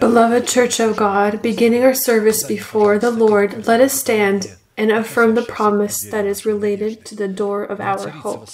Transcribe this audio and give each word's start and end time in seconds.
Beloved 0.00 0.46
Church 0.48 0.80
of 0.80 0.96
God, 0.96 1.42
beginning 1.42 1.84
our 1.84 1.94
service 1.94 2.42
before 2.42 2.98
the 2.98 3.10
Lord, 3.10 3.66
let 3.66 3.80
us 3.80 3.92
stand 3.92 4.56
and 4.76 4.90
affirm 4.90 5.34
the 5.34 5.42
promise 5.42 6.00
that 6.10 6.24
is 6.24 6.46
related 6.46 7.04
to 7.04 7.14
the 7.14 7.28
door 7.28 7.64
of 7.64 7.80
our 7.80 8.08
hope. 8.08 8.48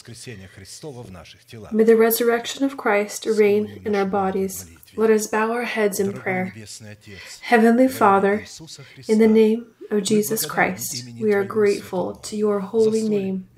May 1.72 1.84
the 1.84 1.96
resurrection 1.96 2.64
of 2.64 2.76
Christ 2.76 3.26
reign 3.26 3.80
in 3.84 3.94
our 3.94 4.04
bodies. 4.06 4.66
Let 4.96 5.10
us 5.10 5.26
bow 5.28 5.52
our 5.52 5.64
heads 5.64 6.00
in 6.00 6.12
prayer. 6.14 6.52
Heavenly 7.42 7.86
Father, 7.86 8.44
in 9.06 9.18
the 9.18 9.28
name 9.28 9.66
of 9.90 10.02
Jesus 10.02 10.46
Christ, 10.46 11.04
we 11.20 11.32
are 11.32 11.44
grateful 11.44 12.14
to 12.14 12.36
your 12.36 12.60
holy 12.60 13.02
name 13.08 13.48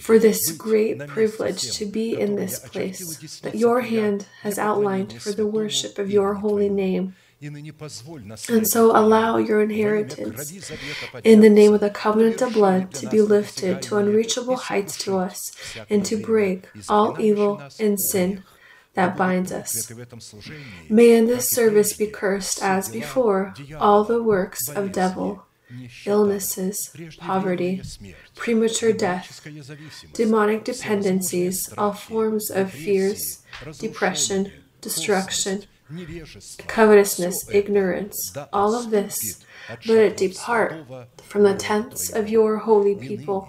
for 0.00 0.18
this 0.18 0.52
great 0.52 0.98
privilege 1.06 1.72
to 1.72 1.86
be 1.86 2.18
in 2.18 2.36
this 2.36 2.58
place 2.58 3.40
that 3.40 3.54
your 3.54 3.82
hand 3.82 4.26
has 4.42 4.58
outlined 4.58 5.20
for 5.22 5.32
the 5.32 5.46
worship 5.46 5.98
of 5.98 6.10
your 6.10 6.34
holy 6.34 6.68
name. 6.68 7.14
And 7.40 8.66
so 8.66 8.96
allow 8.96 9.36
your 9.36 9.62
inheritance 9.62 10.52
in 11.22 11.40
the 11.40 11.48
name 11.48 11.72
of 11.72 11.80
the 11.80 11.90
covenant 11.90 12.42
of 12.42 12.54
blood 12.54 12.92
to 12.94 13.08
be 13.08 13.20
lifted 13.20 13.80
to 13.82 13.96
unreachable 13.96 14.56
heights 14.56 14.98
to 15.04 15.18
us 15.18 15.52
and 15.88 16.04
to 16.06 16.20
break 16.20 16.66
all 16.88 17.20
evil 17.20 17.62
and 17.78 18.00
sin 18.00 18.42
that 18.94 19.16
binds 19.16 19.52
us. 19.52 19.92
May 20.88 21.14
in 21.14 21.26
this 21.26 21.48
service 21.48 21.92
be 21.92 22.08
cursed 22.08 22.60
as 22.60 22.88
before 22.88 23.54
all 23.78 24.02
the 24.02 24.20
works 24.20 24.68
of 24.68 24.90
devil, 24.90 25.44
illnesses, 26.06 26.94
poverty, 27.18 27.82
premature 28.34 28.92
death, 28.92 29.46
demonic 30.12 30.64
dependencies, 30.64 31.72
all 31.76 31.92
forms 31.92 32.50
of 32.50 32.70
fears, 32.70 33.42
depression, 33.78 34.52
destruction, 34.80 35.64
covetousness, 36.66 37.48
ignorance, 37.50 38.36
all 38.52 38.74
of 38.74 38.90
this, 38.90 39.44
let 39.86 39.98
it 39.98 40.16
depart 40.16 40.86
from 41.22 41.42
the 41.42 41.54
tents 41.54 42.10
of 42.10 42.28
your 42.28 42.58
holy 42.58 42.94
people. 42.94 43.48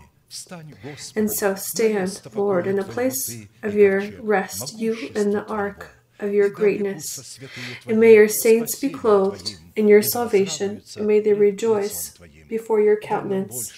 And 1.16 1.32
so 1.32 1.56
stand, 1.56 2.22
Lord, 2.36 2.68
in 2.68 2.78
a 2.80 2.84
place 2.84 3.48
of 3.64 3.74
your 3.74 4.02
rest, 4.22 4.78
you 4.80 5.12
in 5.16 5.32
the 5.32 5.46
ark 5.48 5.99
of 6.20 6.34
your 6.34 6.50
greatness. 6.50 7.40
And 7.88 8.00
may 8.00 8.14
your 8.16 8.28
saints 8.28 8.80
be 8.80 8.90
clothed 8.90 9.58
in 9.76 9.88
your 9.88 10.02
salvation, 10.02 10.82
and 10.98 11.08
may 11.08 11.20
they 11.20 11.34
rejoice 11.34 12.18
before 12.48 12.82
your 12.82 12.98
countenance. 12.98 13.74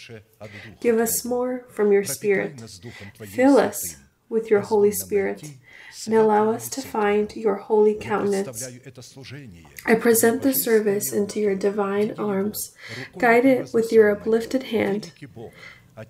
Give 0.79 0.99
us 0.99 1.23
more 1.25 1.65
from 1.69 1.91
your 1.91 2.03
Spirit. 2.03 2.61
Fill 3.25 3.57
us 3.57 3.97
with 4.29 4.49
your 4.49 4.61
Holy 4.61 4.91
Spirit 4.91 5.53
and 6.05 6.15
allow 6.15 6.51
us 6.51 6.69
to 6.69 6.81
find 6.81 7.35
your 7.35 7.55
holy 7.55 7.93
countenance. 7.93 8.69
I 9.85 9.95
present 9.95 10.41
the 10.41 10.53
service 10.53 11.11
into 11.11 11.39
your 11.39 11.55
divine 11.55 12.15
arms. 12.17 12.73
Guide 13.17 13.45
it 13.45 13.73
with 13.73 13.91
your 13.91 14.09
uplifted 14.11 14.63
hand. 14.63 15.11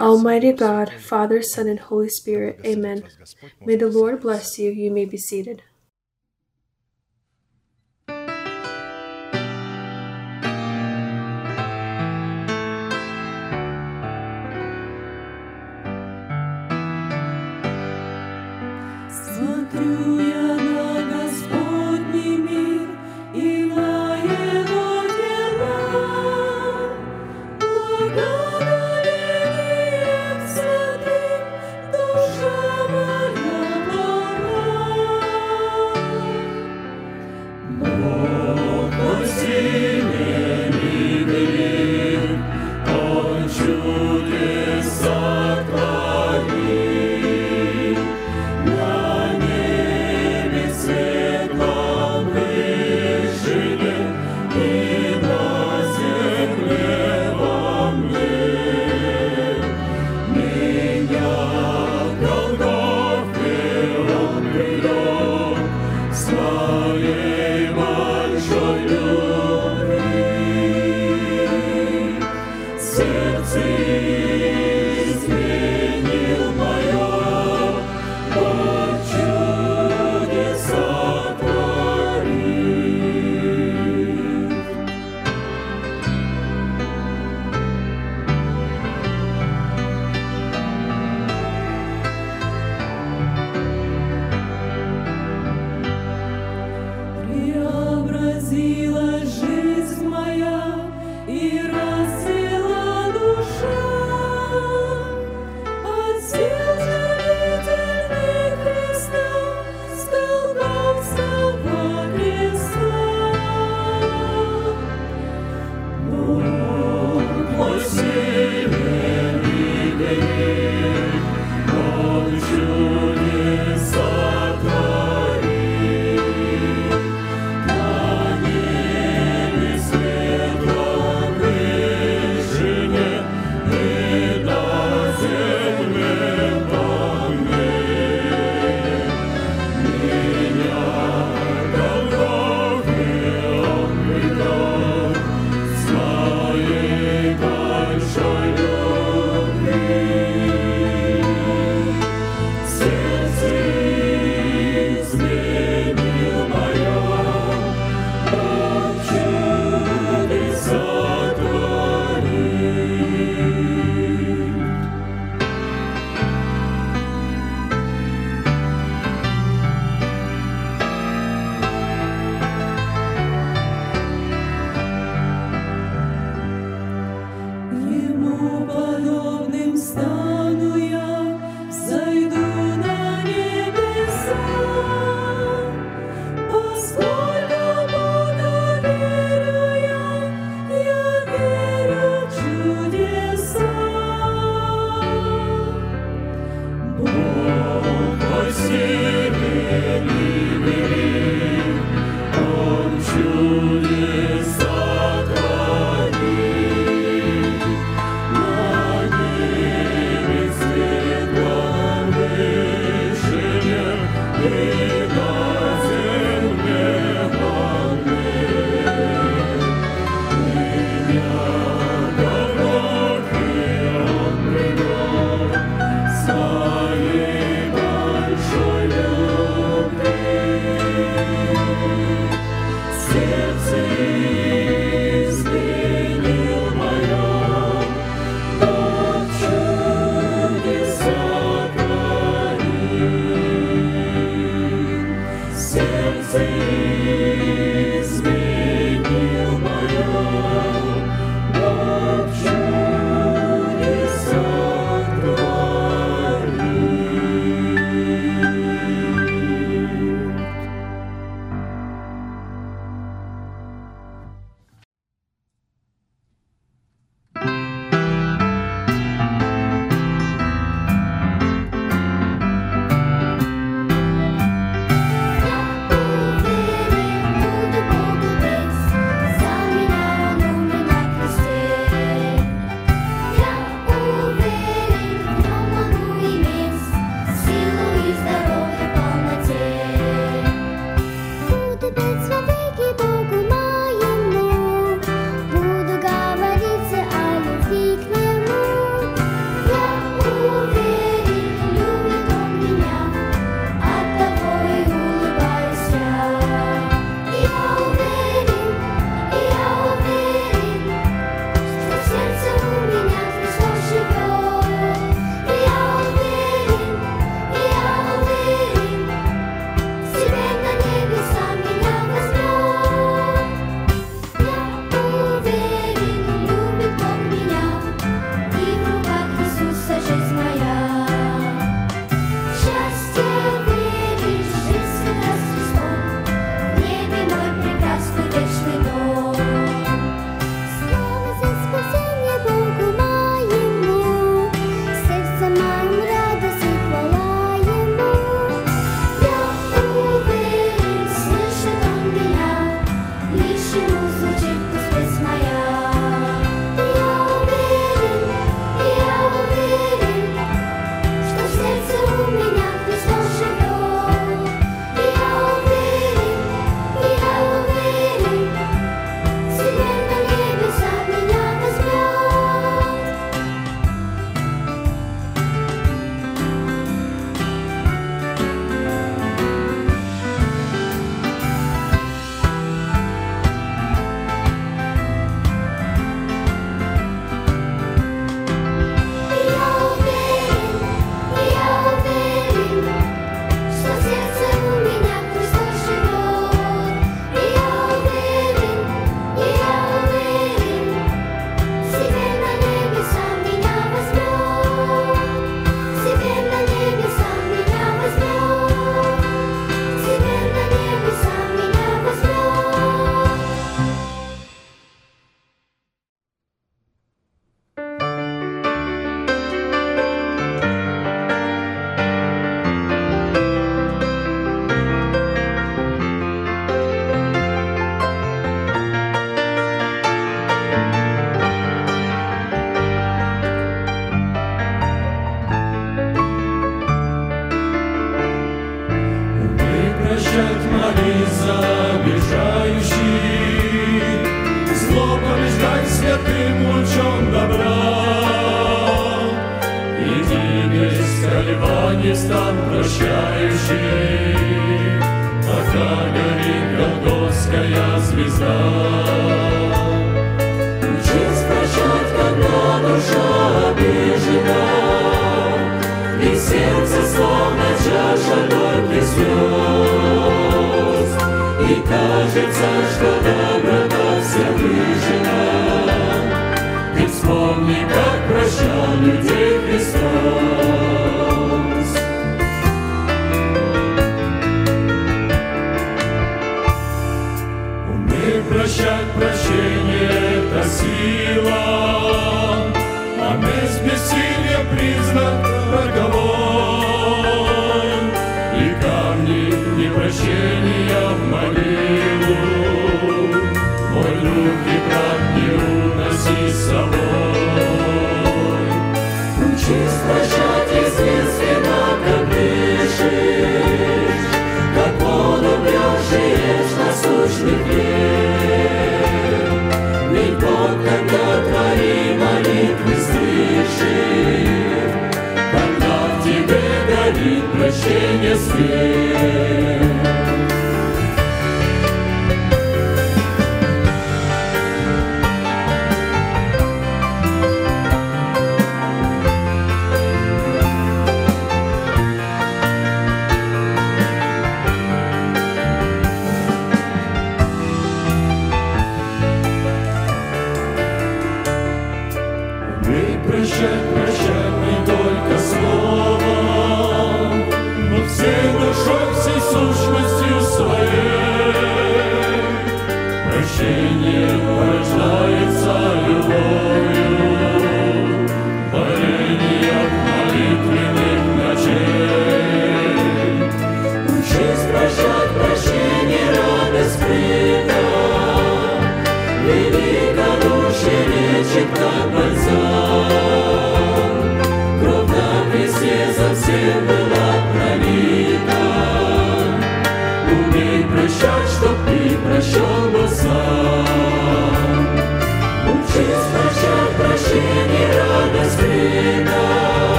Almighty 0.00 0.52
God, 0.52 0.92
Father, 0.92 1.42
Son, 1.42 1.68
and 1.68 1.80
Holy 1.80 2.08
Spirit, 2.08 2.60
Amen. 2.64 3.04
May 3.60 3.76
the 3.76 3.88
Lord 3.88 4.20
bless 4.20 4.58
you. 4.58 4.70
You 4.70 4.90
may 4.90 5.04
be 5.04 5.18
seated. 5.18 5.62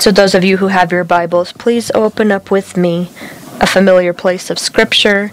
And 0.00 0.04
so, 0.04 0.10
those 0.12 0.34
of 0.34 0.42
you 0.42 0.56
who 0.56 0.68
have 0.68 0.92
your 0.92 1.04
Bibles, 1.04 1.52
please 1.52 1.90
open 1.94 2.32
up 2.32 2.50
with 2.50 2.74
me 2.74 3.10
a 3.60 3.66
familiar 3.66 4.14
place 4.14 4.48
of 4.48 4.58
Scripture 4.58 5.32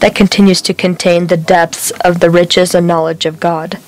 that 0.00 0.14
continues 0.14 0.62
to 0.62 0.72
contain 0.72 1.26
the 1.26 1.36
depths 1.36 1.90
of 2.00 2.20
the 2.20 2.30
riches 2.30 2.74
and 2.74 2.86
knowledge 2.86 3.26
of 3.26 3.38
God. 3.38 3.78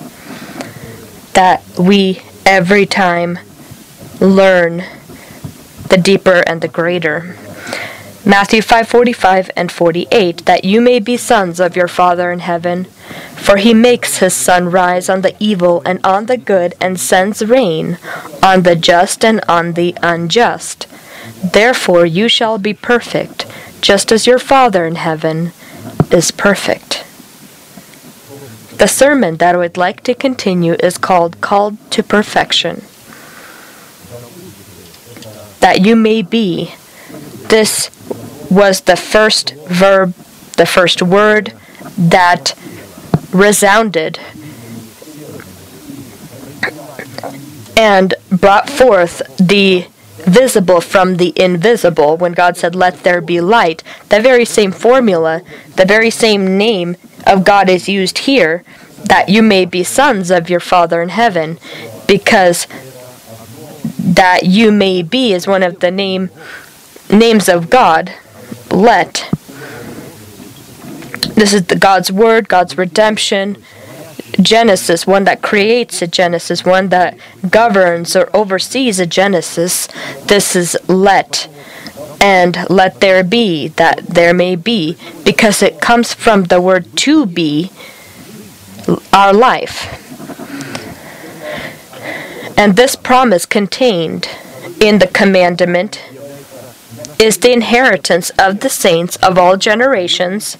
That 1.32 1.62
we 1.78 2.20
every 2.44 2.84
time 2.84 3.38
learn 4.20 4.84
the 5.88 5.96
deeper 5.96 6.44
and 6.46 6.60
the 6.60 6.68
greater. 6.68 7.38
Matthew 8.22 8.60
5:45 8.60 9.48
and 9.56 9.72
48 9.72 10.44
that 10.44 10.66
you 10.66 10.82
may 10.82 10.98
be 10.98 11.16
sons 11.16 11.58
of 11.58 11.76
your 11.76 11.88
Father 11.88 12.30
in 12.30 12.40
heaven 12.40 12.88
for 13.40 13.56
he 13.56 13.74
makes 13.74 14.18
his 14.18 14.34
sun 14.34 14.70
rise 14.70 15.08
on 15.08 15.22
the 15.22 15.34
evil 15.40 15.82
and 15.84 16.04
on 16.04 16.26
the 16.26 16.36
good 16.36 16.74
and 16.80 17.00
sends 17.00 17.44
rain 17.44 17.98
on 18.42 18.62
the 18.62 18.76
just 18.76 19.24
and 19.24 19.40
on 19.48 19.72
the 19.72 19.96
unjust. 20.02 20.86
Therefore 21.42 22.04
you 22.04 22.28
shall 22.28 22.58
be 22.58 22.74
perfect 22.74 23.46
just 23.80 24.12
as 24.12 24.26
your 24.26 24.38
Father 24.38 24.84
in 24.86 24.96
heaven 24.96 25.52
is 26.10 26.30
perfect. 26.30 27.04
The 28.76 28.86
sermon 28.86 29.36
that 29.36 29.54
I 29.54 29.58
would 29.58 29.76
like 29.76 30.02
to 30.04 30.14
continue 30.14 30.74
is 30.74 30.98
called 30.98 31.40
Called 31.40 31.76
to 31.92 32.02
Perfection. 32.02 32.82
That 35.60 35.80
you 35.84 35.96
may 35.96 36.22
be. 36.22 36.74
This 37.48 37.90
was 38.50 38.82
the 38.82 38.96
first 38.96 39.54
verb, 39.66 40.14
the 40.56 40.66
first 40.66 41.02
word 41.02 41.52
that 41.96 42.54
resounded 43.32 44.18
and 47.76 48.14
brought 48.30 48.68
forth 48.68 49.22
the 49.38 49.86
visible 50.18 50.80
from 50.80 51.16
the 51.16 51.32
invisible 51.40 52.16
when 52.16 52.32
God 52.32 52.56
said, 52.56 52.74
Let 52.74 53.02
there 53.02 53.20
be 53.20 53.40
light. 53.40 53.82
The 54.08 54.20
very 54.20 54.44
same 54.44 54.72
formula, 54.72 55.42
the 55.76 55.86
very 55.86 56.10
same 56.10 56.58
name 56.58 56.96
of 57.26 57.44
God 57.44 57.68
is 57.68 57.88
used 57.88 58.18
here, 58.18 58.64
that 59.04 59.28
you 59.28 59.42
may 59.42 59.64
be 59.64 59.82
sons 59.82 60.30
of 60.30 60.50
your 60.50 60.60
Father 60.60 61.00
in 61.00 61.08
heaven, 61.08 61.58
because 62.06 62.66
that 63.98 64.44
you 64.44 64.70
may 64.70 65.02
be 65.02 65.32
is 65.32 65.46
one 65.46 65.62
of 65.62 65.80
the 65.80 65.90
name 65.90 66.30
names 67.10 67.48
of 67.48 67.70
God. 67.70 68.12
Let. 68.70 69.28
This 71.34 71.52
is 71.52 71.66
the 71.66 71.76
God's 71.76 72.12
word, 72.12 72.48
God's 72.48 72.76
redemption. 72.76 73.62
Genesis, 74.40 75.06
one 75.06 75.24
that 75.24 75.42
creates 75.42 76.02
a 76.02 76.06
Genesis, 76.06 76.64
one 76.64 76.88
that 76.90 77.16
governs 77.48 78.14
or 78.14 78.30
oversees 78.34 79.00
a 79.00 79.06
Genesis. 79.06 79.88
This 80.26 80.54
is 80.54 80.76
let. 80.88 81.48
And 82.20 82.68
let 82.68 83.00
there 83.00 83.24
be, 83.24 83.68
that 83.68 84.06
there 84.06 84.34
may 84.34 84.54
be, 84.54 84.96
because 85.24 85.62
it 85.62 85.80
comes 85.80 86.12
from 86.12 86.44
the 86.44 86.60
word 86.60 86.94
to 86.98 87.24
be, 87.26 87.70
our 89.12 89.32
life. 89.32 89.96
And 92.58 92.76
this 92.76 92.94
promise 92.94 93.46
contained 93.46 94.28
in 94.80 94.98
the 94.98 95.06
commandment 95.06 96.02
is 97.20 97.36
the 97.38 97.52
inheritance 97.52 98.30
of 98.38 98.60
the 98.60 98.70
saints 98.70 99.16
of 99.16 99.36
all 99.36 99.56
generations. 99.58 100.56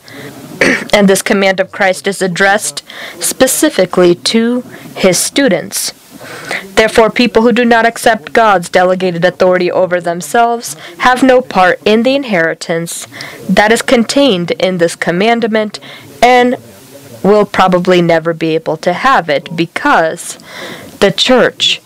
and 0.92 1.08
this 1.08 1.22
command 1.22 1.58
of 1.58 1.72
Christ 1.72 2.06
is 2.06 2.20
addressed 2.20 2.84
specifically 3.18 4.14
to 4.14 4.60
his 4.94 5.18
students. 5.18 5.92
Therefore, 6.74 7.10
people 7.10 7.42
who 7.42 7.52
do 7.52 7.64
not 7.64 7.86
accept 7.86 8.34
God's 8.34 8.68
delegated 8.68 9.24
authority 9.24 9.70
over 9.70 10.00
themselves 10.00 10.74
have 10.98 11.22
no 11.22 11.40
part 11.40 11.80
in 11.86 12.02
the 12.02 12.14
inheritance 12.14 13.06
that 13.48 13.72
is 13.72 13.80
contained 13.80 14.50
in 14.52 14.78
this 14.78 14.96
commandment 14.96 15.80
and 16.22 16.56
will 17.22 17.46
probably 17.46 18.02
never 18.02 18.34
be 18.34 18.54
able 18.54 18.76
to 18.78 18.92
have 18.92 19.30
it 19.30 19.56
because 19.56 20.38
the 21.00 21.10
church 21.10 21.80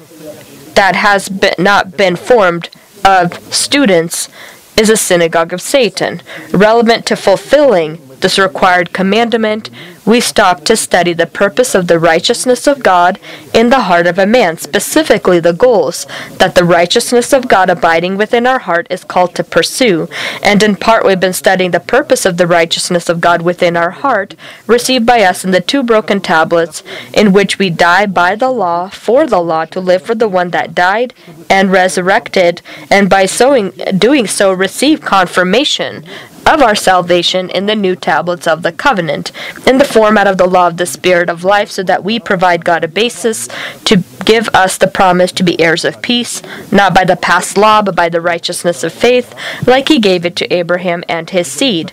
that 0.74 0.96
has 0.96 1.28
been, 1.28 1.54
not 1.58 1.96
been 1.96 2.16
formed 2.16 2.70
of 3.04 3.34
students 3.54 4.28
is 4.76 4.90
a 4.90 4.96
synagogue 4.96 5.52
of 5.52 5.60
Satan. 5.62 6.20
Relevant 6.52 7.06
to 7.06 7.16
fulfilling 7.16 8.03
this 8.24 8.38
required 8.38 8.94
commandment, 8.94 9.68
we 10.06 10.18
stop 10.18 10.64
to 10.64 10.78
study 10.78 11.12
the 11.12 11.26
purpose 11.26 11.74
of 11.74 11.88
the 11.88 11.98
righteousness 11.98 12.66
of 12.66 12.82
God 12.82 13.20
in 13.52 13.68
the 13.68 13.82
heart 13.82 14.06
of 14.06 14.18
a 14.18 14.24
man, 14.24 14.56
specifically 14.56 15.40
the 15.40 15.52
goals 15.52 16.06
that 16.38 16.54
the 16.54 16.64
righteousness 16.64 17.34
of 17.34 17.48
God 17.48 17.68
abiding 17.68 18.16
within 18.16 18.46
our 18.46 18.60
heart 18.60 18.86
is 18.88 19.04
called 19.04 19.34
to 19.34 19.44
pursue. 19.44 20.08
And 20.42 20.62
in 20.62 20.76
part, 20.76 21.04
we've 21.04 21.20
been 21.20 21.34
studying 21.34 21.72
the 21.72 21.80
purpose 21.80 22.24
of 22.24 22.38
the 22.38 22.46
righteousness 22.46 23.10
of 23.10 23.20
God 23.20 23.42
within 23.42 23.76
our 23.76 23.90
heart, 23.90 24.34
received 24.66 25.04
by 25.04 25.20
us 25.20 25.44
in 25.44 25.50
the 25.50 25.60
two 25.60 25.82
broken 25.82 26.22
tablets, 26.22 26.82
in 27.12 27.34
which 27.34 27.58
we 27.58 27.68
die 27.68 28.06
by 28.06 28.36
the 28.36 28.50
law, 28.50 28.88
for 28.88 29.26
the 29.26 29.40
law, 29.40 29.66
to 29.66 29.80
live 29.80 30.00
for 30.00 30.14
the 30.14 30.28
one 30.28 30.48
that 30.48 30.74
died 30.74 31.12
and 31.50 31.70
resurrected, 31.70 32.62
and 32.90 33.10
by 33.10 33.26
sowing, 33.26 33.72
doing 33.98 34.26
so, 34.26 34.50
receive 34.50 35.02
confirmation 35.02 36.06
of 36.46 36.62
our 36.62 36.74
salvation 36.74 37.50
in 37.50 37.66
the 37.66 37.74
new 37.74 37.96
tablets 37.96 38.46
of 38.46 38.62
the 38.62 38.72
covenant, 38.72 39.32
in 39.66 39.78
the 39.78 39.84
format 39.84 40.26
of 40.26 40.38
the 40.38 40.46
law 40.46 40.66
of 40.66 40.76
the 40.76 40.86
Spirit 40.86 41.28
of 41.28 41.44
life, 41.44 41.70
so 41.70 41.82
that 41.82 42.04
we 42.04 42.18
provide 42.18 42.64
God 42.64 42.84
a 42.84 42.88
basis 42.88 43.48
to 43.84 44.02
give 44.24 44.48
us 44.54 44.78
the 44.78 44.86
promise 44.86 45.32
to 45.32 45.42
be 45.42 45.60
heirs 45.60 45.84
of 45.84 46.02
peace, 46.02 46.42
not 46.70 46.94
by 46.94 47.04
the 47.04 47.16
past 47.16 47.56
law, 47.56 47.82
but 47.82 47.96
by 47.96 48.08
the 48.08 48.20
righteousness 48.20 48.82
of 48.82 48.92
faith, 48.92 49.34
like 49.66 49.88
he 49.88 49.98
gave 49.98 50.24
it 50.24 50.36
to 50.36 50.52
Abraham 50.52 51.04
and 51.08 51.30
his 51.30 51.50
seed. 51.50 51.90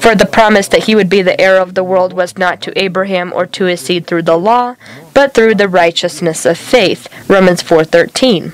For 0.00 0.14
the 0.14 0.26
promise 0.26 0.68
that 0.68 0.84
he 0.84 0.94
would 0.94 1.08
be 1.08 1.22
the 1.22 1.40
heir 1.40 1.58
of 1.58 1.74
the 1.74 1.84
world 1.84 2.12
was 2.12 2.36
not 2.36 2.60
to 2.62 2.78
Abraham 2.78 3.32
or 3.32 3.46
to 3.46 3.64
his 3.64 3.80
seed 3.80 4.06
through 4.06 4.22
the 4.22 4.38
law, 4.38 4.76
but 5.14 5.34
through 5.34 5.54
the 5.54 5.68
righteousness 5.68 6.44
of 6.44 6.58
faith. 6.58 7.08
Romans 7.28 7.62
4:13. 7.62 8.52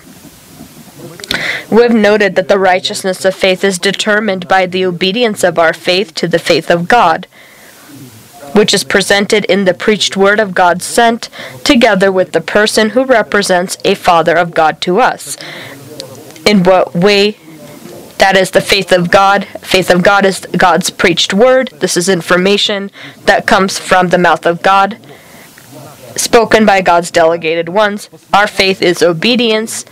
We 1.70 1.82
have 1.82 1.94
noted 1.94 2.34
that 2.36 2.48
the 2.48 2.58
righteousness 2.58 3.24
of 3.24 3.34
faith 3.34 3.62
is 3.62 3.78
determined 3.78 4.48
by 4.48 4.66
the 4.66 4.84
obedience 4.84 5.44
of 5.44 5.58
our 5.58 5.72
faith 5.72 6.14
to 6.16 6.28
the 6.28 6.38
faith 6.38 6.70
of 6.70 6.88
God, 6.88 7.26
which 8.52 8.72
is 8.72 8.84
presented 8.84 9.44
in 9.44 9.64
the 9.64 9.74
preached 9.74 10.16
word 10.16 10.40
of 10.40 10.54
God 10.54 10.82
sent 10.82 11.28
together 11.64 12.10
with 12.10 12.32
the 12.32 12.40
person 12.40 12.90
who 12.90 13.04
represents 13.04 13.76
a 13.84 13.94
Father 13.94 14.36
of 14.36 14.54
God 14.54 14.80
to 14.82 15.00
us. 15.00 15.36
In 16.46 16.62
what 16.62 16.94
way 16.94 17.36
that 18.18 18.36
is 18.36 18.50
the 18.50 18.60
faith 18.60 18.90
of 18.90 19.10
God. 19.10 19.44
Faith 19.60 19.90
of 19.90 20.02
God 20.02 20.24
is 20.24 20.40
God's 20.56 20.90
preached 20.90 21.32
word. 21.32 21.68
This 21.80 21.96
is 21.96 22.08
information 22.08 22.90
that 23.26 23.46
comes 23.46 23.78
from 23.78 24.08
the 24.08 24.18
mouth 24.18 24.44
of 24.44 24.60
God, 24.60 24.98
spoken 26.16 26.66
by 26.66 26.80
God's 26.80 27.12
delegated 27.12 27.68
ones. 27.68 28.10
Our 28.32 28.48
faith 28.48 28.82
is 28.82 29.02
obedience 29.02 29.84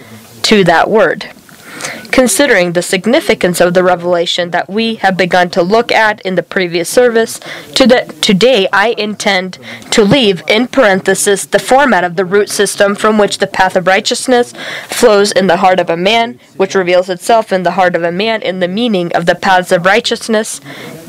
to 0.46 0.62
that 0.62 0.88
word. 0.88 1.28
Considering 2.12 2.72
the 2.72 2.82
significance 2.82 3.60
of 3.60 3.74
the 3.74 3.82
revelation 3.82 4.52
that 4.52 4.70
we 4.70 4.94
have 4.94 5.16
begun 5.16 5.50
to 5.50 5.60
look 5.60 5.90
at 5.90 6.20
in 6.20 6.36
the 6.36 6.42
previous 6.42 6.88
service, 6.88 7.40
to 7.74 7.84
the, 7.84 8.14
today 8.20 8.68
I 8.72 8.94
intend 8.96 9.58
to 9.90 10.04
leave 10.04 10.42
in 10.46 10.68
parenthesis 10.68 11.44
the 11.44 11.58
format 11.58 12.04
of 12.04 12.14
the 12.14 12.24
root 12.24 12.48
system 12.48 12.94
from 12.94 13.18
which 13.18 13.38
the 13.38 13.48
path 13.48 13.74
of 13.74 13.88
righteousness 13.88 14.54
flows 14.86 15.32
in 15.32 15.48
the 15.48 15.58
heart 15.58 15.80
of 15.80 15.90
a 15.90 15.96
man, 15.96 16.38
which 16.56 16.76
reveals 16.76 17.10
itself 17.10 17.52
in 17.52 17.64
the 17.64 17.72
heart 17.72 17.96
of 17.96 18.04
a 18.04 18.12
man 18.12 18.40
in 18.40 18.60
the 18.60 18.68
meaning 18.68 19.12
of 19.14 19.26
the 19.26 19.34
paths 19.34 19.72
of 19.72 19.84
righteousness 19.84 20.60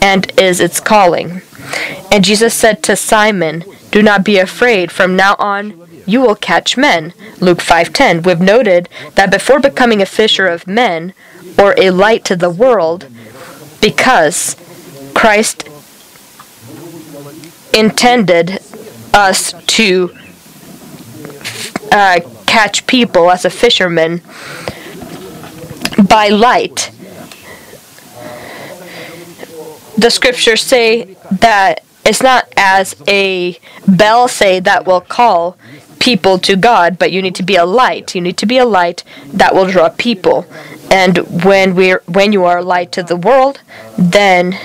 and 0.02 0.38
is 0.40 0.60
its 0.60 0.80
calling. 0.80 1.42
And 2.12 2.26
Jesus 2.26 2.56
said 2.56 2.82
to 2.84 2.96
Simon, 2.96 3.64
Do 3.92 4.02
not 4.02 4.26
be 4.26 4.40
afraid, 4.40 4.92
from 4.92 5.16
now 5.16 5.36
on 5.38 5.87
you 6.08 6.22
will 6.22 6.36
catch 6.36 6.78
men. 6.78 7.14
Luke 7.40 7.62
5:10. 7.62 8.24
We've 8.24 8.40
noted 8.40 8.90
that 9.16 9.30
before 9.30 9.60
becoming 9.60 10.02
a 10.02 10.06
fisher 10.06 10.48
of 10.48 10.66
men 10.66 11.14
or 11.60 11.76
a 11.78 11.92
light 11.92 12.24
to 12.26 12.36
the 12.36 12.50
world, 12.50 13.06
because 13.82 14.56
Christ 15.14 15.68
intended 17.74 18.60
us 19.14 19.54
to 19.68 20.16
uh, 21.92 22.20
catch 22.46 22.88
people 22.88 23.30
as 23.30 23.46
a 23.46 23.50
fisherman 23.50 24.22
by 26.08 26.30
light. 26.30 26.92
The 29.98 30.10
scriptures 30.10 30.62
say 30.62 31.18
that 31.32 31.84
it's 32.06 32.22
not 32.22 32.48
as 32.56 32.96
a 33.08 33.60
bell 33.88 34.28
say 34.28 34.60
that 34.62 34.86
will 34.86 35.02
call 35.02 35.58
people 36.00 36.40
to 36.40 36.56
God, 36.56 36.98
but 36.98 37.12
you 37.12 37.22
need 37.22 37.36
to 37.36 37.44
be 37.44 37.56
a 37.56 37.66
light. 37.66 38.16
You 38.16 38.22
need 38.22 38.38
to 38.38 38.46
be 38.46 38.58
a 38.58 38.66
light 38.66 39.04
that 39.28 39.54
will 39.54 39.68
draw 39.68 39.90
people. 39.90 40.46
And 40.90 41.18
when 41.44 41.76
we're 41.76 42.02
when 42.06 42.32
you 42.32 42.46
are 42.46 42.60
a 42.60 42.64
light 42.64 42.92
to 42.94 43.04
the 43.04 43.18
world, 43.18 43.62
then 43.98 44.58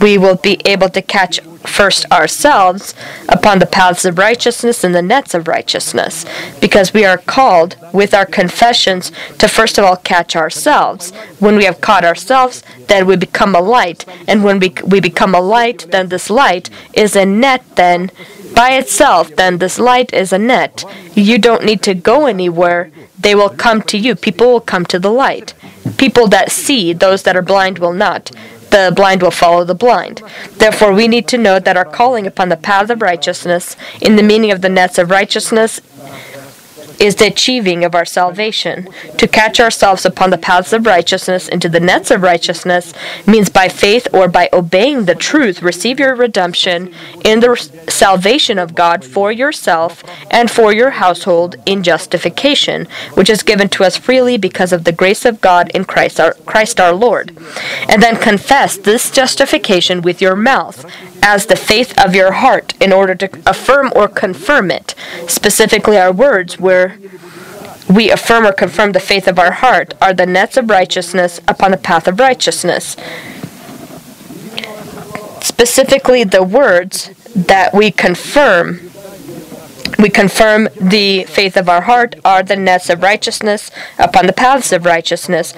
we 0.00 0.16
will 0.16 0.36
be 0.36 0.60
able 0.64 0.88
to 0.90 1.02
catch 1.02 1.40
first 1.66 2.10
ourselves 2.10 2.94
upon 3.28 3.58
the 3.58 3.66
paths 3.66 4.04
of 4.04 4.18
righteousness 4.18 4.84
and 4.84 4.94
the 4.94 5.02
nets 5.02 5.34
of 5.34 5.48
righteousness 5.48 6.24
because 6.60 6.94
we 6.94 7.04
are 7.04 7.18
called 7.18 7.76
with 7.92 8.14
our 8.14 8.26
confessions 8.26 9.10
to 9.38 9.48
first 9.48 9.76
of 9.76 9.84
all 9.84 9.96
catch 9.96 10.36
ourselves 10.36 11.10
when 11.38 11.56
we 11.56 11.64
have 11.64 11.80
caught 11.80 12.04
ourselves 12.04 12.62
then 12.86 13.06
we 13.06 13.16
become 13.16 13.54
a 13.54 13.60
light 13.60 14.04
and 14.26 14.44
when 14.44 14.58
we, 14.58 14.72
we 14.86 15.00
become 15.00 15.34
a 15.34 15.40
light 15.40 15.86
then 15.90 16.08
this 16.08 16.30
light 16.30 16.70
is 16.94 17.14
a 17.16 17.26
net 17.26 17.64
then 17.76 18.10
by 18.58 18.70
itself 18.70 19.36
then 19.36 19.58
this 19.58 19.78
light 19.78 20.12
is 20.12 20.32
a 20.32 20.38
net. 20.52 20.84
You 21.14 21.38
don't 21.38 21.64
need 21.64 21.80
to 21.82 21.94
go 21.94 22.26
anywhere. 22.26 22.90
They 23.16 23.36
will 23.36 23.50
come 23.50 23.82
to 23.82 23.96
you. 23.96 24.16
People 24.16 24.48
will 24.50 24.60
come 24.72 24.84
to 24.86 24.98
the 24.98 25.12
light. 25.12 25.54
People 25.96 26.26
that 26.26 26.50
see 26.50 26.92
those 26.92 27.22
that 27.22 27.36
are 27.36 27.52
blind 27.52 27.78
will 27.78 27.92
not. 27.92 28.32
The 28.70 28.92
blind 28.94 29.22
will 29.22 29.30
follow 29.30 29.62
the 29.64 29.76
blind. 29.76 30.22
Therefore, 30.56 30.92
we 30.92 31.06
need 31.06 31.28
to 31.28 31.38
know 31.38 31.60
that 31.60 31.76
our 31.76 31.84
calling 31.84 32.26
upon 32.26 32.48
the 32.48 32.56
path 32.56 32.90
of 32.90 33.00
righteousness, 33.00 33.76
in 34.00 34.16
the 34.16 34.24
meaning 34.24 34.50
of 34.50 34.60
the 34.60 34.68
nets 34.68 34.98
of 34.98 35.08
righteousness, 35.08 35.80
is 36.98 37.16
the 37.16 37.26
achieving 37.26 37.84
of 37.84 37.94
our 37.94 38.04
salvation. 38.04 38.88
To 39.16 39.28
catch 39.28 39.60
ourselves 39.60 40.04
upon 40.04 40.30
the 40.30 40.38
paths 40.38 40.72
of 40.72 40.86
righteousness 40.86 41.48
into 41.48 41.68
the 41.68 41.80
nets 41.80 42.10
of 42.10 42.22
righteousness 42.22 42.92
means 43.26 43.48
by 43.48 43.68
faith 43.68 44.08
or 44.12 44.28
by 44.28 44.48
obeying 44.52 45.04
the 45.04 45.14
truth, 45.14 45.62
receive 45.62 46.00
your 46.00 46.14
redemption 46.14 46.92
in 47.24 47.40
the 47.40 47.56
salvation 47.88 48.58
of 48.58 48.74
God 48.74 49.04
for 49.04 49.30
yourself 49.30 50.02
and 50.30 50.50
for 50.50 50.72
your 50.72 50.90
household 50.90 51.56
in 51.66 51.82
justification, 51.82 52.86
which 53.14 53.30
is 53.30 53.42
given 53.42 53.68
to 53.70 53.84
us 53.84 53.96
freely 53.96 54.36
because 54.36 54.72
of 54.72 54.84
the 54.84 54.92
grace 54.92 55.24
of 55.24 55.40
God 55.40 55.70
in 55.70 55.84
Christ 55.84 56.20
our, 56.20 56.34
Christ 56.46 56.80
our 56.80 56.92
Lord. 56.92 57.36
And 57.88 58.02
then 58.02 58.16
confess 58.16 58.76
this 58.76 59.10
justification 59.10 60.02
with 60.02 60.20
your 60.20 60.36
mouth 60.36 60.84
as 61.22 61.46
the 61.46 61.56
faith 61.56 61.98
of 61.98 62.14
your 62.14 62.32
heart 62.32 62.74
in 62.80 62.92
order 62.92 63.14
to 63.14 63.30
affirm 63.46 63.92
or 63.94 64.08
confirm 64.08 64.70
it. 64.70 64.94
Specifically, 65.26 65.98
our 65.98 66.12
words, 66.12 66.58
we 67.88 68.10
affirm 68.10 68.46
or 68.46 68.52
confirm 68.52 68.92
the 68.92 69.00
faith 69.00 69.26
of 69.26 69.38
our 69.38 69.52
heart, 69.52 69.94
are 70.00 70.12
the 70.12 70.26
nets 70.26 70.56
of 70.56 70.68
righteousness 70.70 71.40
upon 71.48 71.70
the 71.70 71.76
path 71.76 72.06
of 72.06 72.20
righteousness. 72.20 72.96
Specifically, 75.40 76.24
the 76.24 76.42
words 76.42 77.10
that 77.34 77.72
we 77.72 77.90
confirm. 77.90 78.87
We 79.98 80.10
confirm 80.10 80.68
the 80.80 81.24
faith 81.24 81.56
of 81.56 81.68
our 81.68 81.80
heart 81.80 82.14
are 82.24 82.44
the 82.44 82.54
nets 82.54 82.88
of 82.88 83.02
righteousness 83.02 83.68
upon 83.98 84.26
the 84.26 84.32
paths 84.32 84.70
of 84.70 84.84
righteousness. 84.84 85.52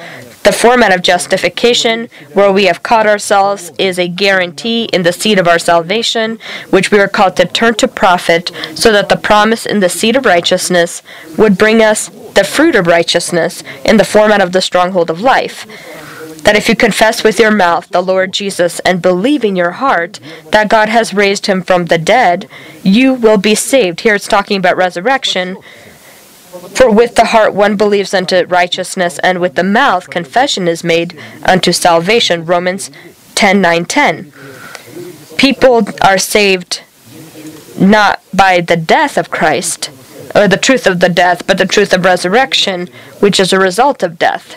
The 0.45 0.53
format 0.53 0.95
of 0.95 1.03
justification, 1.03 2.09
where 2.33 2.51
we 2.51 2.65
have 2.65 2.83
caught 2.83 3.07
ourselves, 3.07 3.71
is 3.79 3.99
a 3.99 4.09
guarantee 4.09 4.85
in 4.95 5.03
the 5.03 5.13
seed 5.13 5.39
of 5.39 5.47
our 5.47 5.59
salvation, 5.59 6.39
which 6.71 6.91
we 6.91 6.99
are 6.99 7.07
called 7.07 7.37
to 7.37 7.45
turn 7.45 7.75
to 7.75 7.87
profit, 7.87 8.51
so 8.75 8.91
that 8.93 9.11
the 9.11 9.17
promise 9.17 9.67
in 9.67 9.81
the 9.81 9.91
seed 9.91 10.17
of 10.17 10.25
righteousness 10.25 11.03
would 11.37 11.59
bring 11.59 11.83
us 11.83 12.09
the 12.35 12.45
fruit 12.45 12.75
of 12.75 12.87
righteousness 12.87 13.63
in 13.85 13.99
the 13.99 14.05
format 14.05 14.41
of 14.41 14.53
the 14.53 14.63
stronghold 14.63 15.11
of 15.11 15.21
life. 15.21 15.67
That 16.51 16.57
if 16.57 16.69
you 16.69 16.75
confess 16.75 17.23
with 17.23 17.39
your 17.39 17.53
mouth 17.53 17.89
the 17.91 18.03
Lord 18.03 18.33
Jesus 18.33 18.81
and 18.81 19.01
believe 19.01 19.45
in 19.45 19.55
your 19.55 19.71
heart 19.71 20.19
that 20.51 20.69
God 20.69 20.89
has 20.89 21.15
raised 21.15 21.47
him 21.47 21.63
from 21.63 21.85
the 21.85 21.97
dead, 21.97 22.49
you 22.83 23.15
will 23.15 23.39
be 23.39 23.55
saved. 23.55 24.01
Here 24.01 24.17
it's 24.17 24.27
talking 24.27 24.57
about 24.57 24.77
resurrection 24.77 25.59
for 26.75 26.91
with 26.91 27.15
the 27.15 27.27
heart 27.27 27.55
one 27.55 27.77
believes 27.77 28.13
unto 28.13 28.45
righteousness, 28.47 29.21
and 29.21 29.41
with 29.41 29.55
the 29.55 29.63
mouth 29.63 30.11
confession 30.11 30.67
is 30.67 30.83
made 30.83 31.17
unto 31.45 31.71
salvation. 31.71 32.45
Romans 32.45 32.91
10 33.37 33.61
9 33.61 33.85
10. 33.85 34.33
People 35.37 35.87
are 36.03 36.19
saved 36.19 36.83
not 37.79 38.25
by 38.35 38.61
the 38.61 38.77
death 38.77 39.17
of 39.17 39.31
Christ, 39.31 39.89
or 40.35 40.49
the 40.49 40.57
truth 40.57 40.87
of 40.87 41.01
the 41.01 41.09
death, 41.09 41.47
but 41.47 41.59
the 41.59 41.67
truth 41.67 41.93
of 41.93 42.05
resurrection, 42.05 42.89
which 43.21 43.41
is 43.41 43.53
a 43.53 43.59
result 43.59 44.03
of 44.03 44.19
death. 44.19 44.55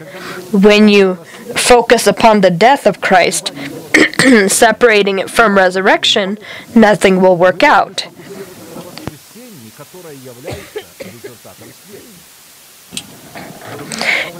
When 0.53 0.87
you 0.87 1.15
focus 1.55 2.07
upon 2.07 2.41
the 2.41 2.51
death 2.51 2.85
of 2.85 3.01
Christ, 3.01 3.51
separating 4.47 5.19
it 5.19 5.29
from 5.29 5.55
resurrection, 5.55 6.37
nothing 6.75 7.21
will 7.21 7.37
work 7.37 7.63
out. 7.63 8.07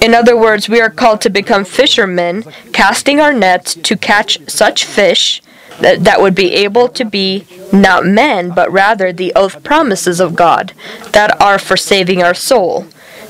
In 0.02 0.13
other 0.13 0.38
words, 0.38 0.67
we 0.69 0.82
are 0.82 0.89
called 0.89 1.22
to 1.22 1.30
become 1.30 1.65
fishermen, 1.65 2.43
casting 2.74 3.19
our 3.19 3.34
nets 3.34 3.76
to 3.76 3.96
catch 3.96 4.39
such 4.50 4.86
fish 4.86 5.41
that, 5.80 6.22
would 6.22 6.36
be 6.36 6.54
able 6.54 6.88
to 6.90 7.06
be 7.06 7.46
not 7.72 8.06
men, 8.06 8.52
but 8.52 8.72
rather 8.72 9.12
the 9.12 9.34
oath 9.36 9.64
promises 9.64 10.20
of 10.20 10.36
God 10.36 10.74
that 11.12 11.40
are 11.42 11.60
for 11.60 11.78
saving 11.78 12.22
our 12.22 12.34
soul. 12.34 12.86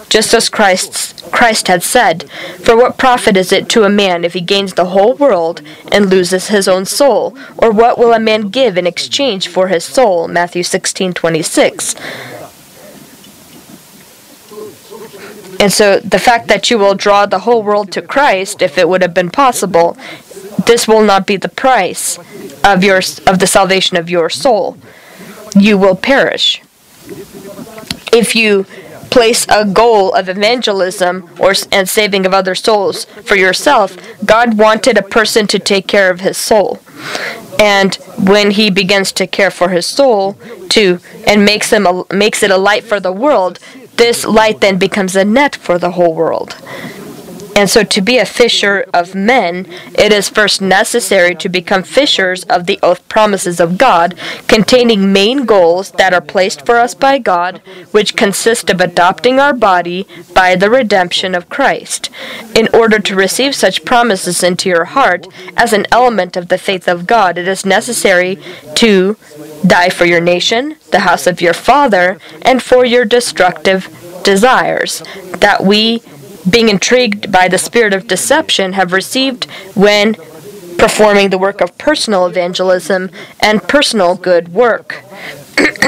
Just 0.09 0.33
as 0.33 0.47
Christ's, 0.47 1.19
Christ 1.31 1.67
had 1.67 1.81
said, 1.81 2.29
For 2.59 2.75
what 2.75 2.97
profit 2.97 3.35
is 3.35 3.51
it 3.51 3.67
to 3.69 3.83
a 3.83 3.89
man 3.89 4.23
if 4.23 4.33
he 4.33 4.41
gains 4.41 4.73
the 4.73 4.85
whole 4.85 5.15
world 5.15 5.61
and 5.91 6.09
loses 6.09 6.49
his 6.49 6.67
own 6.67 6.85
soul? 6.85 7.35
Or 7.57 7.71
what 7.71 7.97
will 7.97 8.13
a 8.13 8.19
man 8.19 8.49
give 8.49 8.77
in 8.77 8.85
exchange 8.85 9.47
for 9.47 9.69
his 9.69 9.83
soul? 9.83 10.27
Matthew 10.27 10.61
16 10.61 11.13
26. 11.13 11.95
And 15.59 15.71
so 15.71 15.99
the 15.99 16.19
fact 16.19 16.49
that 16.49 16.69
you 16.69 16.77
will 16.77 16.93
draw 16.93 17.25
the 17.25 17.39
whole 17.39 17.63
world 17.63 17.91
to 17.93 18.01
Christ, 18.01 18.61
if 18.61 18.77
it 18.77 18.89
would 18.89 19.01
have 19.01 19.13
been 19.13 19.29
possible, 19.29 19.97
this 20.65 20.87
will 20.87 21.03
not 21.03 21.27
be 21.27 21.37
the 21.37 21.49
price 21.49 22.17
of 22.63 22.83
your 22.83 23.01
of 23.27 23.39
the 23.39 23.47
salvation 23.47 23.97
of 23.97 24.09
your 24.09 24.29
soul. 24.29 24.77
You 25.55 25.77
will 25.77 25.95
perish. 25.95 26.61
If 28.11 28.35
you 28.35 28.65
place 29.09 29.45
a 29.47 29.63
goal 29.63 30.11
of 30.13 30.27
evangelism 30.27 31.29
or 31.39 31.53
and 31.71 31.87
saving 31.87 32.25
of 32.25 32.33
other 32.33 32.55
souls 32.55 33.05
for 33.25 33.35
yourself, 33.35 33.95
God 34.25 34.57
wanted 34.57 34.97
a 34.97 35.03
person 35.03 35.45
to 35.47 35.59
take 35.59 35.87
care 35.87 36.09
of 36.09 36.21
his 36.21 36.37
soul. 36.37 36.79
And 37.59 37.93
when 38.17 38.51
he 38.51 38.71
begins 38.71 39.11
to 39.13 39.27
care 39.27 39.51
for 39.51 39.69
his 39.69 39.85
soul 39.85 40.33
to 40.69 40.99
and 41.27 41.45
makes 41.45 41.71
him 41.71 41.85
a, 41.85 42.05
makes 42.11 42.41
it 42.41 42.49
a 42.49 42.57
light 42.57 42.83
for 42.83 42.99
the 42.99 43.11
world, 43.11 43.59
this 43.97 44.25
light 44.25 44.61
then 44.61 44.79
becomes 44.79 45.15
a 45.15 45.23
net 45.23 45.55
for 45.55 45.77
the 45.77 45.91
whole 45.91 46.15
world. 46.15 46.57
And 47.55 47.69
so, 47.69 47.83
to 47.83 48.01
be 48.01 48.17
a 48.17 48.25
fisher 48.25 48.85
of 48.93 49.13
men, 49.13 49.67
it 49.95 50.11
is 50.11 50.27
first 50.27 50.61
necessary 50.61 51.35
to 51.35 51.49
become 51.49 51.83
fishers 51.83 52.43
of 52.45 52.65
the 52.65 52.79
oath 52.81 53.07
promises 53.07 53.59
of 53.59 53.77
God, 53.77 54.15
containing 54.47 55.13
main 55.13 55.45
goals 55.45 55.91
that 55.91 56.13
are 56.13 56.21
placed 56.21 56.65
for 56.65 56.77
us 56.77 56.95
by 56.95 57.19
God, 57.19 57.61
which 57.91 58.15
consist 58.15 58.69
of 58.69 58.81
adopting 58.81 59.39
our 59.39 59.53
body 59.53 60.07
by 60.33 60.55
the 60.55 60.69
redemption 60.69 61.35
of 61.35 61.49
Christ. 61.49 62.09
In 62.55 62.67
order 62.73 62.99
to 62.99 63.15
receive 63.15 63.53
such 63.53 63.85
promises 63.85 64.43
into 64.43 64.67
your 64.69 64.85
heart 64.85 65.27
as 65.55 65.73
an 65.73 65.85
element 65.91 66.35
of 66.35 66.47
the 66.47 66.57
faith 66.57 66.87
of 66.87 67.05
God, 67.05 67.37
it 67.37 67.47
is 67.47 67.65
necessary 67.65 68.39
to 68.75 69.15
die 69.65 69.89
for 69.89 70.05
your 70.05 70.21
nation, 70.21 70.75
the 70.91 71.01
house 71.01 71.27
of 71.27 71.41
your 71.41 71.53
father, 71.53 72.17
and 72.41 72.63
for 72.63 72.83
your 72.83 73.05
destructive 73.05 73.87
desires, 74.23 75.03
that 75.37 75.63
we 75.63 76.01
being 76.49 76.69
intrigued 76.69 77.31
by 77.31 77.47
the 77.47 77.57
spirit 77.57 77.93
of 77.93 78.07
deception, 78.07 78.73
have 78.73 78.91
received 78.93 79.45
when 79.75 80.15
performing 80.77 81.29
the 81.29 81.37
work 81.37 81.61
of 81.61 81.77
personal 81.77 82.25
evangelism 82.25 83.09
and 83.39 83.63
personal 83.63 84.15
good 84.15 84.53
work. 84.53 85.03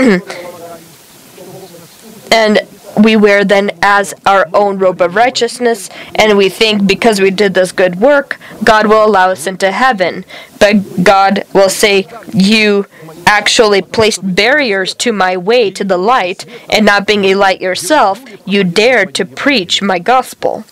and 2.32 2.60
we 2.98 3.15
wear 3.15 3.44
then 3.44 3.78
as 3.82 4.13
our 4.26 4.48
own 4.54 4.78
robe 4.78 5.02
of 5.02 5.15
righteousness, 5.15 5.89
and 6.15 6.38
we 6.38 6.50
think 6.50 6.88
because 6.88 7.20
we 7.20 7.30
did 7.30 7.54
this 7.54 7.72
good 7.72 8.00
work, 8.00 8.39
God 8.63 8.88
will 8.88 9.06
allow 9.06 9.32
us 9.32 9.48
into 9.48 9.72
heaven. 9.72 10.24
But 10.60 11.04
God 11.04 11.44
will 11.54 11.70
say, 11.70 12.08
You 12.34 12.86
actually 13.26 13.82
placed 13.82 14.36
barriers 14.36 14.94
to 14.96 15.12
my 15.12 15.38
way 15.38 15.72
to 15.72 15.84
the 15.84 15.98
light, 15.98 16.46
and 16.70 16.86
not 16.86 17.08
being 17.08 17.26
a 17.26 17.36
light 17.36 17.62
yourself, 17.62 18.24
you 18.46 18.64
dared 18.64 19.14
to 19.16 19.26
preach 19.26 19.82
my 19.82 20.00
gospel. 20.00 20.64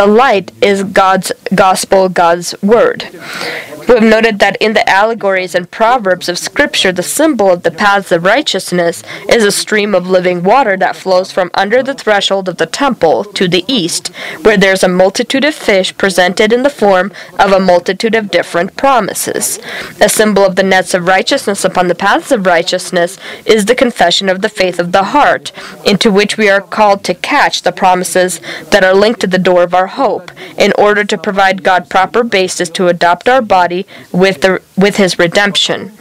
The 0.00 0.06
light 0.06 0.50
is 0.62 0.82
God's 0.82 1.30
gospel, 1.54 2.08
God's 2.08 2.54
word. 2.62 3.04
We 3.90 3.96
have 3.96 4.04
noted 4.04 4.38
that 4.38 4.56
in 4.60 4.74
the 4.74 4.88
allegories 4.88 5.56
and 5.56 5.68
proverbs 5.68 6.28
of 6.28 6.38
Scripture, 6.38 6.92
the 6.92 7.02
symbol 7.02 7.50
of 7.50 7.64
the 7.64 7.72
paths 7.72 8.12
of 8.12 8.22
righteousness 8.22 9.02
is 9.28 9.42
a 9.42 9.50
stream 9.50 9.96
of 9.96 10.08
living 10.08 10.44
water 10.44 10.76
that 10.76 10.94
flows 10.94 11.32
from 11.32 11.50
under 11.54 11.82
the 11.82 11.94
threshold 11.94 12.48
of 12.48 12.58
the 12.58 12.66
temple 12.66 13.24
to 13.24 13.48
the 13.48 13.64
east, 13.66 14.14
where 14.42 14.56
there 14.56 14.72
is 14.72 14.84
a 14.84 14.88
multitude 14.88 15.44
of 15.44 15.56
fish 15.56 15.96
presented 15.96 16.52
in 16.52 16.62
the 16.62 16.70
form 16.70 17.10
of 17.36 17.50
a 17.50 17.58
multitude 17.58 18.14
of 18.14 18.30
different 18.30 18.76
promises. 18.76 19.58
A 20.00 20.08
symbol 20.08 20.44
of 20.44 20.54
the 20.54 20.62
nets 20.62 20.94
of 20.94 21.08
righteousness 21.08 21.64
upon 21.64 21.88
the 21.88 21.96
paths 21.96 22.30
of 22.30 22.46
righteousness 22.46 23.18
is 23.44 23.64
the 23.64 23.74
confession 23.74 24.28
of 24.28 24.40
the 24.40 24.48
faith 24.48 24.78
of 24.78 24.92
the 24.92 25.06
heart, 25.06 25.50
into 25.84 26.12
which 26.12 26.36
we 26.36 26.48
are 26.48 26.60
called 26.60 27.02
to 27.02 27.14
catch 27.14 27.62
the 27.62 27.72
promises 27.72 28.40
that 28.70 28.84
are 28.84 28.94
linked 28.94 29.20
to 29.20 29.26
the 29.26 29.36
door 29.36 29.64
of 29.64 29.74
our 29.74 29.88
hope, 29.90 30.30
in 30.56 30.72
order 30.78 31.04
to 31.04 31.18
provide 31.18 31.62
God 31.62 31.88
proper 31.88 32.24
basis 32.24 32.68
to 32.70 32.88
adopt 32.88 33.28
our 33.28 33.42
body 33.42 33.86
with 34.12 34.40
the 34.42 34.62
with 34.76 34.96
his 34.96 35.18
redemption. 35.18 35.92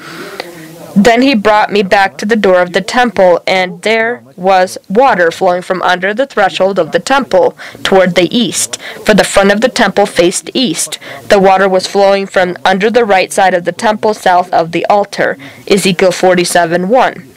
Then 0.95 1.21
he 1.21 1.35
brought 1.35 1.71
me 1.71 1.83
back 1.83 2.17
to 2.17 2.25
the 2.25 2.35
door 2.35 2.61
of 2.61 2.73
the 2.73 2.81
temple, 2.81 3.41
and 3.45 3.81
there 3.83 4.23
was 4.35 4.77
water 4.89 5.31
flowing 5.31 5.61
from 5.61 5.81
under 5.81 6.13
the 6.13 6.25
threshold 6.25 6.79
of 6.79 6.91
the 6.91 6.99
temple 6.99 7.55
toward 7.83 8.15
the 8.15 8.35
east, 8.35 8.81
for 9.05 9.13
the 9.13 9.23
front 9.23 9.51
of 9.51 9.61
the 9.61 9.69
temple 9.69 10.05
faced 10.05 10.49
east. 10.53 10.99
The 11.29 11.39
water 11.39 11.69
was 11.69 11.87
flowing 11.87 12.25
from 12.25 12.57
under 12.65 12.89
the 12.89 13.05
right 13.05 13.31
side 13.31 13.53
of 13.53 13.65
the 13.65 13.71
temple 13.71 14.13
south 14.13 14.51
of 14.51 14.71
the 14.71 14.85
altar. 14.87 15.37
Ezekiel 15.67 16.11
47 16.11 16.89
1. 16.89 17.29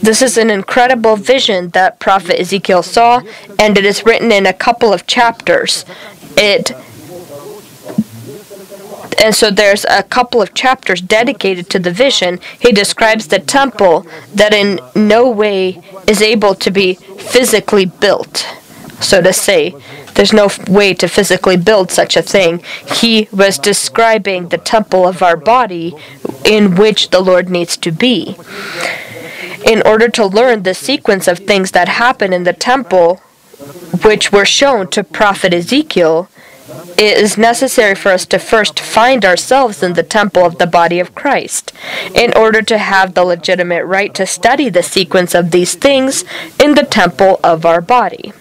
This 0.00 0.22
is 0.22 0.38
an 0.38 0.50
incredible 0.50 1.16
vision 1.16 1.70
that 1.70 1.98
prophet 1.98 2.40
Ezekiel 2.40 2.82
saw, 2.82 3.20
and 3.58 3.76
it 3.76 3.84
is 3.84 4.06
written 4.06 4.30
in 4.32 4.46
a 4.46 4.52
couple 4.52 4.92
of 4.92 5.06
chapters. 5.06 5.84
It 6.36 6.72
and 9.20 9.34
so 9.34 9.50
there's 9.50 9.84
a 9.86 10.04
couple 10.04 10.40
of 10.40 10.54
chapters 10.54 11.00
dedicated 11.00 11.68
to 11.70 11.78
the 11.80 11.90
vision. 11.90 12.38
He 12.60 12.70
describes 12.70 13.26
the 13.26 13.40
temple 13.40 14.06
that 14.34 14.54
in 14.54 14.80
no 14.94 15.28
way 15.28 15.82
is 16.06 16.22
able 16.22 16.54
to 16.54 16.70
be 16.70 16.94
physically 16.94 17.86
built, 17.86 18.46
so 19.00 19.20
to 19.20 19.32
say. 19.32 19.74
There's 20.14 20.32
no 20.32 20.48
way 20.68 20.94
to 20.94 21.08
physically 21.08 21.56
build 21.56 21.90
such 21.90 22.16
a 22.16 22.22
thing. 22.22 22.62
He 22.92 23.28
was 23.32 23.58
describing 23.58 24.48
the 24.48 24.58
temple 24.58 25.06
of 25.06 25.22
our 25.22 25.36
body 25.36 25.94
in 26.44 26.76
which 26.76 27.10
the 27.10 27.20
Lord 27.20 27.48
needs 27.50 27.76
to 27.78 27.90
be. 27.90 28.36
In 29.64 29.82
order 29.84 30.08
to 30.08 30.26
learn 30.26 30.62
the 30.62 30.74
sequence 30.74 31.28
of 31.28 31.38
things 31.38 31.72
that 31.72 31.88
happen 31.88 32.32
in 32.32 32.44
the 32.44 32.52
temple, 32.52 33.16
which 34.02 34.32
were 34.32 34.44
shown 34.44 34.88
to 34.88 35.02
prophet 35.02 35.52
Ezekiel, 35.52 36.28
it 36.96 37.16
is 37.16 37.38
necessary 37.38 37.94
for 37.94 38.10
us 38.12 38.26
to 38.26 38.38
first 38.38 38.78
find 38.78 39.24
ourselves 39.24 39.82
in 39.82 39.94
the 39.94 40.02
temple 40.02 40.44
of 40.44 40.58
the 40.58 40.66
body 40.66 41.00
of 41.00 41.14
Christ, 41.14 41.72
in 42.14 42.32
order 42.34 42.62
to 42.62 42.78
have 42.78 43.14
the 43.14 43.24
legitimate 43.24 43.84
right 43.84 44.14
to 44.14 44.26
study 44.26 44.68
the 44.68 44.82
sequence 44.82 45.34
of 45.34 45.50
these 45.50 45.74
things 45.74 46.24
in 46.62 46.74
the 46.74 46.84
temple 46.84 47.40
of 47.42 47.64
our 47.64 47.80
body. 47.80 48.32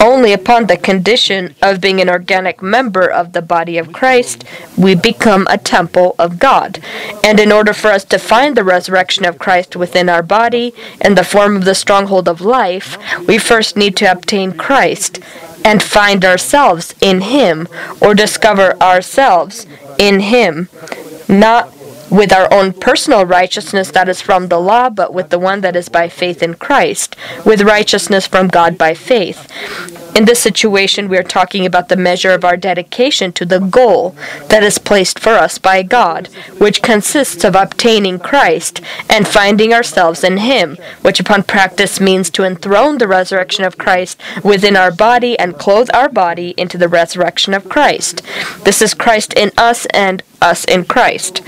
Only 0.00 0.32
upon 0.32 0.66
the 0.66 0.78
condition 0.78 1.54
of 1.60 1.80
being 1.80 2.00
an 2.00 2.08
organic 2.08 2.62
member 2.62 3.06
of 3.06 3.32
the 3.32 3.42
body 3.42 3.76
of 3.76 3.92
Christ, 3.92 4.44
we 4.76 4.94
become 4.94 5.46
a 5.50 5.58
temple 5.58 6.14
of 6.18 6.38
God. 6.38 6.78
And 7.22 7.38
in 7.38 7.52
order 7.52 7.74
for 7.74 7.90
us 7.90 8.04
to 8.06 8.18
find 8.18 8.56
the 8.56 8.64
resurrection 8.64 9.26
of 9.26 9.38
Christ 9.38 9.76
within 9.76 10.08
our 10.08 10.22
body 10.22 10.72
in 11.02 11.16
the 11.16 11.24
form 11.24 11.54
of 11.54 11.66
the 11.66 11.74
stronghold 11.74 12.28
of 12.28 12.40
life, 12.40 12.96
we 13.26 13.36
first 13.36 13.76
need 13.76 13.94
to 13.98 14.10
obtain 14.10 14.52
Christ 14.52 15.20
and 15.64 15.82
find 15.82 16.24
ourselves 16.24 16.94
in 17.02 17.20
Him 17.20 17.68
or 18.00 18.14
discover 18.14 18.74
ourselves 18.80 19.66
in 19.98 20.20
Him, 20.20 20.70
not 21.28 21.70
with 22.10 22.32
our 22.32 22.52
own 22.52 22.72
personal 22.72 23.24
righteousness 23.24 23.90
that 23.92 24.08
is 24.08 24.20
from 24.20 24.48
the 24.48 24.60
law, 24.60 24.90
but 24.90 25.14
with 25.14 25.30
the 25.30 25.38
one 25.38 25.60
that 25.60 25.76
is 25.76 25.88
by 25.88 26.08
faith 26.08 26.42
in 26.42 26.54
Christ, 26.54 27.16
with 27.44 27.62
righteousness 27.62 28.26
from 28.26 28.48
God 28.48 28.76
by 28.76 28.94
faith. 28.94 29.48
In 30.16 30.24
this 30.24 30.40
situation, 30.40 31.08
we 31.08 31.16
are 31.18 31.22
talking 31.22 31.64
about 31.64 31.88
the 31.88 31.96
measure 31.96 32.32
of 32.32 32.44
our 32.44 32.56
dedication 32.56 33.32
to 33.32 33.44
the 33.46 33.60
goal 33.60 34.16
that 34.48 34.64
is 34.64 34.78
placed 34.78 35.20
for 35.20 35.34
us 35.34 35.56
by 35.58 35.84
God, 35.84 36.26
which 36.58 36.82
consists 36.82 37.44
of 37.44 37.54
obtaining 37.54 38.18
Christ 38.18 38.80
and 39.08 39.28
finding 39.28 39.72
ourselves 39.72 40.24
in 40.24 40.38
Him, 40.38 40.76
which 41.02 41.20
upon 41.20 41.44
practice 41.44 42.00
means 42.00 42.28
to 42.30 42.44
enthrone 42.44 42.98
the 42.98 43.06
resurrection 43.06 43.64
of 43.64 43.78
Christ 43.78 44.20
within 44.42 44.76
our 44.76 44.90
body 44.90 45.38
and 45.38 45.58
clothe 45.58 45.88
our 45.94 46.08
body 46.08 46.54
into 46.56 46.76
the 46.76 46.88
resurrection 46.88 47.54
of 47.54 47.68
Christ. 47.68 48.22
This 48.64 48.82
is 48.82 48.94
Christ 48.94 49.32
in 49.34 49.52
us 49.56 49.86
and 49.86 50.24
us 50.42 50.64
in 50.64 50.84
Christ. 50.84 51.40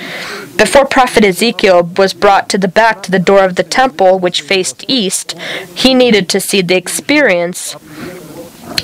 Before 0.57 0.85
prophet 0.85 1.25
Ezekiel 1.25 1.91
was 1.97 2.15
brought 2.15 2.49
to 2.51 2.59
the 2.59 2.69
back 2.69 3.03
to 3.03 3.11
the 3.11 3.19
door 3.19 3.45
of 3.45 3.57
the 3.57 3.63
temple, 3.63 4.19
which 4.19 4.43
faced 4.43 4.85
east, 4.89 5.33
he 5.75 5.95
needed 5.95 6.29
to 6.29 6.41
see 6.41 6.63
the 6.63 6.77
experience 6.77 7.77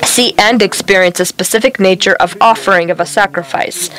see 0.05 0.35
and 0.39 0.63
experience 0.63 1.21
a 1.21 1.25
specific 1.25 1.79
nature 1.79 2.15
of 2.15 2.37
offering 2.41 2.91
of 2.91 2.99
a 2.99 3.07
sacrifice. 3.07 3.91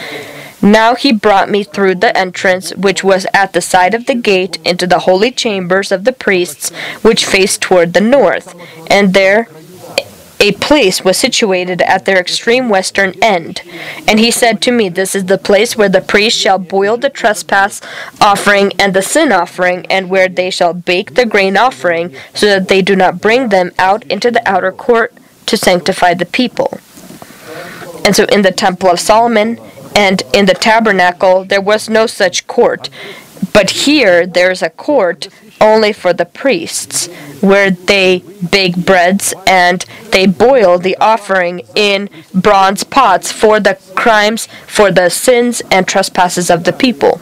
Now 0.62 0.96
he 0.96 1.14
brought 1.14 1.50
me 1.50 1.64
through 1.64 1.96
the 1.96 2.16
entrance, 2.18 2.76
which 2.76 3.04
was 3.04 3.26
at 3.34 3.54
the 3.54 3.62
side 3.62 3.94
of 3.94 4.06
the 4.06 4.16
gate, 4.16 4.58
into 4.66 4.86
the 4.86 5.00
holy 5.00 5.32
chambers 5.32 5.92
of 5.92 6.04
the 6.04 6.12
priests, 6.12 6.72
which 7.02 7.26
faced 7.26 7.62
toward 7.62 7.94
the 7.94 8.02
north. 8.02 8.54
And 8.88 9.14
there 9.14 9.48
a 10.40 10.54
place 10.54 11.04
was 11.04 11.18
situated 11.18 11.82
at 11.82 12.06
their 12.06 12.20
extreme 12.20 12.70
western 12.70 13.14
end. 13.22 13.62
And 14.08 14.20
he 14.20 14.32
said 14.32 14.62
to 14.62 14.72
me, 14.72 14.88
This 14.88 15.14
is 15.14 15.26
the 15.26 15.38
place 15.38 15.76
where 15.76 15.90
the 15.90 16.02
priests 16.02 16.40
shall 16.40 16.60
boil 16.60 16.98
the 16.98 17.10
trespass 17.10 17.82
offering 18.22 18.72
and 18.80 18.94
the 18.94 19.02
sin 19.02 19.32
offering, 19.32 19.86
and 19.88 20.10
where 20.10 20.30
they 20.30 20.50
shall 20.50 20.74
bake 20.74 21.16
the 21.16 21.26
grain 21.26 21.58
offering, 21.58 22.16
so 22.34 22.46
that 22.46 22.70
they 22.70 22.82
do 22.82 22.96
not 22.96 23.22
bring 23.22 23.50
them 23.50 23.72
out 23.78 24.04
into 24.06 24.32
the 24.32 24.48
outer 24.50 24.72
court 24.72 25.14
to 25.46 25.58
sanctify 25.58 26.14
the 26.14 26.26
people. 26.26 26.80
And 28.06 28.16
so 28.16 28.24
in 28.26 28.44
the 28.44 28.52
Temple 28.52 28.90
of 28.90 29.00
Solomon 29.00 29.60
and 29.96 30.24
in 30.34 30.46
the 30.46 30.54
tabernacle, 30.54 31.44
there 31.44 31.62
was 31.62 31.90
no 31.90 32.08
such 32.08 32.48
court. 32.48 32.90
But 33.54 33.70
here, 33.72 34.26
there's 34.26 34.62
a 34.62 34.70
court 34.70 35.28
only 35.62 35.94
for 35.94 36.14
the 36.14 36.26
priests, 36.26 37.08
where 37.42 37.72
they 37.72 38.24
bake 38.52 38.78
breads 38.78 39.34
and 39.46 39.86
they 40.12 40.26
boil 40.26 40.78
the 40.78 40.98
offering 40.98 41.62
in 41.76 42.10
bronze 42.34 42.84
pots 42.84 43.32
for 43.32 43.60
the 43.60 43.78
crimes, 43.96 44.48
for 44.68 44.92
the 44.92 45.10
sins 45.10 45.62
and 45.72 45.88
trespasses 45.88 46.50
of 46.50 46.64
the 46.64 46.74
people. 46.74 47.22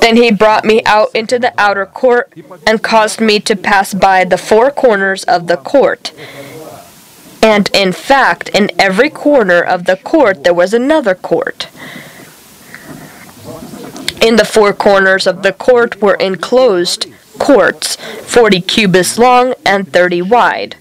Then 0.00 0.16
he 0.16 0.30
brought 0.30 0.64
me 0.64 0.82
out 0.84 1.10
into 1.14 1.38
the 1.38 1.52
outer 1.58 1.86
court 1.86 2.32
and 2.66 2.82
caused 2.82 3.20
me 3.20 3.40
to 3.40 3.56
pass 3.56 3.94
by 3.94 4.24
the 4.24 4.38
four 4.38 4.70
corners 4.70 5.24
of 5.24 5.46
the 5.46 5.56
court. 5.56 6.12
And 7.42 7.70
in 7.72 7.92
fact, 7.92 8.48
in 8.50 8.70
every 8.78 9.10
corner 9.10 9.60
of 9.60 9.84
the 9.84 9.96
court 9.96 10.44
there 10.44 10.54
was 10.54 10.74
another 10.74 11.14
court. 11.14 11.68
In 14.20 14.34
the 14.34 14.44
four 14.44 14.72
corners 14.72 15.28
of 15.28 15.42
the 15.42 15.52
court 15.52 16.02
were 16.02 16.14
enclosed 16.14 17.06
courts, 17.38 17.96
40 17.96 18.60
cubits 18.62 19.16
long 19.16 19.54
and 19.64 19.92
30 19.92 20.22
wide. 20.22 20.76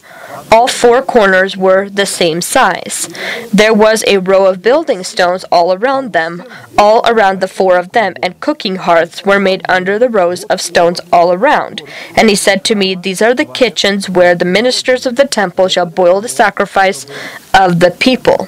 All 0.52 0.67
four 0.67 1.02
corners 1.04 1.56
were 1.56 1.88
the 1.88 2.06
same 2.06 2.41
size. 2.41 3.10
There 3.54 3.73
was 3.73 4.04
a 4.08 4.17
row 4.17 4.47
of 4.47 4.63
building 4.63 5.04
stones 5.04 5.43
all 5.52 5.73
around 5.73 6.13
them, 6.13 6.43
all 6.78 7.02
around 7.06 7.41
the 7.41 7.47
four 7.47 7.78
of 7.78 7.91
them, 7.91 8.15
and 8.23 8.39
cooking 8.39 8.78
hearths 8.78 9.23
were 9.23 9.39
made 9.39 9.63
under 9.69 10.00
the 10.00 10.10
rows 10.10 10.43
of 10.45 10.60
stones 10.60 11.00
all 11.13 11.32
around. 11.32 11.82
And 12.15 12.30
he 12.30 12.36
said 12.36 12.63
to 12.65 12.76
me, 12.76 12.95
These 12.95 13.21
are 13.21 13.36
the 13.36 13.45
kitchens 13.45 14.10
where 14.10 14.36
the 14.36 14.45
ministers 14.45 15.06
of 15.06 15.15
the 15.15 15.28
temple 15.28 15.67
shall 15.67 15.86
boil 15.86 16.21
the 16.21 16.30
sacrifice 16.30 17.06
of 17.54 17.80
the 17.82 17.91
people 17.91 18.47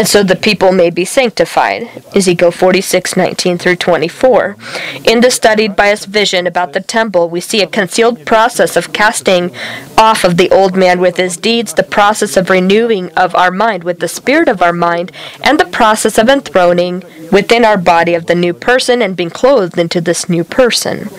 and 0.00 0.08
so 0.08 0.22
the 0.22 0.34
people 0.34 0.72
may 0.72 0.88
be 0.88 1.04
sanctified. 1.04 1.86
Ezekiel 2.14 2.50
46, 2.50 3.18
19 3.18 3.58
through 3.58 3.76
24. 3.76 4.56
In 5.04 5.20
the 5.20 5.30
studied 5.30 5.76
by 5.76 5.92
us 5.92 6.06
vision 6.06 6.46
about 6.46 6.72
the 6.72 6.80
temple, 6.80 7.28
we 7.28 7.42
see 7.42 7.60
a 7.60 7.66
concealed 7.66 8.24
process 8.24 8.76
of 8.76 8.94
casting 8.94 9.54
off 9.98 10.24
of 10.24 10.38
the 10.38 10.50
old 10.50 10.74
man 10.74 11.00
with 11.00 11.18
his 11.18 11.36
deeds, 11.36 11.74
the 11.74 11.82
process 11.82 12.38
of 12.38 12.48
renewing 12.48 13.12
of 13.12 13.36
our 13.36 13.50
mind 13.50 13.84
with 13.84 14.00
the 14.00 14.08
spirit 14.08 14.48
of 14.48 14.62
our 14.62 14.72
mind, 14.72 15.12
and 15.42 15.60
the 15.60 15.66
process 15.66 16.16
of 16.16 16.30
enthroning 16.30 17.04
within 17.30 17.62
our 17.62 17.76
body 17.76 18.14
of 18.14 18.24
the 18.24 18.34
new 18.34 18.54
person 18.54 19.02
and 19.02 19.18
being 19.18 19.28
clothed 19.28 19.78
into 19.78 20.00
this 20.00 20.30
new 20.30 20.44
person. 20.44 21.10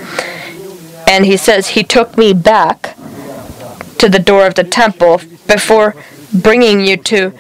And 1.08 1.28
he 1.28 1.38
says, 1.38 1.67
He 1.67 1.84
took 1.84 2.17
me 2.17 2.34
back 2.34 2.98
to 4.00 4.10
the 4.10 4.17
door 4.17 4.48
of 4.48 4.56
the 4.56 4.63
temple 4.63 5.22
before 5.46 5.96
bringing 6.34 6.82
you 6.82 6.98
to 6.98 7.34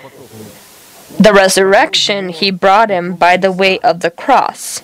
the 1.23 1.33
resurrection, 1.33 2.29
he 2.29 2.51
brought 2.51 2.89
him 2.89 3.15
by 3.15 3.37
the 3.37 3.51
way 3.51 3.79
of 3.79 3.99
the 4.01 4.11
cross. 4.11 4.81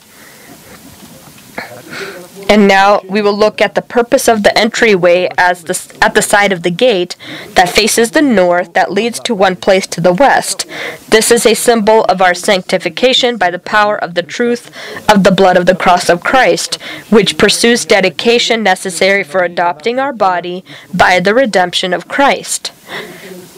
And 2.50 2.68
now 2.68 3.02
we 3.10 3.22
will 3.22 3.38
look 3.38 3.60
at 3.60 3.76
the 3.76 3.82
purpose 3.82 4.30
of 4.30 4.44
the 4.44 4.58
entryway 4.58 5.30
as 5.38 5.64
the, 5.64 5.98
at 6.02 6.14
the 6.14 6.22
side 6.22 6.54
of 6.54 6.64
the 6.64 6.72
gate 6.72 7.18
that 7.56 7.70
faces 7.70 8.12
the 8.12 8.22
north 8.22 8.74
that 8.74 8.92
leads 8.92 9.20
to 9.22 9.36
one 9.36 9.58
place 9.58 9.86
to 9.88 10.00
the 10.00 10.14
west. 10.14 10.66
This 11.10 11.30
is 11.30 11.46
a 11.46 11.54
symbol 11.54 12.06
of 12.06 12.22
our 12.22 12.34
sanctification 12.34 13.38
by 13.38 13.52
the 13.52 13.60
power 13.60 13.98
of 13.98 14.14
the 14.14 14.24
truth 14.24 14.72
of 15.10 15.24
the 15.26 15.32
blood 15.32 15.58
of 15.58 15.66
the 15.66 15.76
cross 15.76 16.08
of 16.08 16.24
Christ, 16.24 16.76
which 17.10 17.38
pursues 17.38 17.84
dedication 17.84 18.64
necessary 18.64 19.24
for 19.24 19.44
adopting 19.44 20.00
our 20.00 20.14
body 20.14 20.64
by 20.94 21.20
the 21.20 21.34
redemption 21.34 21.94
of 21.94 22.08
Christ. 22.08 22.72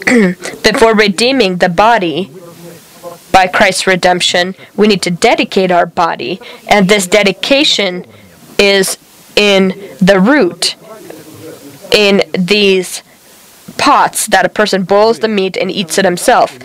Before 0.04 0.94
redeeming 0.96 1.58
the 1.58 1.68
body, 1.68 2.30
by 3.32 3.46
Christ's 3.46 3.86
redemption, 3.86 4.54
we 4.76 4.86
need 4.86 5.02
to 5.02 5.10
dedicate 5.10 5.70
our 5.70 5.86
body, 5.86 6.40
and 6.68 6.88
this 6.88 7.06
dedication 7.06 8.04
is 8.58 8.98
in 9.36 9.68
the 10.00 10.20
root, 10.20 10.76
in 11.92 12.22
these 12.32 13.02
pots 13.78 14.26
that 14.26 14.44
a 14.44 14.48
person 14.48 14.84
boils 14.84 15.20
the 15.20 15.28
meat 15.28 15.56
and 15.56 15.70
eats 15.70 15.98
it 15.98 16.04
himself. 16.04 16.58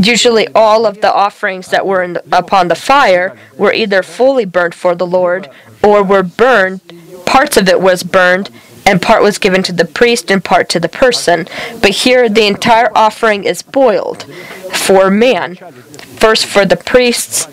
Usually, 0.00 0.48
all 0.54 0.86
of 0.86 1.00
the 1.00 1.12
offerings 1.12 1.68
that 1.68 1.86
were 1.86 2.06
the, 2.06 2.22
upon 2.32 2.68
the 2.68 2.74
fire 2.74 3.36
were 3.56 3.72
either 3.72 4.02
fully 4.02 4.44
burnt 4.44 4.74
for 4.74 4.94
the 4.94 5.06
Lord 5.06 5.48
or 5.82 6.02
were 6.02 6.22
burned, 6.22 6.80
parts 7.24 7.56
of 7.56 7.68
it 7.68 7.80
was 7.80 8.02
burned, 8.02 8.50
and 8.86 9.00
part 9.00 9.22
was 9.22 9.38
given 9.38 9.62
to 9.62 9.72
the 9.72 9.84
priest 9.84 10.30
and 10.30 10.44
part 10.44 10.68
to 10.70 10.80
the 10.80 10.88
person. 10.88 11.48
But 11.80 11.90
here, 11.90 12.28
the 12.28 12.46
entire 12.46 12.90
offering 12.96 13.44
is 13.44 13.62
boiled 13.62 14.24
for 14.72 15.10
man. 15.10 15.56
First 15.56 16.46
for 16.46 16.64
the 16.64 16.76
priests, 16.76 17.48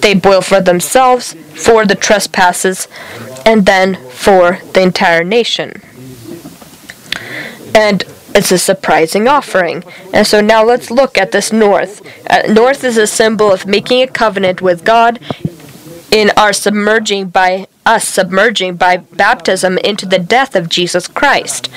they 0.00 0.14
boil 0.14 0.40
for 0.40 0.60
themselves, 0.60 1.34
for 1.54 1.84
the 1.84 1.94
trespasses, 1.94 2.88
and 3.44 3.66
then 3.66 3.96
for 4.10 4.60
the 4.72 4.82
entire 4.82 5.24
nation. 5.24 5.82
And 7.74 8.04
it's 8.34 8.52
a 8.52 8.58
surprising 8.58 9.26
offering. 9.28 9.82
And 10.12 10.26
so 10.26 10.40
now 10.40 10.62
let's 10.62 10.90
look 10.90 11.16
at 11.16 11.32
this 11.32 11.52
north. 11.52 12.02
Uh, 12.28 12.42
north 12.52 12.84
is 12.84 12.98
a 12.98 13.06
symbol 13.06 13.50
of 13.50 13.66
making 13.66 14.02
a 14.02 14.06
covenant 14.06 14.60
with 14.60 14.84
God 14.84 15.18
in 16.10 16.30
our 16.36 16.52
submerging 16.52 17.28
by 17.28 17.66
us 17.86 18.06
submerging 18.06 18.76
by 18.76 18.98
baptism 18.98 19.78
into 19.78 20.04
the 20.04 20.18
death 20.18 20.54
of 20.54 20.68
Jesus 20.68 21.08
Christ. 21.08 21.70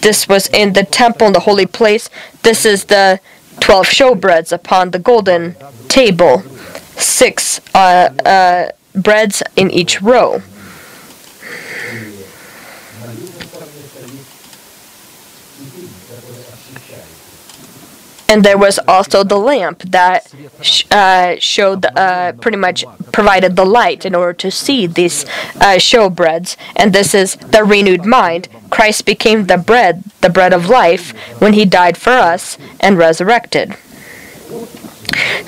This 0.00 0.28
was 0.28 0.48
in 0.48 0.72
the 0.72 0.82
temple 0.82 1.28
in 1.28 1.32
the 1.32 1.40
holy 1.40 1.66
place. 1.66 2.10
This 2.42 2.64
is 2.66 2.84
the 2.84 3.20
12 3.60 3.86
showbreads 3.86 4.50
upon 4.50 4.90
the 4.90 4.98
golden 4.98 5.54
table, 5.88 6.40
six 6.96 7.60
uh, 7.74 8.08
uh, 8.26 8.68
breads 8.94 9.42
in 9.54 9.70
each 9.70 10.02
row. 10.02 10.42
And 18.28 18.44
there 18.44 18.58
was 18.58 18.78
also 18.88 19.22
the 19.24 19.38
lamp 19.38 19.82
that 19.82 20.32
sh- 20.60 20.84
uh, 20.90 21.36
showed 21.38 21.84
uh, 21.84 22.32
pretty 22.32 22.56
much 22.56 22.84
provided 23.12 23.56
the 23.56 23.64
light 23.66 24.04
in 24.04 24.14
order 24.14 24.32
to 24.32 24.50
see 24.50 24.86
these 24.86 25.24
uh, 25.56 25.76
showbreads. 25.78 26.56
And 26.76 26.92
this 26.92 27.14
is 27.14 27.36
the 27.36 27.64
renewed 27.64 28.06
mind. 28.06 28.48
Christ 28.70 29.04
became 29.04 29.46
the 29.46 29.58
bread 29.58 30.04
the 30.20 30.30
bread 30.30 30.52
of 30.52 30.68
life 30.68 31.10
when 31.40 31.52
he 31.52 31.64
died 31.64 31.96
for 31.98 32.12
us 32.12 32.56
and 32.80 32.96
resurrected. 32.96 33.76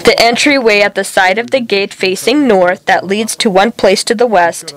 The 0.04 0.14
entryway 0.18 0.80
at 0.80 0.94
the 0.94 1.04
side 1.04 1.38
of 1.38 1.50
the 1.50 1.60
gate 1.60 1.94
facing 1.94 2.46
north 2.46 2.84
that 2.84 3.06
leads 3.06 3.34
to 3.37 3.48
one 3.48 3.72
place 3.72 4.04
to 4.04 4.14
the 4.14 4.26
west 4.26 4.74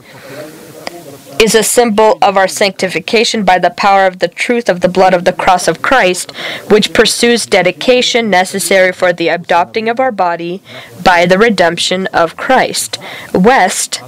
is 1.40 1.54
a 1.54 1.64
symbol 1.64 2.18
of 2.22 2.36
our 2.36 2.48
sanctification 2.48 3.44
by 3.44 3.60
the 3.60 3.70
power 3.70 4.08
of 4.08 4.20
the 4.20 4.28
truth 4.28 4.70
of 4.70 4.82
the 4.82 4.90
blood 4.90 5.14
of 5.14 5.24
the 5.24 5.34
cross 5.34 5.68
of 5.68 5.82
Christ, 5.82 6.32
which 6.70 6.94
pursues 6.94 7.46
dedication 7.46 8.30
necessary 8.30 8.92
for 8.92 9.14
the 9.14 9.28
adopting 9.28 9.88
of 9.88 10.00
our 10.00 10.12
body 10.12 10.62
by 11.04 11.26
the 11.26 11.38
redemption 11.38 12.08
of 12.08 12.36
Christ. 12.36 12.98
West, 13.34 14.02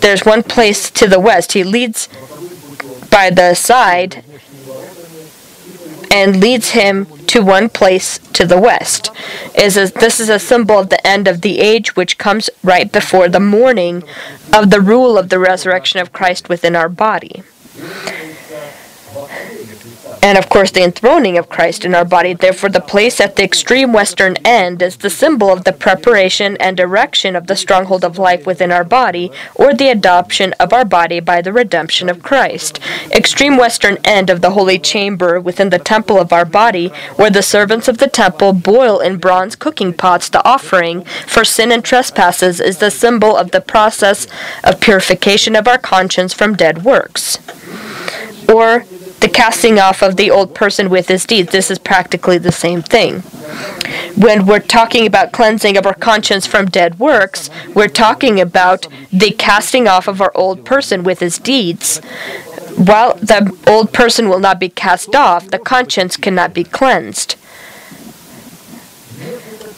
there's 0.00 0.24
one 0.24 0.42
place 0.42 0.90
to 0.90 1.06
the 1.06 1.20
west. 1.20 1.52
He 1.52 1.64
leads 1.64 2.08
by 3.10 3.30
the 3.30 3.54
side 3.54 4.24
and 6.10 6.40
leads 6.40 6.70
him 6.70 7.06
to 7.28 7.42
one 7.42 7.68
place 7.68 8.18
to 8.18 8.44
the 8.44 8.60
west. 8.60 9.10
Is 9.54 9.74
this 9.92 10.18
is 10.18 10.28
a 10.28 10.38
symbol 10.38 10.78
of 10.78 10.88
the 10.88 11.04
end 11.06 11.28
of 11.28 11.40
the 11.42 11.60
age 11.60 11.94
which 11.96 12.18
comes 12.18 12.50
right 12.62 12.90
before 12.90 13.28
the 13.28 13.40
morning 13.40 14.02
of 14.52 14.70
the 14.70 14.80
rule 14.80 15.16
of 15.16 15.28
the 15.28 15.38
resurrection 15.38 16.00
of 16.00 16.12
Christ 16.12 16.48
within 16.48 16.74
our 16.74 16.88
body. 16.88 17.42
And 20.22 20.36
of 20.36 20.48
course 20.48 20.70
the 20.70 20.82
enthroning 20.82 21.38
of 21.38 21.48
Christ 21.48 21.84
in 21.84 21.94
our 21.94 22.04
body. 22.04 22.34
Therefore, 22.34 22.70
the 22.70 22.80
place 22.80 23.20
at 23.20 23.36
the 23.36 23.44
extreme 23.44 23.92
western 23.92 24.36
end 24.44 24.82
is 24.82 24.98
the 24.98 25.10
symbol 25.10 25.52
of 25.52 25.64
the 25.64 25.72
preparation 25.72 26.56
and 26.58 26.78
erection 26.78 27.34
of 27.34 27.46
the 27.46 27.56
stronghold 27.56 28.04
of 28.04 28.18
life 28.18 28.46
within 28.46 28.70
our 28.70 28.84
body, 28.84 29.30
or 29.54 29.72
the 29.72 29.88
adoption 29.88 30.52
of 30.60 30.72
our 30.72 30.84
body 30.84 31.20
by 31.20 31.40
the 31.40 31.52
redemption 31.52 32.08
of 32.08 32.22
Christ. 32.22 32.78
Extreme 33.12 33.56
western 33.56 33.96
end 34.04 34.28
of 34.28 34.40
the 34.40 34.50
holy 34.50 34.78
chamber 34.78 35.40
within 35.40 35.70
the 35.70 35.78
temple 35.78 36.20
of 36.20 36.32
our 36.32 36.44
body, 36.44 36.88
where 37.16 37.30
the 37.30 37.42
servants 37.42 37.88
of 37.88 37.98
the 37.98 38.08
temple 38.08 38.52
boil 38.52 39.00
in 39.00 39.16
bronze 39.16 39.56
cooking 39.56 39.92
pots 39.92 40.28
the 40.28 40.46
offering 40.46 41.02
for 41.26 41.44
sin 41.44 41.72
and 41.72 41.84
trespasses, 41.84 42.60
is 42.60 42.78
the 42.78 42.90
symbol 42.90 43.36
of 43.36 43.52
the 43.52 43.60
process 43.60 44.26
of 44.62 44.80
purification 44.80 45.56
of 45.56 45.66
our 45.66 45.78
conscience 45.78 46.34
from 46.34 46.54
dead 46.54 46.84
works. 46.84 47.38
Or 48.48 48.84
the 49.20 49.28
casting 49.28 49.78
off 49.78 50.02
of 50.02 50.16
the 50.16 50.30
old 50.30 50.54
person 50.54 50.90
with 50.90 51.08
his 51.08 51.26
deeds. 51.26 51.52
This 51.52 51.70
is 51.70 51.78
practically 51.78 52.38
the 52.38 52.52
same 52.52 52.82
thing. 52.82 53.20
When 54.16 54.46
we're 54.46 54.60
talking 54.60 55.06
about 55.06 55.32
cleansing 55.32 55.76
of 55.76 55.86
our 55.86 55.94
conscience 55.94 56.46
from 56.46 56.66
dead 56.66 56.98
works, 56.98 57.50
we're 57.74 57.88
talking 57.88 58.40
about 58.40 58.86
the 59.12 59.30
casting 59.30 59.86
off 59.86 60.08
of 60.08 60.20
our 60.20 60.32
old 60.34 60.64
person 60.64 61.02
with 61.04 61.20
his 61.20 61.38
deeds. 61.38 61.98
While 62.76 63.14
the 63.16 63.54
old 63.66 63.92
person 63.92 64.28
will 64.28 64.40
not 64.40 64.58
be 64.58 64.68
cast 64.68 65.14
off, 65.14 65.50
the 65.50 65.58
conscience 65.58 66.16
cannot 66.16 66.54
be 66.54 66.64
cleansed. 66.64 67.36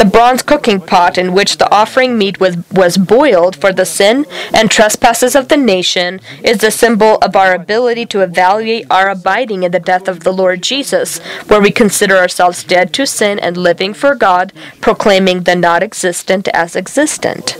The 0.02 0.10
bronze 0.10 0.42
cooking 0.42 0.80
pot 0.80 1.16
in 1.16 1.32
which 1.32 1.58
the 1.58 1.72
offering 1.72 2.18
meat 2.18 2.40
was, 2.40 2.56
was 2.72 2.98
boiled 2.98 3.54
for 3.54 3.72
the 3.72 3.84
sin 3.84 4.26
and 4.52 4.68
trespasses 4.68 5.36
of 5.36 5.46
the 5.46 5.56
nation 5.56 6.20
is 6.42 6.58
the 6.58 6.72
symbol 6.72 7.18
of 7.18 7.36
our 7.36 7.54
ability 7.54 8.06
to 8.06 8.20
evaluate 8.20 8.84
our 8.90 9.10
abiding 9.10 9.62
in 9.62 9.70
the 9.70 9.78
death 9.78 10.08
of 10.08 10.24
the 10.24 10.32
Lord 10.32 10.60
Jesus, 10.60 11.20
where 11.46 11.60
we 11.60 11.70
consider 11.70 12.16
ourselves 12.16 12.64
dead 12.64 12.92
to 12.94 13.06
sin 13.06 13.38
and 13.38 13.56
living 13.56 13.94
for 13.94 14.16
God, 14.16 14.52
proclaiming 14.80 15.44
the 15.44 15.54
not 15.54 15.84
existent 15.84 16.48
as 16.48 16.74
existent. 16.74 17.56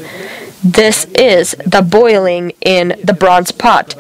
This 0.65 1.05
is 1.15 1.55
the 1.65 1.83
boiling 1.83 2.55
in 2.61 2.99
the 3.05 3.15
bronze 3.15 3.53
pot. 3.53 3.95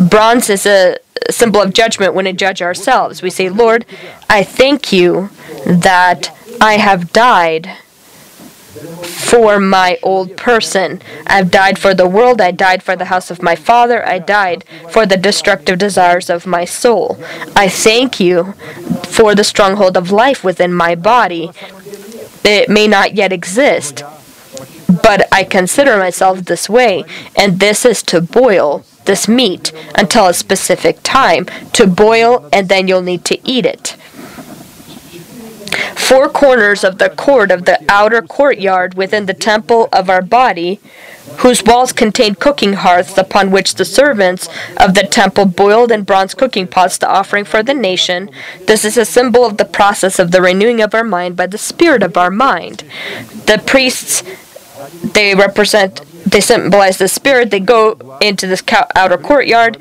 Bronze 0.00 0.48
is 0.48 0.64
a 0.64 0.96
symbol 1.30 1.60
of 1.60 1.74
judgment 1.74 2.14
when 2.14 2.24
we 2.24 2.32
judge 2.32 2.62
ourselves. 2.62 3.20
We 3.20 3.28
say, 3.28 3.50
Lord, 3.50 3.84
I 4.30 4.42
thank 4.42 4.90
you 4.90 5.28
that 5.66 6.34
I 6.64 6.78
have 6.78 7.12
died 7.12 7.76
for 9.02 9.60
my 9.60 9.98
old 10.02 10.34
person. 10.38 11.02
I've 11.26 11.50
died 11.50 11.78
for 11.78 11.92
the 11.92 12.08
world. 12.08 12.40
I 12.40 12.52
died 12.52 12.82
for 12.82 12.96
the 12.96 13.10
house 13.12 13.30
of 13.30 13.42
my 13.42 13.54
father. 13.54 14.02
I 14.08 14.18
died 14.18 14.64
for 14.88 15.04
the 15.04 15.18
destructive 15.18 15.78
desires 15.78 16.30
of 16.30 16.46
my 16.46 16.64
soul. 16.64 17.18
I 17.54 17.68
thank 17.68 18.18
you 18.18 18.54
for 19.08 19.34
the 19.34 19.44
stronghold 19.44 19.98
of 19.98 20.10
life 20.10 20.42
within 20.42 20.72
my 20.72 20.94
body. 20.94 21.50
It 22.42 22.70
may 22.70 22.88
not 22.88 23.14
yet 23.14 23.30
exist, 23.30 24.02
but 25.02 25.28
I 25.30 25.44
consider 25.44 25.98
myself 25.98 26.46
this 26.46 26.66
way, 26.66 27.04
and 27.36 27.60
this 27.60 27.84
is 27.84 28.02
to 28.04 28.22
boil 28.22 28.86
this 29.04 29.28
meat 29.28 29.70
until 29.94 30.28
a 30.28 30.32
specific 30.32 30.96
time. 31.02 31.44
To 31.74 31.86
boil, 31.86 32.48
and 32.54 32.70
then 32.70 32.88
you'll 32.88 33.02
need 33.02 33.26
to 33.26 33.38
eat 33.46 33.66
it 33.66 33.98
four 36.04 36.28
corners 36.28 36.84
of 36.84 36.98
the 36.98 37.08
court 37.08 37.50
of 37.50 37.64
the 37.64 37.82
outer 37.88 38.20
courtyard 38.20 38.92
within 38.94 39.24
the 39.24 39.32
temple 39.32 39.88
of 39.90 40.10
our 40.10 40.20
body, 40.20 40.78
whose 41.38 41.64
walls 41.64 41.92
contained 41.92 42.38
cooking 42.38 42.74
hearths 42.74 43.16
upon 43.16 43.50
which 43.50 43.74
the 43.74 43.84
servants 43.84 44.46
of 44.76 44.94
the 44.94 45.06
temple 45.06 45.46
boiled 45.46 45.90
in 45.90 46.02
bronze 46.02 46.34
cooking 46.34 46.66
pots 46.66 46.98
the 46.98 47.08
offering 47.08 47.44
for 47.44 47.62
the 47.62 47.72
nation. 47.72 48.30
This 48.66 48.84
is 48.84 48.98
a 48.98 49.06
symbol 49.06 49.46
of 49.46 49.56
the 49.56 49.64
process 49.64 50.18
of 50.18 50.30
the 50.30 50.42
renewing 50.42 50.82
of 50.82 50.94
our 50.94 51.04
mind 51.04 51.36
by 51.36 51.46
the 51.46 51.58
spirit 51.58 52.02
of 52.02 52.18
our 52.18 52.30
mind. 52.30 52.84
The 53.46 53.62
priests, 53.64 54.22
they 55.02 55.34
represent, 55.34 56.02
they 56.30 56.42
symbolize 56.42 56.98
the 56.98 57.08
spirit. 57.08 57.50
They 57.50 57.60
go 57.60 58.18
into 58.20 58.46
this 58.46 58.62
outer 58.94 59.16
courtyard, 59.16 59.78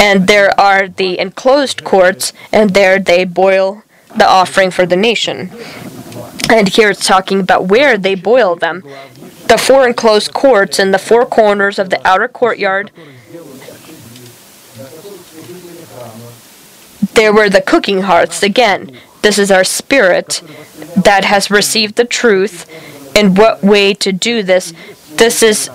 and 0.00 0.26
there 0.26 0.58
are 0.58 0.88
the 0.88 1.18
enclosed 1.18 1.84
courts, 1.84 2.32
and 2.50 2.70
there 2.70 2.98
they 2.98 3.24
boil 3.24 3.82
the 4.16 4.28
offering 4.28 4.70
for 4.70 4.86
the 4.86 4.96
nation. 4.96 5.50
And 6.50 6.68
here 6.68 6.90
it's 6.90 7.06
talking 7.06 7.40
about 7.40 7.66
where 7.66 7.98
they 7.98 8.14
boil 8.14 8.56
them. 8.56 8.82
The 9.48 9.58
four 9.58 9.86
enclosed 9.86 10.32
courts 10.32 10.78
in 10.78 10.92
the 10.92 10.98
four 10.98 11.26
corners 11.26 11.78
of 11.78 11.90
the 11.90 12.06
outer 12.06 12.28
courtyard. 12.28 12.90
There 17.14 17.32
were 17.32 17.48
the 17.48 17.62
cooking 17.64 18.02
hearths. 18.02 18.42
Again, 18.42 18.96
this 19.22 19.38
is 19.38 19.50
our 19.50 19.64
spirit 19.64 20.42
that 20.96 21.24
has 21.24 21.50
received 21.50 21.96
the 21.96 22.04
truth. 22.04 22.66
And 23.16 23.38
what 23.38 23.62
way 23.62 23.94
to 23.94 24.12
do 24.12 24.42
this? 24.42 24.72
This 25.16 25.42
is 25.42 25.70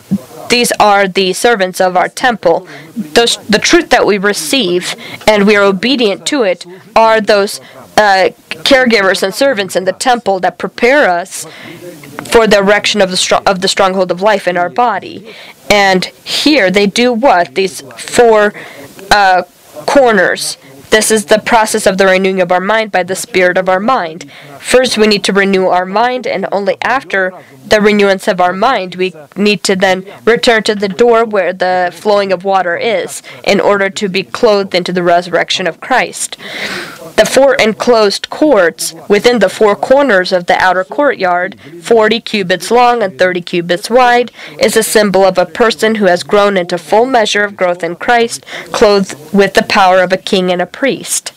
these 0.50 0.74
are 0.82 1.08
the 1.08 1.32
servants 1.32 1.80
of 1.80 1.96
our 1.96 2.10
temple. 2.10 2.68
Those, 2.96 3.38
the 3.48 3.58
truth 3.58 3.90
that 3.90 4.06
we 4.06 4.18
receive 4.18 4.96
and 5.26 5.48
we 5.48 5.56
are 5.56 5.64
obedient 5.64 6.26
to 6.28 6.44
it 6.44 6.66
are 6.94 7.22
those 7.22 7.62
uh, 8.02 8.30
caregivers 8.72 9.24
and 9.24 9.34
servants 9.34 9.76
in 9.76 9.84
the 9.86 9.94
temple 9.94 10.40
that 10.40 10.58
prepare 10.58 11.10
us 11.10 11.46
for 12.32 12.48
the 12.48 12.58
erection 12.58 13.02
of 13.02 13.12
the 13.12 13.44
of 13.46 13.62
the 13.62 13.68
stronghold 13.68 14.10
of 14.12 14.22
life 14.22 14.48
in 14.48 14.58
our 14.58 14.70
body. 14.70 15.34
And 15.70 16.06
here 16.06 16.72
they 16.72 16.88
do 16.88 17.14
what? 17.14 17.56
These 17.56 17.82
four 17.98 18.54
uh, 19.12 19.44
corners. 19.86 20.58
This 20.90 21.10
is 21.10 21.26
the 21.26 21.40
process 21.40 21.88
of 21.88 21.98
the 21.98 22.06
renewing 22.06 22.42
of 22.42 22.52
our 22.52 22.60
mind 22.60 22.92
by 22.92 23.04
the 23.04 23.16
spirit 23.16 23.58
of 23.58 23.70
our 23.70 23.80
mind. 23.80 24.30
First, 24.60 24.98
we 24.98 25.08
need 25.08 25.24
to 25.24 25.32
renew 25.32 25.68
our 25.68 25.86
mind, 25.86 26.28
and 26.28 26.46
only 26.52 26.76
after 26.82 27.32
the 27.66 27.80
renewance 27.80 28.28
of 28.28 28.42
our 28.42 28.52
mind, 28.52 28.96
we 28.96 29.14
need 29.38 29.64
to 29.64 29.78
then 29.78 30.06
return 30.26 30.64
to 30.64 30.76
the 30.76 30.90
door 30.90 31.24
where 31.24 31.54
the 31.54 31.94
flowing 31.94 32.34
of 32.34 32.44
water 32.44 32.76
is 32.76 33.24
in 33.46 33.62
order 33.62 33.90
to 33.90 34.10
be 34.10 34.24
clothed 34.24 34.76
into 34.76 34.92
the 34.92 35.02
resurrection 35.02 35.66
of 35.66 35.80
Christ. 35.80 36.36
The 37.18 37.26
four 37.26 37.56
enclosed 37.56 38.30
courts 38.30 38.94
within 39.08 39.40
the 39.40 39.50
four 39.50 39.76
corners 39.76 40.32
of 40.32 40.48
the 40.48 40.58
outer 40.58 40.84
courtyard, 40.84 41.60
40 41.82 42.20
cubits 42.22 42.72
long 42.72 43.04
and 43.04 43.18
30 43.18 43.42
cubits 43.42 43.90
wide, 43.90 44.32
is 44.60 44.76
a 44.76 44.84
symbol 44.84 45.24
of 45.24 45.38
a 45.38 45.46
person 45.46 45.96
who 45.96 46.06
has 46.06 46.24
grown 46.24 46.58
into 46.58 46.78
full 46.78 47.06
measure 47.06 47.44
of 47.44 47.58
growth 47.58 47.84
in 47.84 47.96
Christ, 47.96 48.46
clothed 48.72 49.16
with 49.34 49.54
the 49.54 49.64
power 49.64 50.02
of 50.02 50.12
a 50.12 50.18
king 50.18 50.52
and 50.52 50.62
a 50.62 50.66
priest. 50.66 51.34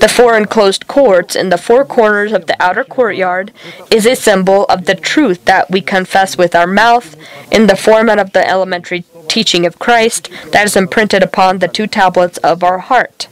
The 0.00 0.08
four 0.08 0.36
enclosed 0.36 0.86
courts 0.86 1.34
in 1.34 1.48
the 1.48 1.58
four 1.58 1.84
corners 1.84 2.32
of 2.32 2.46
the 2.46 2.62
outer 2.62 2.84
courtyard 2.84 3.52
is 3.90 4.04
a 4.04 4.14
symbol 4.14 4.66
of 4.66 4.84
the 4.84 4.94
truth 4.94 5.44
that 5.46 5.70
we 5.70 5.80
confess 5.80 6.36
with 6.36 6.54
our 6.54 6.66
mouth 6.66 7.16
in 7.50 7.66
the 7.66 7.76
format 7.76 8.18
of 8.18 8.32
the 8.32 8.46
elementary 8.46 9.04
teaching 9.28 9.64
of 9.64 9.78
Christ 9.78 10.28
that 10.52 10.66
is 10.66 10.76
imprinted 10.76 11.22
upon 11.22 11.58
the 11.58 11.68
two 11.68 11.86
tablets 11.86 12.36
of 12.38 12.62
our 12.62 12.78
heart 12.78 13.28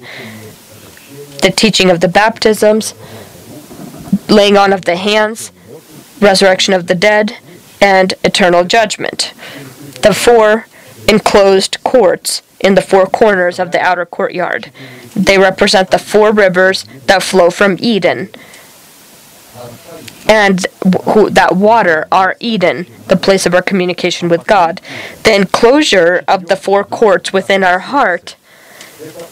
the 1.45 1.51
teaching 1.51 1.91
of 1.91 2.01
the 2.01 2.09
baptisms, 2.09 2.95
laying 4.31 4.57
on 4.57 4.73
of 4.73 4.87
the 4.87 4.97
hands, 4.97 5.53
resurrection 6.19 6.73
of 6.73 6.87
the 6.87 6.95
dead, 6.95 7.37
and 7.83 8.15
eternal 8.25 8.65
judgment. 8.65 9.35
The 10.01 10.15
four 10.15 10.67
enclosed 11.07 11.85
courts 11.85 12.41
in 12.61 12.77
the 12.77 12.81
four 12.81 13.05
corners 13.05 13.59
of 13.59 13.73
the 13.73 13.81
outer 13.81 14.07
courtyard. 14.07 14.73
They 15.15 15.37
represent 15.37 15.91
the 15.91 15.99
four 15.99 16.33
rivers 16.33 16.85
that 17.09 17.23
flow 17.23 17.51
from 17.51 17.77
Eden. 17.79 18.31
And 20.27 20.67
who, 21.13 21.29
that 21.29 21.57
water 21.57 22.09
are 22.11 22.37
Eden, 22.41 22.87
the 23.09 23.19
place 23.19 23.45
of 23.45 23.53
our 23.53 23.61
communication 23.61 24.31
with 24.31 24.47
God. 24.47 24.81
The 25.25 25.35
enclosure 25.35 26.25
of 26.27 26.47
the 26.47 26.57
four 26.57 26.85
courts 26.85 27.35
within 27.35 27.63
our 27.63 27.81
heart 27.81 28.37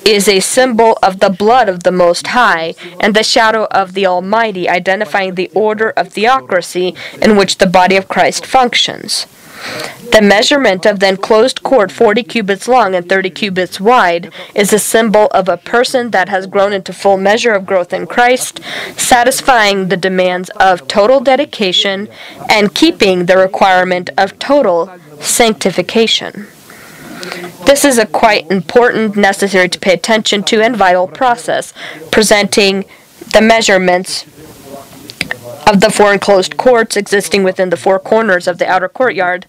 is 0.04 0.28
a 0.28 0.40
symbol 0.40 0.98
of 1.02 1.20
the 1.20 1.30
blood 1.30 1.68
of 1.68 1.82
the 1.82 1.92
Most 1.92 2.28
High 2.28 2.74
and 3.00 3.14
the 3.14 3.22
shadow 3.22 3.66
of 3.70 3.94
the 3.94 4.06
Almighty, 4.06 4.68
identifying 4.68 5.34
the 5.34 5.50
order 5.54 5.90
of 5.90 6.08
theocracy 6.08 6.94
in 7.20 7.36
which 7.36 7.58
the 7.58 7.66
body 7.66 7.96
of 7.96 8.08
Christ 8.08 8.44
functions. 8.46 9.26
The 10.10 10.20
measurement 10.20 10.84
of 10.84 10.98
the 10.98 11.08
enclosed 11.08 11.62
court, 11.62 11.90
40 11.90 12.24
cubits 12.24 12.68
long 12.68 12.94
and 12.94 13.08
30 13.08 13.30
cubits 13.30 13.80
wide, 13.80 14.30
is 14.54 14.72
a 14.72 14.78
symbol 14.78 15.28
of 15.28 15.48
a 15.48 15.56
person 15.56 16.10
that 16.10 16.28
has 16.28 16.46
grown 16.46 16.72
into 16.72 16.92
full 16.92 17.16
measure 17.16 17.52
of 17.52 17.64
growth 17.64 17.92
in 17.92 18.06
Christ, 18.06 18.60
satisfying 18.96 19.88
the 19.88 19.96
demands 19.96 20.50
of 20.60 20.86
total 20.88 21.20
dedication 21.20 22.08
and 22.50 22.74
keeping 22.74 23.26
the 23.26 23.38
requirement 23.38 24.10
of 24.18 24.38
total 24.38 24.92
sanctification. 25.20 26.46
This 27.66 27.84
is 27.84 27.98
a 27.98 28.06
quite 28.06 28.50
important, 28.50 29.16
necessary 29.16 29.68
to 29.68 29.78
pay 29.78 29.94
attention 29.94 30.42
to, 30.44 30.62
and 30.62 30.76
vital 30.76 31.06
process, 31.06 31.72
presenting 32.10 32.84
the 33.32 33.40
measurements 33.40 34.24
of 35.66 35.80
the 35.80 35.90
four 35.90 36.12
enclosed 36.12 36.56
courts 36.56 36.96
existing 36.96 37.44
within 37.44 37.70
the 37.70 37.76
four 37.76 37.98
corners 37.98 38.46
of 38.46 38.58
the 38.58 38.66
outer 38.66 38.88
courtyard. 38.88 39.46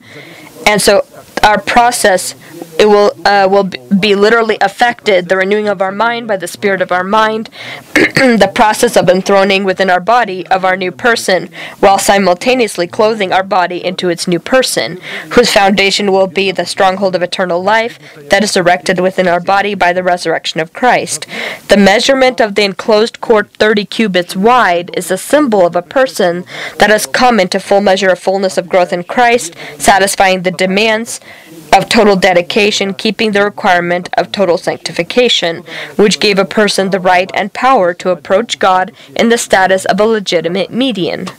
And 0.68 0.82
so 0.82 1.06
our 1.42 1.60
process 1.60 2.36
it 2.80 2.88
will 2.88 3.12
uh, 3.26 3.48
will 3.50 3.70
be 4.00 4.16
literally 4.16 4.58
affected 4.62 5.30
the 5.30 5.38
renewing 5.38 5.68
of 5.68 5.82
our 5.82 5.92
mind 5.92 6.28
by 6.28 6.38
the 6.38 6.48
spirit 6.48 6.82
of 6.82 6.92
our 6.92 7.04
mind 7.04 7.50
the 7.94 8.52
process 8.54 8.96
of 8.98 9.10
enthroning 9.10 9.64
within 9.64 9.90
our 9.90 10.00
body 10.00 10.46
of 10.48 10.66
our 10.66 10.76
new 10.76 10.92
person 10.92 11.50
while 11.80 11.98
simultaneously 11.98 12.88
clothing 12.88 13.32
our 13.32 13.44
body 13.44 13.84
into 13.84 14.10
its 14.10 14.28
new 14.28 14.40
person 14.40 15.00
whose 15.32 15.52
foundation 15.52 16.12
will 16.12 16.28
be 16.28 16.52
the 16.52 16.66
stronghold 16.66 17.16
of 17.16 17.24
eternal 17.24 17.62
life 17.62 18.00
that 18.30 18.44
is 18.44 18.58
erected 18.58 19.00
within 19.00 19.28
our 19.28 19.40
body 19.40 19.76
by 19.76 19.94
the 19.94 20.04
resurrection 20.04 20.60
of 20.60 20.74
Christ. 20.74 21.26
The 21.68 21.78
measurement 21.78 22.41
of 22.41 22.56
the 22.56 22.64
enclosed 22.64 23.22
court 23.22 23.50
30 23.52 23.86
cubits 23.86 24.36
wide 24.36 24.91
is 24.97 25.12
a 25.12 25.18
symbol 25.18 25.66
of 25.66 25.76
a 25.76 25.82
person 25.82 26.45
that 26.80 26.89
has 26.89 27.06
come 27.06 27.39
into 27.39 27.60
full 27.60 27.82
measure 27.82 28.10
of 28.10 28.20
fullness 28.20 28.58
of 28.58 28.70
growth 28.70 28.91
in 28.91 29.04
Christ 29.04 29.56
satisfying 29.78 30.41
the 30.43 30.52
demands 30.52 31.20
of 31.74 31.89
total 31.89 32.15
dedication, 32.15 32.93
keeping 32.93 33.32
the 33.32 33.43
requirement 33.43 34.07
of 34.15 34.32
total 34.32 34.57
sanctification, 34.57 35.63
which 35.95 36.19
gave 36.19 36.38
a 36.38 36.45
person 36.45 36.91
the 36.91 36.99
right 36.99 37.32
and 37.34 37.51
power 37.51 37.93
to 37.95 38.11
approach 38.11 38.59
God 38.59 38.91
in 39.15 39.30
the 39.30 39.38
status 39.38 39.86
of 39.86 39.99
a 39.99 40.05
legitimate 40.05 40.71
median. 40.71 41.30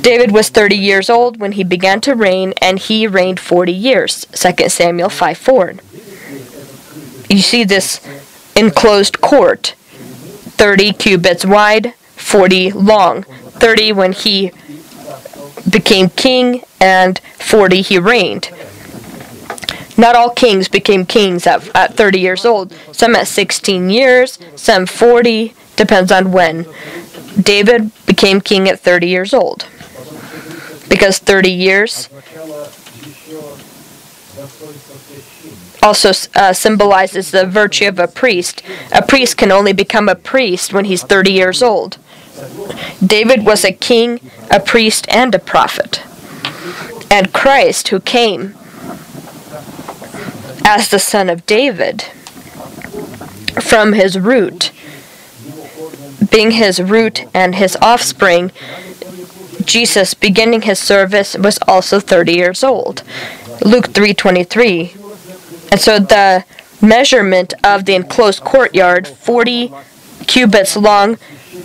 David 0.00 0.32
was 0.32 0.50
30 0.50 0.76
years 0.76 1.08
old 1.08 1.40
when 1.40 1.52
he 1.52 1.64
began 1.64 2.00
to 2.02 2.14
reign, 2.14 2.52
and 2.60 2.78
he 2.78 3.06
reigned 3.06 3.40
40 3.40 3.72
years. 3.72 4.26
2 4.32 4.68
Samuel 4.68 5.08
5 5.08 5.38
4. 5.38 5.74
You 7.28 7.38
see 7.38 7.64
this 7.64 8.06
enclosed 8.54 9.20
court 9.20 9.74
30 10.56 10.92
cubits 10.92 11.44
wide, 11.44 11.94
40 12.16 12.72
long. 12.72 13.22
30 13.22 13.92
when 13.92 14.12
he 14.12 14.52
became 15.68 16.08
king, 16.10 16.62
and 16.80 17.18
40 17.38 17.82
he 17.82 17.98
reigned. 17.98 18.50
Not 19.96 20.14
all 20.14 20.30
kings 20.30 20.68
became 20.68 21.06
kings 21.06 21.46
at, 21.46 21.74
at 21.74 21.94
30 21.94 22.20
years 22.20 22.44
old. 22.44 22.74
Some 22.92 23.14
at 23.14 23.28
16 23.28 23.90
years, 23.90 24.38
some 24.54 24.86
40, 24.86 25.54
depends 25.76 26.12
on 26.12 26.32
when. 26.32 26.66
David 27.40 27.90
became 28.06 28.40
king 28.40 28.68
at 28.68 28.80
30 28.80 29.06
years 29.06 29.32
old. 29.32 29.66
Because 30.88 31.18
30 31.18 31.50
years 31.50 32.08
also 35.82 36.10
uh, 36.34 36.52
symbolizes 36.52 37.30
the 37.30 37.46
virtue 37.46 37.86
of 37.86 37.98
a 37.98 38.08
priest. 38.08 38.62
A 38.92 39.02
priest 39.02 39.36
can 39.36 39.52
only 39.52 39.72
become 39.72 40.08
a 40.08 40.14
priest 40.14 40.72
when 40.72 40.84
he's 40.84 41.02
30 41.02 41.32
years 41.32 41.62
old. 41.62 41.98
David 43.04 43.46
was 43.46 43.64
a 43.64 43.72
king, 43.72 44.20
a 44.50 44.60
priest, 44.60 45.06
and 45.08 45.34
a 45.34 45.38
prophet. 45.38 46.02
And 47.10 47.32
Christ, 47.32 47.88
who 47.88 48.00
came 48.00 48.54
as 50.66 50.88
the 50.88 50.98
son 50.98 51.30
of 51.30 51.46
David 51.46 52.02
from 53.62 53.92
his 53.92 54.18
root. 54.18 54.72
Being 56.28 56.50
his 56.50 56.82
root 56.82 57.24
and 57.32 57.54
his 57.54 57.76
offspring, 57.80 58.50
Jesus 59.64 60.12
beginning 60.12 60.62
his 60.62 60.80
service 60.80 61.36
was 61.36 61.60
also 61.68 62.00
30 62.00 62.32
years 62.32 62.64
old. 62.64 63.04
Luke 63.64 63.92
3:23. 63.92 64.96
And 65.70 65.80
so 65.80 66.00
the 66.00 66.44
measurement 66.80 67.54
of 67.62 67.84
the 67.84 67.94
enclosed 67.94 68.42
courtyard, 68.42 69.06
40 69.06 69.72
cubits 70.26 70.76
long, 70.76 71.16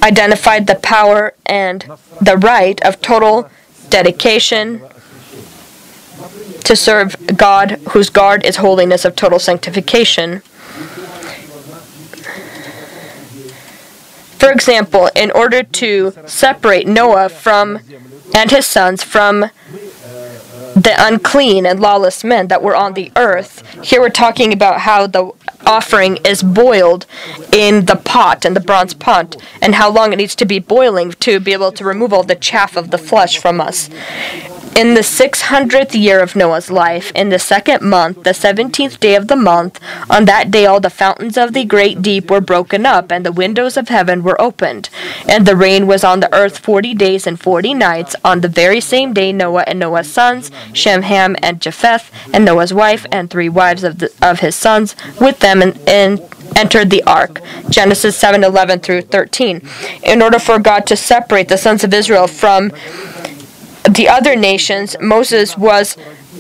identified 0.04 0.68
the 0.68 0.76
power 0.76 1.34
and 1.46 1.86
the 2.22 2.38
right 2.38 2.80
of 2.82 3.02
total 3.02 3.50
dedication, 3.90 4.82
to 6.64 6.76
serve 6.76 7.16
God, 7.38 7.72
whose 7.90 8.10
guard 8.10 8.46
is 8.46 8.58
holiness 8.58 9.06
of 9.06 9.16
total 9.16 9.40
sanctification. 9.40 10.42
For 14.42 14.52
example, 14.52 15.10
in 15.16 15.30
order 15.32 15.62
to 15.62 16.14
separate 16.26 16.88
Noah 16.88 17.30
from 17.30 17.80
and 18.34 18.50
his 18.50 18.66
sons 18.66 19.04
from 19.04 19.52
the 20.74 20.96
unclean 20.98 21.66
and 21.66 21.80
lawless 21.80 22.24
men 22.24 22.48
that 22.48 22.64
were 22.64 22.76
on 22.76 22.94
the 22.94 23.12
earth, 23.16 23.64
here 23.84 24.02
we're 24.02 24.10
talking 24.10 24.52
about 24.52 24.82
how 24.82 25.06
the 25.06 25.32
offering 25.66 26.18
is 26.26 26.42
boiled 26.42 27.06
in 27.54 27.86
the 27.86 27.96
pot, 27.96 28.46
in 28.46 28.54
the 28.54 28.60
bronze 28.60 28.94
pot, 28.94 29.36
and 29.62 29.76
how 29.76 29.92
long 29.92 30.12
it 30.12 30.16
needs 30.16 30.36
to 30.36 30.46
be 30.46 30.60
boiling 30.60 31.12
to 31.12 31.40
be 31.40 31.54
able 31.54 31.72
to 31.74 31.86
remove 31.86 32.12
all 32.12 32.24
the 32.24 32.36
chaff 32.36 32.76
of 32.76 32.90
the 32.90 32.98
flesh 32.98 33.38
from 33.38 33.62
us. 33.62 33.90
In 34.74 34.94
the 34.94 35.02
600th 35.02 35.94
year 35.94 36.22
of 36.22 36.36
Noah's 36.36 36.72
life, 36.72 37.12
in 37.14 37.28
the 37.28 37.38
second 37.38 37.82
month, 37.82 38.24
the 38.24 38.32
17th 38.32 39.00
day 39.02 39.16
of 39.16 39.28
the 39.28 39.36
month, 39.36 39.80
on 40.10 40.26
that 40.26 40.50
day 40.50 40.66
all 40.66 40.80
the 40.80 40.90
fountains 40.90 41.38
of 41.38 41.54
the 41.54 41.66
great 41.66 42.02
deep 42.02 42.32
were 42.32 42.40
broken 42.40 42.86
up, 42.86 43.12
and 43.12 43.26
the 43.26 43.34
windows 43.34 43.76
of 43.76 43.90
heaven 43.90 44.24
were 44.24 44.40
opened. 44.42 44.90
And 45.28 45.46
the 45.46 45.58
rain 45.58 45.88
was 45.88 46.06
on 46.06 46.22
the 46.22 46.34
earth 46.34 46.58
forty 46.58 46.94
days 46.94 47.28
and 47.28 47.40
forty 47.40 47.74
nights. 47.74 48.16
On 48.24 48.40
the 48.40 48.48
very 48.48 48.80
same 48.80 49.14
day, 49.14 49.34
Noah 49.34 49.66
and 49.68 49.78
Noah's 49.78 50.12
sons, 50.12 50.50
Shem, 50.74 51.02
Ham, 51.02 51.36
and 51.44 51.62
Japheth, 51.62 52.10
and 52.34 52.46
Noah's 52.46 52.74
wife, 52.74 53.06
and 53.12 53.30
three 53.30 53.50
wives 53.50 53.84
of, 53.84 54.00
the, 54.00 54.12
of 54.22 54.40
his 54.40 54.56
sons, 54.56 54.96
with 55.20 55.40
them, 55.40 55.62
entered 56.56 56.90
the 56.90 57.04
ark. 57.04 57.42
Genesis 57.70 58.18
7 58.18 58.44
11 58.44 58.80
through 58.80 59.02
13. 59.02 59.62
In 60.04 60.22
order 60.22 60.40
for 60.40 60.60
God 60.60 60.88
to 60.88 60.96
separate 60.96 61.50
the 61.50 61.58
sons 61.58 61.84
of 61.84 61.94
Israel 61.94 62.28
from 62.28 62.72
the 63.84 64.08
other 64.08 64.36
nations, 64.36 64.96
Moses 65.00 65.58
was 65.58 65.98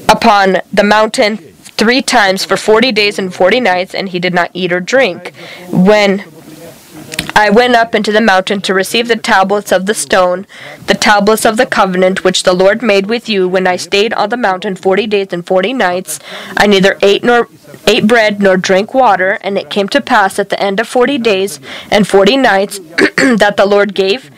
upon 0.08 0.58
the 0.72 0.84
mountain 0.84 1.38
three 1.38 2.02
times 2.02 2.46
for 2.46 2.58
40 2.58 2.92
days 2.92 3.18
and 3.18 3.34
40 3.34 3.60
nights, 3.60 3.96
and 3.96 4.10
he 4.10 4.20
did 4.20 4.34
not 4.34 4.52
eat 4.54 4.72
or 4.72 4.80
drink. 4.80 5.34
When 5.70 6.24
I 7.36 7.50
went 7.50 7.76
up 7.76 7.96
into 7.96 8.12
the 8.12 8.22
mountain 8.22 8.62
to 8.62 8.74
receive 8.74 9.08
the 9.08 9.16
tablets 9.16 9.72
of 9.72 9.86
the 9.86 9.94
stone, 9.94 10.46
the 10.88 10.94
tablets 10.94 11.46
of 11.46 11.58
the 11.58 11.66
covenant 11.66 12.24
which 12.24 12.44
the 12.44 12.54
Lord 12.54 12.82
made 12.82 13.08
with 13.08 13.28
you 13.28 13.48
when 13.48 13.66
I 13.68 13.78
stayed 13.78 14.14
on 14.14 14.30
the 14.30 14.38
mountain 14.38 14.76
forty 14.76 15.08
days 15.08 15.28
and 15.32 15.46
forty 15.46 15.74
nights. 15.74 16.20
I 16.58 16.68
neither 16.68 16.98
ate 17.02 17.24
nor 17.24 17.48
ate 17.88 18.06
bread 18.06 18.42
nor 18.42 18.58
drank 18.58 18.94
water, 18.94 19.39
and 19.42 19.58
it 19.58 19.70
came 19.70 19.88
to 19.89 20.02
pass 20.02 20.38
at 20.39 20.50
the 20.50 20.62
end 20.62 20.80
of 20.80 20.88
forty 20.88 21.18
days 21.18 21.60
and 21.89 22.08
forty 22.08 22.38
nights 22.38 22.80
that 23.18 23.56
the 23.58 23.66
Lord 23.66 23.96
gave 23.96 24.30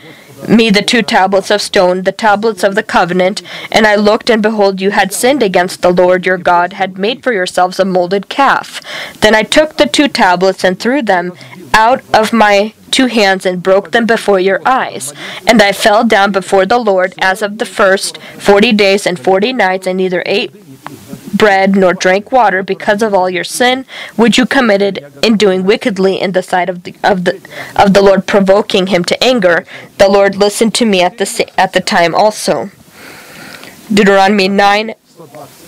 me 0.48 0.70
the 0.70 0.82
two 0.82 1.02
tablets 1.02 1.50
of 1.50 1.62
stone, 1.62 2.02
the 2.02 2.12
tablets 2.12 2.62
of 2.62 2.74
the 2.74 2.82
covenant, 2.82 3.42
and 3.70 3.86
I 3.86 3.94
looked, 3.96 4.30
and 4.30 4.42
behold, 4.42 4.80
you 4.80 4.90
had 4.90 5.12
sinned 5.12 5.42
against 5.42 5.82
the 5.82 5.92
Lord 5.92 6.26
your 6.26 6.38
God, 6.38 6.74
had 6.74 6.98
made 6.98 7.22
for 7.22 7.32
yourselves 7.32 7.80
a 7.80 7.84
molded 7.84 8.28
calf. 8.28 8.80
Then 9.20 9.34
I 9.34 9.42
took 9.42 9.76
the 9.76 9.86
two 9.86 10.08
tablets 10.08 10.64
and 10.64 10.78
threw 10.78 11.02
them 11.02 11.32
out 11.72 12.02
of 12.14 12.32
my 12.32 12.72
two 12.90 13.06
hands 13.06 13.44
and 13.44 13.62
broke 13.62 13.90
them 13.90 14.06
before 14.06 14.38
your 14.38 14.60
eyes. 14.64 15.12
And 15.48 15.60
I 15.60 15.72
fell 15.72 16.04
down 16.04 16.30
before 16.30 16.64
the 16.64 16.78
Lord 16.78 17.12
as 17.18 17.42
of 17.42 17.58
the 17.58 17.66
first 17.66 18.18
forty 18.38 18.72
days 18.72 19.06
and 19.06 19.18
forty 19.18 19.52
nights, 19.52 19.86
and 19.86 19.96
neither 19.96 20.22
ate 20.26 20.52
bread 21.34 21.76
nor 21.76 21.92
drank 21.92 22.30
water 22.30 22.62
because 22.62 23.02
of 23.02 23.12
all 23.12 23.28
your 23.28 23.44
sin 23.44 23.84
which 24.16 24.38
you 24.38 24.46
committed 24.46 25.04
in 25.22 25.36
doing 25.36 25.64
wickedly 25.64 26.20
in 26.20 26.32
the 26.32 26.42
sight 26.42 26.68
of 26.68 26.84
the 26.84 26.94
of 27.02 27.24
the 27.24 27.34
of 27.76 27.92
the 27.92 28.02
Lord 28.02 28.26
provoking 28.26 28.88
him 28.88 29.04
to 29.04 29.24
anger? 29.24 29.66
The 29.98 30.08
Lord 30.08 30.36
listened 30.36 30.74
to 30.76 30.86
me 30.86 31.02
at 31.02 31.18
the 31.18 31.52
at 31.58 31.72
the 31.72 31.80
time 31.80 32.14
also. 32.14 32.70
Deuteronomy 33.92 34.48
9 34.48 34.94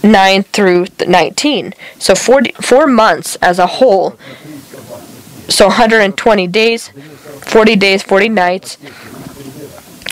9 0.03 0.43
through 0.45 0.87
19 1.07 1.75
so 1.99 2.14
40, 2.14 2.53
4 2.61 2.87
months 2.87 3.37
as 3.37 3.59
a 3.59 3.67
whole 3.67 4.17
so 5.49 5.67
120 5.67 6.47
days 6.49 6.89
40 7.43 7.77
days 7.77 8.03
40 8.03 8.29
nights 8.31 8.79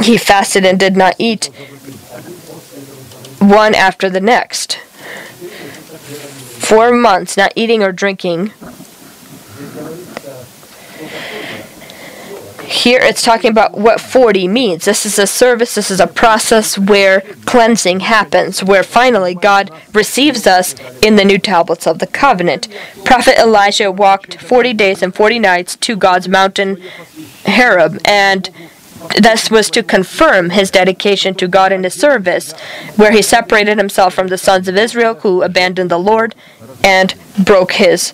he 0.02 0.18
fasted 0.18 0.64
and 0.64 0.78
did 0.78 0.96
not 0.96 1.16
eat 1.18 1.46
one 3.40 3.74
after 3.74 4.08
the 4.08 4.20
next 4.20 4.78
four 6.64 6.92
months 6.92 7.36
not 7.36 7.52
eating 7.56 7.82
or 7.82 7.92
drinking. 7.92 8.52
Here 12.66 12.98
it's 13.02 13.22
talking 13.22 13.50
about 13.50 13.76
what 13.76 14.00
40 14.00 14.48
means. 14.48 14.86
This 14.86 15.04
is 15.04 15.18
a 15.18 15.26
service, 15.26 15.74
this 15.74 15.90
is 15.90 16.00
a 16.00 16.06
process 16.06 16.78
where 16.78 17.20
cleansing 17.44 18.00
happens, 18.00 18.64
where 18.64 18.82
finally 18.82 19.34
God 19.34 19.70
receives 19.92 20.46
us 20.46 20.74
in 21.02 21.16
the 21.16 21.24
new 21.24 21.38
tablets 21.38 21.86
of 21.86 21.98
the 21.98 22.06
covenant. 22.06 22.68
Prophet 23.04 23.38
Elijah 23.38 23.92
walked 23.92 24.40
40 24.40 24.72
days 24.72 25.02
and 25.02 25.14
40 25.14 25.38
nights 25.38 25.76
to 25.76 25.94
God's 25.94 26.26
mountain 26.26 26.82
Horeb, 27.46 28.00
and 28.06 28.48
this 29.18 29.50
was 29.50 29.70
to 29.70 29.82
confirm 29.82 30.50
his 30.50 30.70
dedication 30.70 31.34
to 31.36 31.48
God 31.48 31.72
and 31.72 31.84
his 31.84 31.94
service, 31.94 32.52
where 32.96 33.12
he 33.12 33.22
separated 33.22 33.78
himself 33.78 34.14
from 34.14 34.28
the 34.28 34.38
sons 34.38 34.68
of 34.68 34.76
Israel 34.76 35.14
who 35.16 35.42
abandoned 35.42 35.90
the 35.90 35.98
Lord 35.98 36.34
and 36.82 37.14
broke 37.38 37.72
his 37.72 38.12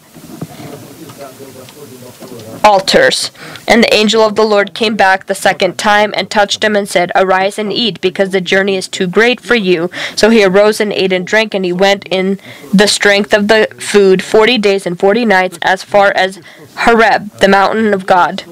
altars. 2.63 3.31
And 3.67 3.83
the 3.83 3.95
angel 3.95 4.23
of 4.23 4.35
the 4.35 4.45
Lord 4.45 4.75
came 4.75 4.97
back 4.97 5.27
the 5.27 5.35
second 5.35 5.79
time 5.79 6.13
and 6.17 6.31
touched 6.31 6.63
him 6.63 6.77
and 6.77 6.89
said, 6.89 7.13
Arise 7.15 7.59
and 7.59 7.73
eat, 7.73 8.01
because 8.01 8.31
the 8.31 8.41
journey 8.41 8.77
is 8.77 8.89
too 8.89 9.07
great 9.07 9.41
for 9.41 9.55
you. 9.55 9.91
So 10.17 10.31
he 10.31 10.45
arose 10.45 10.81
and 10.81 10.93
ate 10.93 11.13
and 11.13 11.27
drank, 11.27 11.55
and 11.55 11.65
he 11.65 11.73
went 11.73 12.07
in 12.09 12.39
the 12.73 12.89
strength 12.89 13.33
of 13.33 13.49
the 13.49 13.69
food 13.79 14.23
forty 14.23 14.59
days 14.59 14.87
and 14.87 14.99
forty 14.99 15.25
nights 15.25 15.59
as 15.63 15.83
far 15.83 16.13
as 16.15 16.41
Horeb, 16.77 17.31
the 17.39 17.49
mountain 17.49 17.95
of 17.95 18.07
God. 18.07 18.45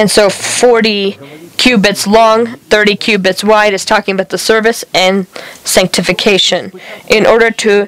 And 0.00 0.10
so 0.10 0.30
40 0.30 1.18
cubits 1.58 2.06
long, 2.06 2.46
30 2.46 2.96
cubits 2.96 3.44
wide 3.44 3.74
is 3.74 3.84
talking 3.84 4.14
about 4.14 4.30
the 4.30 4.38
service 4.38 4.82
and 4.94 5.26
sanctification. 5.62 6.72
In 7.06 7.26
order 7.26 7.50
to 7.50 7.86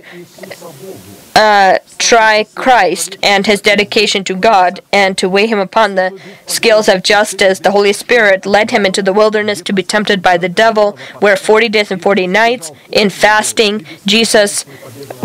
uh, 1.34 1.78
try 1.96 2.44
Christ 2.54 3.16
and 3.22 3.46
his 3.46 3.62
dedication 3.62 4.24
to 4.24 4.34
God 4.34 4.82
and 4.92 5.16
to 5.16 5.26
weigh 5.26 5.46
him 5.46 5.58
upon 5.58 5.94
the 5.94 6.20
scales 6.46 6.86
of 6.86 7.02
justice, 7.02 7.60
the 7.60 7.70
Holy 7.70 7.94
Spirit 7.94 8.44
led 8.44 8.72
him 8.72 8.84
into 8.84 9.00
the 9.00 9.14
wilderness 9.14 9.62
to 9.62 9.72
be 9.72 9.82
tempted 9.82 10.20
by 10.20 10.36
the 10.36 10.50
devil, 10.50 10.98
where 11.20 11.34
40 11.34 11.70
days 11.70 11.90
and 11.90 12.02
40 12.02 12.26
nights 12.26 12.70
in 12.90 13.08
fasting, 13.08 13.86
Jesus 14.04 14.66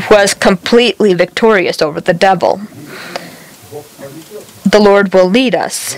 was 0.09 0.33
completely 0.33 1.13
victorious 1.13 1.81
over 1.81 1.99
the 1.99 2.13
devil. 2.13 2.61
The 4.63 4.79
Lord 4.79 5.13
will 5.13 5.27
lead 5.27 5.53
us 5.53 5.97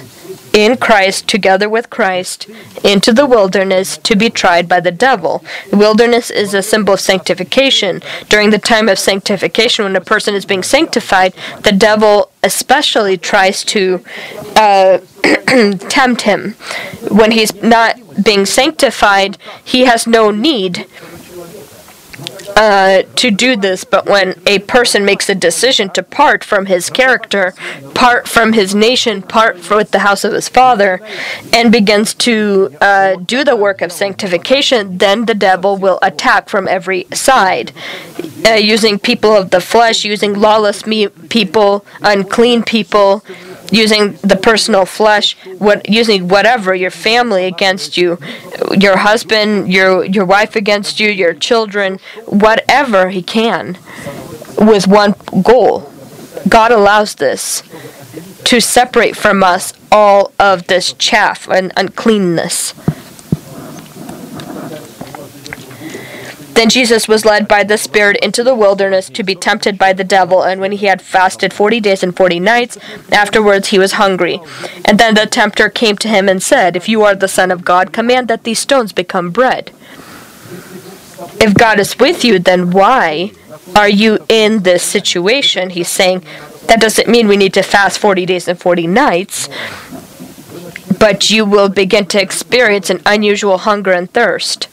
in 0.53 0.77
Christ, 0.77 1.27
together 1.27 1.69
with 1.69 1.89
Christ, 1.89 2.49
into 2.83 3.13
the 3.13 3.25
wilderness 3.25 3.97
to 3.99 4.15
be 4.15 4.29
tried 4.29 4.67
by 4.67 4.79
the 4.79 4.91
devil. 4.91 5.43
The 5.69 5.77
wilderness 5.77 6.29
is 6.29 6.53
a 6.53 6.61
symbol 6.61 6.95
of 6.95 6.99
sanctification. 6.99 8.01
During 8.29 8.49
the 8.49 8.57
time 8.57 8.89
of 8.89 8.99
sanctification, 8.99 9.85
when 9.85 9.95
a 9.95 10.01
person 10.01 10.35
is 10.35 10.45
being 10.45 10.63
sanctified, 10.63 11.33
the 11.63 11.71
devil 11.71 12.31
especially 12.43 13.17
tries 13.17 13.63
to 13.65 14.03
uh, 14.55 14.99
tempt 15.89 16.21
him. 16.21 16.53
When 17.09 17.31
he's 17.31 17.53
not 17.61 18.23
being 18.23 18.45
sanctified, 18.45 19.37
he 19.63 19.81
has 19.81 20.07
no 20.07 20.31
need 20.31 20.87
uh, 22.59 23.03
to 23.15 23.31
do 23.31 23.55
this, 23.55 23.85
but 23.85 24.05
when 24.05 24.35
a 24.45 24.59
person 24.59 25.05
makes 25.05 25.29
a 25.29 25.33
decision 25.33 25.89
to 25.91 26.03
part 26.03 26.43
from 26.43 26.65
his 26.65 26.89
character, 26.89 27.53
part 27.93 28.27
from 28.27 28.51
his 28.51 28.75
nation, 28.75 29.21
part 29.21 29.69
with 29.69 29.91
the 29.91 29.99
house 29.99 30.25
of 30.25 30.33
his 30.33 30.49
father, 30.49 30.99
and 31.53 31.71
begins 31.71 32.13
to 32.13 32.75
uh, 32.81 33.15
do 33.15 33.45
the 33.45 33.55
work 33.55 33.81
of 33.81 33.93
sanctification, 33.93 34.97
then 34.97 35.25
the 35.25 35.33
devil 35.33 35.77
will 35.77 35.99
attack 36.01 36.49
from 36.49 36.67
every 36.67 37.07
side, 37.13 37.71
uh, 38.45 38.55
using 38.55 38.99
people 38.99 39.33
of 39.33 39.51
the 39.51 39.61
flesh, 39.61 40.03
using 40.03 40.33
lawless 40.33 40.85
me- 40.85 41.07
people, 41.07 41.85
unclean 42.01 42.61
people 42.63 43.23
using 43.71 44.13
the 44.23 44.35
personal 44.35 44.85
flesh, 44.85 45.35
what 45.59 45.87
using 45.89 46.27
whatever 46.27 46.73
your 46.73 46.91
family 46.91 47.45
against 47.45 47.97
you, 47.97 48.17
your 48.77 48.97
husband, 48.97 49.71
your 49.71 50.03
your 50.05 50.25
wife 50.25 50.55
against 50.55 50.99
you, 50.99 51.09
your 51.09 51.33
children, 51.33 51.99
whatever 52.49 53.09
he 53.09 53.21
can, 53.21 53.77
with 54.57 54.87
one 54.87 55.13
goal. 55.43 55.91
God 56.47 56.71
allows 56.71 57.15
this 57.15 57.61
to 58.45 58.59
separate 58.59 59.15
from 59.15 59.43
us 59.43 59.71
all 59.91 60.31
of 60.39 60.65
this 60.65 60.93
chaff 60.93 61.47
and 61.47 61.71
uncleanness. 61.77 62.73
Then 66.55 66.69
Jesus 66.69 67.07
was 67.07 67.23
led 67.23 67.47
by 67.47 67.63
the 67.63 67.77
Spirit 67.77 68.17
into 68.17 68.43
the 68.43 68.55
wilderness 68.55 69.09
to 69.11 69.23
be 69.23 69.35
tempted 69.35 69.77
by 69.77 69.93
the 69.93 70.03
devil, 70.03 70.41
and 70.41 70.59
when 70.59 70.71
he 70.71 70.87
had 70.87 71.03
fasted 71.03 71.53
forty 71.53 71.79
days 71.79 72.01
and 72.01 72.17
forty 72.17 72.39
nights, 72.39 72.79
afterwards 73.11 73.67
he 73.67 73.77
was 73.77 73.93
hungry. 73.93 74.41
And 74.83 74.99
then 74.99 75.13
the 75.13 75.27
tempter 75.27 75.69
came 75.69 75.97
to 75.97 76.07
him 76.07 76.27
and 76.27 76.41
said, 76.41 76.75
If 76.75 76.89
you 76.89 77.03
are 77.03 77.15
the 77.15 77.27
Son 77.27 77.51
of 77.51 77.63
God, 77.63 77.93
command 77.93 78.27
that 78.27 78.43
these 78.43 78.59
stones 78.59 78.91
become 78.91 79.29
bread. 79.29 79.71
If 81.41 81.53
God 81.53 81.79
is 81.79 81.97
with 81.99 82.23
you, 82.23 82.39
then 82.39 82.71
why 82.71 83.31
are 83.75 83.89
you 83.89 84.25
in 84.29 84.63
this 84.63 84.83
situation? 84.83 85.71
He's 85.71 85.89
saying, 85.89 86.23
that 86.67 86.79
doesn't 86.79 87.07
mean 87.07 87.27
we 87.27 87.35
need 87.35 87.53
to 87.55 87.63
fast 87.63 87.97
40 87.97 88.25
days 88.27 88.47
and 88.47 88.59
40 88.59 88.85
nights, 88.87 89.49
but 90.99 91.29
you 91.29 91.43
will 91.43 91.67
begin 91.67 92.05
to 92.07 92.21
experience 92.21 92.89
an 92.89 93.01
unusual 93.05 93.57
hunger 93.57 93.91
and 93.91 94.11
thirst. 94.11 94.67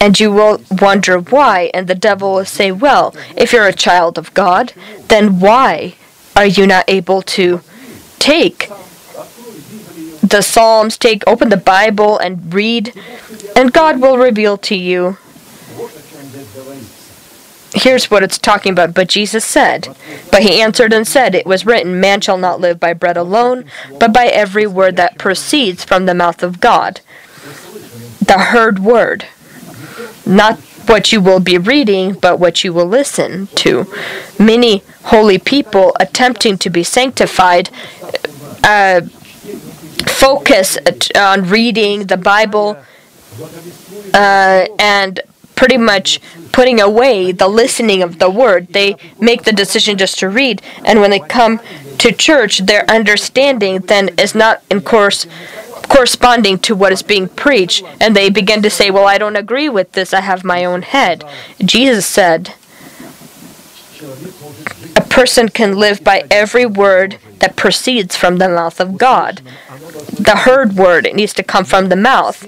And 0.00 0.20
you 0.20 0.30
will 0.30 0.60
wonder 0.70 1.18
why, 1.18 1.70
and 1.72 1.88
the 1.88 1.94
devil 1.94 2.34
will 2.34 2.44
say, 2.44 2.70
Well, 2.70 3.14
if 3.36 3.54
you're 3.54 3.66
a 3.66 3.72
child 3.72 4.18
of 4.18 4.34
God, 4.34 4.74
then 5.08 5.40
why 5.40 5.94
are 6.36 6.44
you 6.44 6.66
not 6.66 6.84
able 6.86 7.22
to 7.22 7.62
take 8.18 8.70
the 10.28 10.42
Psalms, 10.42 10.96
take 10.96 11.22
open 11.26 11.48
the 11.50 11.56
Bible 11.56 12.18
and 12.18 12.52
read, 12.52 12.92
and 13.54 13.72
God 13.72 14.00
will 14.00 14.16
reveal 14.18 14.56
to 14.58 14.74
you. 14.74 15.18
Here's 17.74 18.10
what 18.10 18.22
it's 18.22 18.38
talking 18.38 18.72
about. 18.72 18.94
But 18.94 19.08
Jesus 19.08 19.44
said, 19.44 19.94
But 20.30 20.42
he 20.42 20.62
answered 20.62 20.92
and 20.92 21.06
said, 21.06 21.34
It 21.34 21.44
was 21.46 21.66
written, 21.66 22.00
Man 22.00 22.20
shall 22.20 22.38
not 22.38 22.60
live 22.60 22.78
by 22.78 22.92
bread 22.92 23.16
alone, 23.16 23.64
but 23.98 24.12
by 24.12 24.26
every 24.26 24.66
word 24.66 24.96
that 24.96 25.18
proceeds 25.18 25.84
from 25.84 26.06
the 26.06 26.14
mouth 26.14 26.42
of 26.42 26.60
God. 26.60 27.00
The 28.24 28.38
heard 28.38 28.78
word 28.78 29.26
not 30.26 30.58
what 30.86 31.12
you 31.12 31.20
will 31.20 31.40
be 31.40 31.58
reading, 31.58 32.12
but 32.14 32.38
what 32.38 32.64
you 32.64 32.72
will 32.72 32.86
listen 32.86 33.48
to. 33.54 33.92
Many 34.38 34.82
holy 35.04 35.38
people 35.38 35.94
attempting 36.00 36.58
to 36.58 36.70
be 36.70 36.82
sanctified 36.82 37.70
uh, 38.62 39.02
focus 40.06 40.78
on 41.14 41.48
reading 41.48 42.06
the 42.06 42.16
Bible 42.16 42.76
uh, 44.12 44.66
and 44.78 45.20
pretty 45.54 45.76
much 45.76 46.20
putting 46.52 46.80
away 46.80 47.32
the 47.32 47.48
listening 47.48 48.02
of 48.02 48.18
the 48.18 48.30
word. 48.30 48.68
They 48.68 48.96
make 49.20 49.44
the 49.44 49.52
decision 49.52 49.98
just 49.98 50.18
to 50.20 50.28
read, 50.28 50.62
and 50.84 51.00
when 51.00 51.10
they 51.10 51.20
come 51.20 51.60
to 51.98 52.12
church, 52.12 52.58
their 52.58 52.88
understanding 52.90 53.80
then 53.80 54.10
is 54.18 54.34
not 54.34 54.62
in 54.70 54.80
course 54.82 55.26
corresponding 55.88 56.58
to 56.58 56.74
what 56.74 56.92
is 56.92 57.02
being 57.02 57.28
preached, 57.28 57.84
and 58.00 58.16
they 58.16 58.30
begin 58.30 58.62
to 58.62 58.70
say, 58.70 58.90
Well, 58.90 59.06
I 59.06 59.18
don't 59.18 59.36
agree 59.36 59.68
with 59.68 59.92
this, 59.92 60.14
I 60.14 60.20
have 60.20 60.44
my 60.44 60.64
own 60.64 60.82
head. 60.82 61.24
Jesus 61.58 62.06
said, 62.06 62.54
A 64.96 65.02
person 65.02 65.48
can 65.48 65.76
live 65.76 66.02
by 66.02 66.24
every 66.30 66.66
word 66.66 67.18
that 67.38 67.56
proceeds 67.56 68.16
from 68.16 68.38
the 68.38 68.48
mouth 68.48 68.80
of 68.80 68.98
God. 68.98 69.40
The 70.12 70.36
heard 70.36 70.76
word, 70.76 71.06
it 71.06 71.14
needs 71.14 71.32
to 71.34 71.42
come 71.42 71.64
from 71.64 71.88
the 71.88 71.96
mouth. 71.96 72.46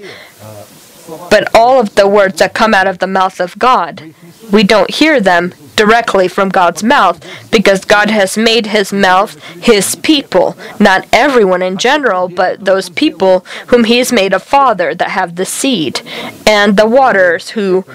But 1.29 1.53
all 1.55 1.79
of 1.79 1.95
the 1.95 2.07
words 2.07 2.39
that 2.39 2.53
come 2.53 2.73
out 2.73 2.87
of 2.87 2.99
the 2.99 3.07
mouth 3.07 3.39
of 3.39 3.57
God, 3.57 4.13
we 4.51 4.63
don't 4.63 4.93
hear 4.93 5.21
them 5.21 5.53
directly 5.77 6.27
from 6.27 6.49
God's 6.49 6.83
mouth 6.83 7.23
because 7.51 7.85
God 7.85 8.09
has 8.09 8.35
made 8.37 8.67
his 8.67 8.91
mouth 8.91 9.41
his 9.61 9.95
people. 9.95 10.57
Not 10.79 11.07
everyone 11.13 11.61
in 11.61 11.77
general, 11.77 12.27
but 12.27 12.65
those 12.65 12.89
people 12.89 13.45
whom 13.67 13.85
he 13.85 13.99
has 13.99 14.11
made 14.11 14.33
a 14.33 14.39
father 14.39 14.93
that 14.95 15.11
have 15.11 15.35
the 15.35 15.45
seed, 15.45 16.01
and 16.45 16.75
the 16.75 16.87
waters 16.87 17.51
who 17.51 17.85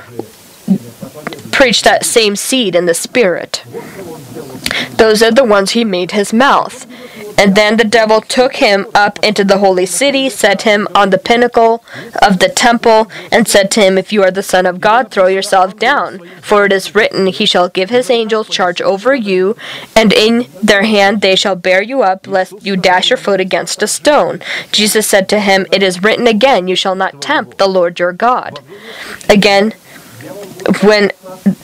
preach 1.52 1.82
that 1.82 2.04
same 2.04 2.34
seed 2.34 2.74
in 2.74 2.86
the 2.86 2.94
spirit. 2.94 3.62
Those 4.96 5.22
are 5.22 5.30
the 5.30 5.44
ones 5.44 5.72
he 5.72 5.84
made 5.84 6.12
his 6.12 6.32
mouth. 6.32 6.86
And 7.38 7.56
then 7.56 7.76
the 7.76 7.84
devil 7.84 8.20
took 8.20 8.56
him 8.56 8.86
up 8.94 9.18
into 9.24 9.42
the 9.42 9.58
holy 9.58 9.86
city, 9.86 10.28
set 10.28 10.62
him 10.62 10.86
on 10.94 11.10
the 11.10 11.18
pinnacle 11.18 11.82
of 12.20 12.38
the 12.38 12.48
temple, 12.48 13.10
and 13.30 13.48
said 13.48 13.70
to 13.72 13.80
him, 13.80 13.96
If 13.96 14.12
you 14.12 14.22
are 14.22 14.30
the 14.30 14.42
Son 14.42 14.66
of 14.66 14.80
God, 14.80 15.10
throw 15.10 15.26
yourself 15.26 15.76
down. 15.76 16.20
For 16.40 16.64
it 16.66 16.72
is 16.72 16.94
written, 16.94 17.26
He 17.26 17.46
shall 17.46 17.68
give 17.68 17.90
his 17.90 18.10
angels 18.10 18.48
charge 18.48 18.80
over 18.80 19.14
you, 19.14 19.56
and 19.96 20.12
in 20.12 20.46
their 20.62 20.82
hand 20.82 21.20
they 21.20 21.34
shall 21.34 21.56
bear 21.56 21.82
you 21.82 22.02
up, 22.02 22.26
lest 22.26 22.64
you 22.64 22.76
dash 22.76 23.10
your 23.10 23.16
foot 23.16 23.40
against 23.40 23.82
a 23.82 23.88
stone. 23.88 24.40
Jesus 24.70 25.06
said 25.06 25.28
to 25.30 25.40
him, 25.40 25.66
It 25.72 25.82
is 25.82 26.02
written 26.02 26.26
again, 26.26 26.68
You 26.68 26.76
shall 26.76 26.94
not 26.94 27.22
tempt 27.22 27.58
the 27.58 27.66
Lord 27.66 27.98
your 27.98 28.12
God. 28.12 28.60
Again, 29.28 29.72
when 30.82 31.12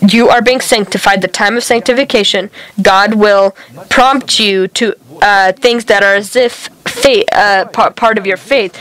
you 0.08 0.28
are 0.28 0.42
being 0.42 0.60
sanctified, 0.60 1.22
the 1.22 1.28
time 1.28 1.56
of 1.56 1.64
sanctification, 1.64 2.50
God 2.80 3.14
will 3.14 3.56
prompt 3.88 4.38
you 4.40 4.68
to 4.68 4.94
uh, 5.22 5.52
things 5.52 5.86
that 5.86 6.02
are 6.02 6.14
as 6.14 6.36
if 6.36 6.68
faith, 6.84 7.26
uh, 7.32 7.66
part, 7.66 7.96
part 7.96 8.18
of 8.18 8.26
your 8.26 8.36
faith. 8.36 8.76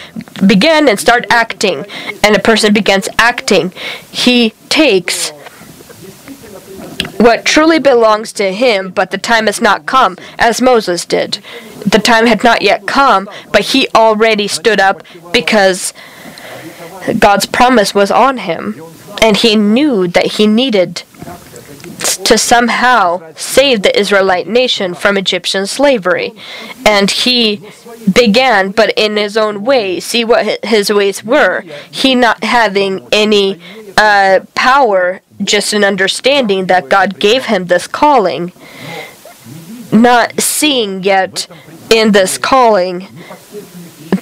Begin 0.46 0.88
and 0.88 1.00
start 1.00 1.26
acting, 1.30 1.86
and 2.24 2.36
a 2.36 2.40
person 2.40 2.74
begins 2.74 3.10
acting. 3.18 3.72
He 4.12 4.52
takes 4.70 5.32
what 7.20 7.46
truly 7.46 7.80
belongs 7.80 8.32
to 8.34 8.54
him, 8.54 8.92
but 8.92 9.12
the 9.12 9.18
time 9.18 9.48
has 9.48 9.60
not 9.60 9.86
come, 9.86 10.18
as 10.38 10.62
Moses 10.62 11.06
did. 11.06 11.40
The 11.86 12.00
time 12.00 12.28
had 12.28 12.44
not 12.44 12.62
yet 12.62 12.86
come, 12.86 13.30
but 13.52 13.62
he 13.62 13.88
already 13.96 14.48
stood 14.48 14.80
up 14.80 15.04
because 15.34 15.94
God's 17.18 17.46
promise 17.46 17.94
was 17.96 18.12
on 18.12 18.38
him, 18.38 18.76
and 19.22 19.38
he 19.38 19.56
knew 19.56 20.08
that 20.08 20.34
he 20.34 20.48
needed 20.48 21.04
to 22.26 22.38
somehow 22.38 23.34
save 23.36 23.82
the 23.82 23.98
Israelite 23.98 24.48
nation 24.48 24.94
from 24.94 25.18
Egyptian 25.18 25.66
slavery. 25.66 26.34
And 26.86 27.10
he 27.10 27.62
began, 28.12 28.72
but 28.72 28.94
in 28.98 29.18
his 29.18 29.38
own 29.38 29.64
way, 29.64 30.00
see 30.00 30.24
what 30.24 30.64
his 30.64 30.92
ways 30.92 31.24
were. 31.24 31.62
He 31.90 32.16
not 32.16 32.44
having 32.44 33.08
any 33.12 33.60
uh, 33.98 34.42
power, 34.56 35.22
just 35.44 35.74
an 35.74 35.84
understanding 35.84 36.68
that 36.68 36.90
God 36.90 37.20
gave 37.20 37.46
him 37.46 37.66
this 37.66 37.88
calling, 37.88 38.52
not 39.92 40.40
seeing 40.40 41.04
yet 41.04 41.48
in 41.90 42.12
this 42.12 42.38
calling 42.38 43.08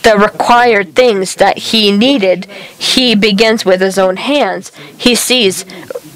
the 0.04 0.16
required 0.18 0.96
things 0.96 1.36
that 1.36 1.58
he 1.58 1.92
needed, 1.92 2.46
he 2.46 3.16
begins 3.16 3.66
with 3.66 3.82
his 3.82 3.98
own 3.98 4.18
hands. 4.18 4.72
He 4.98 5.16
sees 5.16 5.64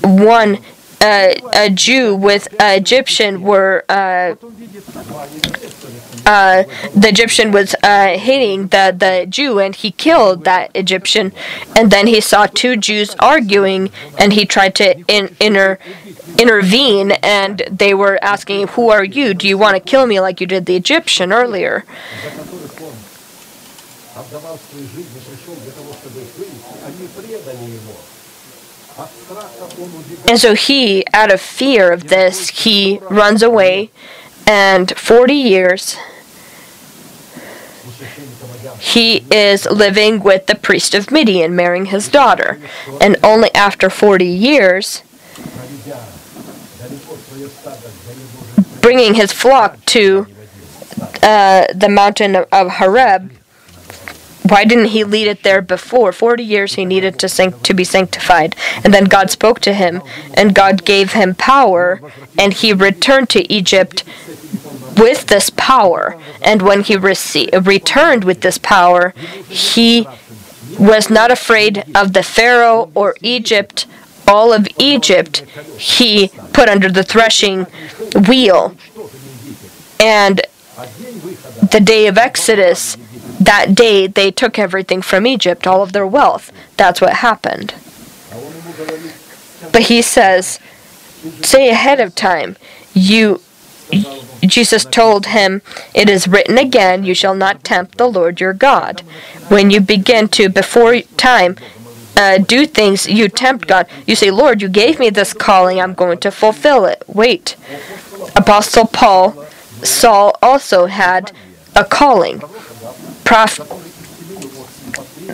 one 0.04 0.60
uh, 1.02 1.34
a 1.54 1.70
Jew 1.70 2.16
with 2.16 2.48
an 2.60 2.78
Egyptian 2.78 3.42
were 3.42 3.86
uh, 3.88 4.36
uh, 6.26 6.64
the 6.96 7.08
Egyptian 7.08 7.52
was 7.52 7.74
uh, 7.82 8.18
hitting 8.18 8.68
the, 8.68 8.96
the 8.96 9.26
Jew 9.28 9.60
and 9.60 9.76
he 9.76 9.90
killed 9.90 10.44
that 10.44 10.70
Egyptian. 10.76 11.32
And 11.76 11.90
then 11.90 12.06
he 12.06 12.22
saw 12.22 12.46
two 12.46 12.78
Jews 12.78 13.16
arguing 13.20 13.90
and 14.20 14.34
he 14.34 14.46
tried 14.46 14.76
to 14.76 15.00
in, 15.08 15.36
inter, 15.40 15.80
intervene 16.38 17.12
and 17.24 17.64
they 17.72 17.96
were 17.96 18.20
asking, 18.22 18.68
Who 18.70 18.90
are 18.90 19.04
you? 19.04 19.34
Do 19.34 19.48
you 19.48 19.58
want 19.58 19.76
to 19.76 19.80
kill 19.80 20.06
me 20.06 20.20
like 20.20 20.40
you 20.40 20.46
did 20.46 20.68
the 20.68 20.76
Egyptian 20.76 21.34
earlier? 21.34 21.84
And 30.28 30.40
so 30.40 30.56
he, 30.56 31.06
out 31.14 31.32
of 31.32 31.40
fear 31.40 31.92
of 31.92 32.10
this, 32.10 32.50
he 32.50 33.00
runs 33.10 33.42
away, 33.42 33.92
and 34.46 34.92
40 34.98 35.34
years 35.34 35.98
he 38.80 39.26
is 39.32 39.66
living 39.66 40.22
with 40.22 40.48
the 40.48 40.56
priest 40.56 40.94
of 40.96 41.12
Midian, 41.12 41.56
marrying 41.56 41.86
his 41.86 42.08
daughter. 42.10 42.60
And 43.00 43.18
only 43.24 43.54
after 43.56 43.90
40 43.90 44.26
years, 44.26 45.04
bringing 48.82 49.14
his 49.16 49.32
flock 49.32 49.84
to 49.86 50.28
uh, 51.22 51.66
the 51.74 51.90
mountain 51.90 52.36
of 52.36 52.72
Horeb, 52.72 53.32
why 54.44 54.66
didn't 54.66 54.88
he 54.88 55.04
lead 55.04 55.28
it 55.28 55.44
there 55.44 55.62
before? 55.62 56.12
40 56.12 56.44
years 56.44 56.76
he 56.76 56.86
needed 56.86 57.20
to 57.20 57.28
to 57.52 57.74
be 57.74 57.84
sanctified. 57.84 58.56
And 58.84 58.94
then 58.94 59.06
God 59.06 59.30
spoke 59.30 59.60
to 59.62 59.74
him, 59.74 60.02
and 60.34 60.56
God 60.56 60.86
gave 60.86 61.14
him 61.14 61.36
power, 61.36 62.02
and 62.38 62.54
he 62.54 62.74
returned 62.74 63.30
to 63.30 63.52
Egypt 63.52 64.04
with 64.98 65.28
this 65.28 65.50
power. 65.50 66.18
And 66.42 66.62
when 66.62 66.82
he 66.82 66.96
returned 66.96 68.24
with 68.24 68.42
this 68.42 68.58
power, 68.58 69.14
he 69.48 70.08
was 70.80 71.10
not 71.10 71.32
afraid 71.32 71.84
of 71.94 72.14
the 72.14 72.24
Pharaoh 72.24 72.92
or 72.96 73.16
Egypt. 73.22 73.86
All 74.28 74.54
of 74.54 74.68
Egypt 74.78 75.40
he 75.78 76.30
put 76.54 76.70
under 76.70 76.90
the 76.90 77.04
threshing 77.04 77.66
wheel. 78.28 78.76
And 80.00 80.42
the 81.72 81.82
day 81.84 82.08
of 82.08 82.18
Exodus, 82.18 82.96
that 83.40 83.76
day 83.76 84.08
they 84.08 84.32
took 84.32 84.60
everything 84.60 85.02
from 85.02 85.26
Egypt, 85.26 85.66
all 85.66 85.82
of 85.82 85.94
their 85.94 86.08
wealth. 86.08 86.52
That's 86.78 87.02
what 87.02 87.18
happened. 87.18 87.74
But 89.72 89.84
he 89.84 90.02
says, 90.02 90.60
say 91.42 91.70
ahead 91.70 92.00
of 92.00 92.16
time, 92.16 92.58
you 92.94 93.42
Jesus 94.42 94.86
told 94.86 95.28
him, 95.28 95.62
It 95.94 96.10
is 96.10 96.28
written 96.28 96.58
again, 96.58 97.04
you 97.04 97.14
shall 97.14 97.36
not 97.36 97.64
tempt 97.64 97.98
the 97.98 98.08
Lord 98.08 98.40
your 98.40 98.54
God. 98.54 99.02
When 99.50 99.70
you 99.72 99.82
begin 99.82 100.28
to, 100.30 100.48
before 100.48 101.02
time, 101.18 101.58
uh, 102.16 102.38
do 102.38 102.66
things, 102.66 103.08
you 103.08 103.30
tempt 103.30 103.68
God. 103.68 103.88
You 104.06 104.16
say, 104.16 104.32
Lord, 104.32 104.62
you 104.62 104.70
gave 104.70 105.00
me 105.00 105.10
this 105.10 105.34
calling, 105.34 105.80
I'm 105.80 105.94
going 105.94 106.20
to 106.20 106.32
fulfill 106.32 106.86
it. 106.86 107.04
Wait. 107.08 107.56
Apostle 108.36 108.86
Paul, 108.86 109.46
Saul 109.84 110.38
also 110.42 110.86
had 110.86 111.32
a 111.76 111.86
calling. 111.86 112.42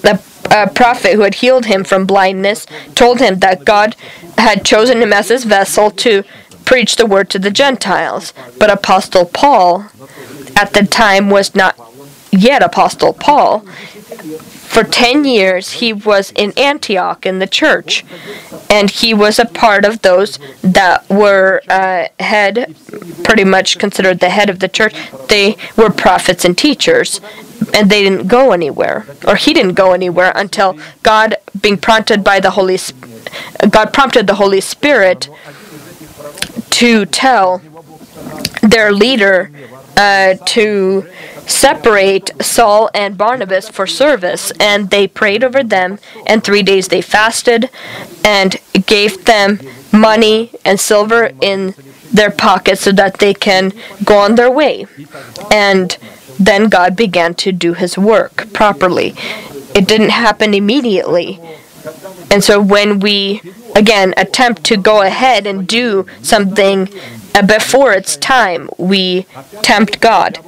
The 0.01 0.21
uh, 0.51 0.67
prophet 0.67 1.13
who 1.13 1.21
had 1.21 1.35
healed 1.35 1.65
him 1.65 1.83
from 1.83 2.05
blindness 2.05 2.65
told 2.93 3.19
him 3.19 3.39
that 3.39 3.65
God 3.65 3.95
had 4.37 4.65
chosen 4.65 5.01
him 5.01 5.13
as 5.13 5.29
his 5.29 5.43
vessel 5.45 5.89
to 5.91 6.23
preach 6.65 6.95
the 6.97 7.05
word 7.05 7.29
to 7.29 7.39
the 7.39 7.51
Gentiles. 7.51 8.33
But 8.59 8.69
Apostle 8.69 9.25
Paul, 9.25 9.85
at 10.55 10.73
the 10.73 10.85
time, 10.85 11.29
was 11.29 11.55
not 11.55 11.77
yet 12.35 12.61
Apostle 12.61 13.13
Paul. 13.13 13.59
For 13.59 14.83
10 14.83 15.23
years, 15.23 15.73
he 15.73 15.93
was 15.93 16.31
in 16.35 16.51
Antioch 16.57 17.25
in 17.25 17.39
the 17.39 17.47
church, 17.47 18.03
and 18.69 18.89
he 18.89 19.13
was 19.13 19.39
a 19.39 19.45
part 19.45 19.85
of 19.85 20.01
those 20.01 20.37
that 20.61 21.09
were 21.09 21.61
uh, 21.69 22.07
head, 22.19 22.75
pretty 23.23 23.45
much 23.45 23.79
considered 23.79 24.19
the 24.19 24.29
head 24.29 24.49
of 24.49 24.59
the 24.59 24.67
church. 24.67 24.93
They 25.29 25.55
were 25.77 25.89
prophets 25.89 26.43
and 26.43 26.57
teachers, 26.57 27.21
and 27.73 27.89
they 27.89 28.03
didn't 28.03 28.27
go 28.27 28.51
anywhere, 28.51 29.05
or 29.25 29.35
he 29.37 29.53
didn't 29.53 29.75
go 29.75 29.93
anywhere 29.93 30.33
until 30.35 30.77
God, 31.03 31.35
being 31.61 31.77
prompted 31.77 32.23
by 32.23 32.39
the 32.39 32.51
Holy, 32.51 32.77
God 33.69 33.93
prompted 33.93 34.27
the 34.27 34.35
Holy 34.35 34.61
Spirit 34.61 35.29
to 36.71 37.05
tell 37.05 37.61
their 38.61 38.91
leader 38.91 39.51
uh, 39.95 40.35
to 40.45 41.07
separate 41.47 42.31
Saul 42.43 42.89
and 42.93 43.17
Barnabas 43.17 43.69
for 43.69 43.87
service. 43.87 44.51
And 44.59 44.89
they 44.89 45.07
prayed 45.07 45.43
over 45.43 45.63
them, 45.63 45.99
and 46.25 46.43
three 46.43 46.63
days 46.63 46.87
they 46.87 47.01
fasted 47.01 47.69
and 48.23 48.57
gave 48.85 49.25
them 49.25 49.59
money 49.91 50.51
and 50.63 50.79
silver 50.79 51.31
in 51.41 51.73
their 52.11 52.31
pockets 52.31 52.81
so 52.81 52.91
that 52.93 53.19
they 53.19 53.33
can 53.33 53.73
go 54.03 54.19
on 54.19 54.35
their 54.35 54.51
way. 54.51 54.85
And 55.51 55.97
then 56.39 56.69
God 56.69 56.95
began 56.95 57.33
to 57.35 57.51
do 57.51 57.73
his 57.73 57.97
work 57.97 58.51
properly. 58.53 59.15
It 59.73 59.87
didn't 59.87 60.09
happen 60.09 60.53
immediately. 60.53 61.39
And 62.31 62.43
so 62.43 62.61
when 62.61 62.99
we 62.99 63.41
again 63.75 64.13
attempt 64.17 64.63
to 64.65 64.77
go 64.77 65.01
ahead 65.01 65.45
and 65.45 65.67
do 65.67 66.05
something 66.21 66.89
before 67.45 67.93
its 67.93 68.17
time, 68.17 68.69
we 68.77 69.25
tempt 69.61 69.99
God. 69.99 70.39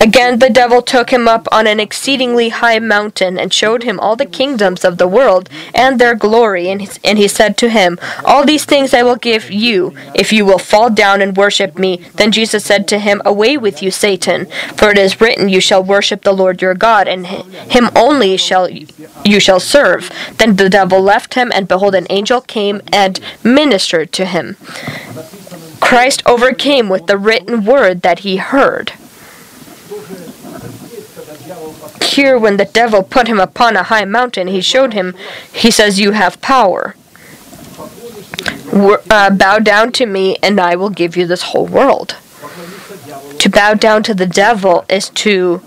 Again, 0.00 0.38
the 0.38 0.50
devil 0.50 0.82
took 0.82 1.10
him 1.10 1.26
up 1.28 1.48
on 1.50 1.66
an 1.66 1.80
exceedingly 1.80 2.50
high 2.50 2.78
mountain 2.78 3.38
and 3.38 3.52
showed 3.52 3.84
him 3.84 3.98
all 4.00 4.16
the 4.16 4.26
kingdoms 4.26 4.84
of 4.84 4.98
the 4.98 5.08
world 5.08 5.48
and 5.74 5.98
their 5.98 6.14
glory. 6.14 6.68
And 6.68 6.82
he, 6.82 6.88
and 7.04 7.18
he 7.18 7.28
said 7.28 7.56
to 7.58 7.70
him, 7.70 7.98
All 8.24 8.44
these 8.44 8.64
things 8.64 8.92
I 8.92 9.02
will 9.02 9.16
give 9.16 9.50
you 9.50 9.94
if 10.14 10.32
you 10.32 10.44
will 10.44 10.58
fall 10.58 10.90
down 10.90 11.22
and 11.22 11.36
worship 11.36 11.78
me. 11.78 12.02
Then 12.14 12.32
Jesus 12.32 12.64
said 12.64 12.86
to 12.88 12.98
him, 12.98 13.22
Away 13.24 13.56
with 13.56 13.82
you, 13.82 13.90
Satan, 13.90 14.46
for 14.76 14.90
it 14.90 14.98
is 14.98 15.20
written, 15.20 15.48
You 15.48 15.60
shall 15.60 15.82
worship 15.82 16.22
the 16.22 16.32
Lord 16.32 16.60
your 16.60 16.74
God, 16.74 17.08
and 17.08 17.26
him 17.26 17.88
only 17.96 18.36
shall 18.36 18.68
you 18.68 19.40
shall 19.40 19.60
serve. 19.60 20.10
Then 20.38 20.56
the 20.56 20.68
devil 20.68 21.00
left 21.00 21.34
him, 21.34 21.50
and 21.54 21.68
behold, 21.68 21.94
an 21.94 22.06
angel 22.10 22.40
came 22.40 22.82
and 22.92 23.20
ministered 23.42 24.12
to 24.12 24.26
him. 24.26 24.56
Christ 25.80 26.22
overcame 26.26 26.88
with 26.88 27.06
the 27.06 27.18
written 27.18 27.64
word 27.64 28.02
that 28.02 28.20
he 28.20 28.36
heard. 28.36 28.92
Here, 32.04 32.38
when 32.38 32.56
the 32.56 32.64
devil 32.64 33.02
put 33.02 33.28
him 33.28 33.40
upon 33.40 33.76
a 33.76 33.82
high 33.82 34.04
mountain, 34.04 34.48
he 34.48 34.60
showed 34.60 34.92
him, 34.92 35.14
he 35.52 35.70
says, 35.70 35.98
You 35.98 36.12
have 36.12 36.40
power. 36.40 36.94
Uh, 38.72 39.30
bow 39.30 39.58
down 39.58 39.92
to 39.92 40.06
me, 40.06 40.36
and 40.42 40.60
I 40.60 40.76
will 40.76 40.90
give 40.90 41.16
you 41.16 41.26
this 41.26 41.42
whole 41.42 41.66
world. 41.66 42.16
To 43.38 43.48
bow 43.50 43.74
down 43.74 44.02
to 44.04 44.14
the 44.14 44.26
devil 44.26 44.84
is 44.88 45.10
to 45.10 45.62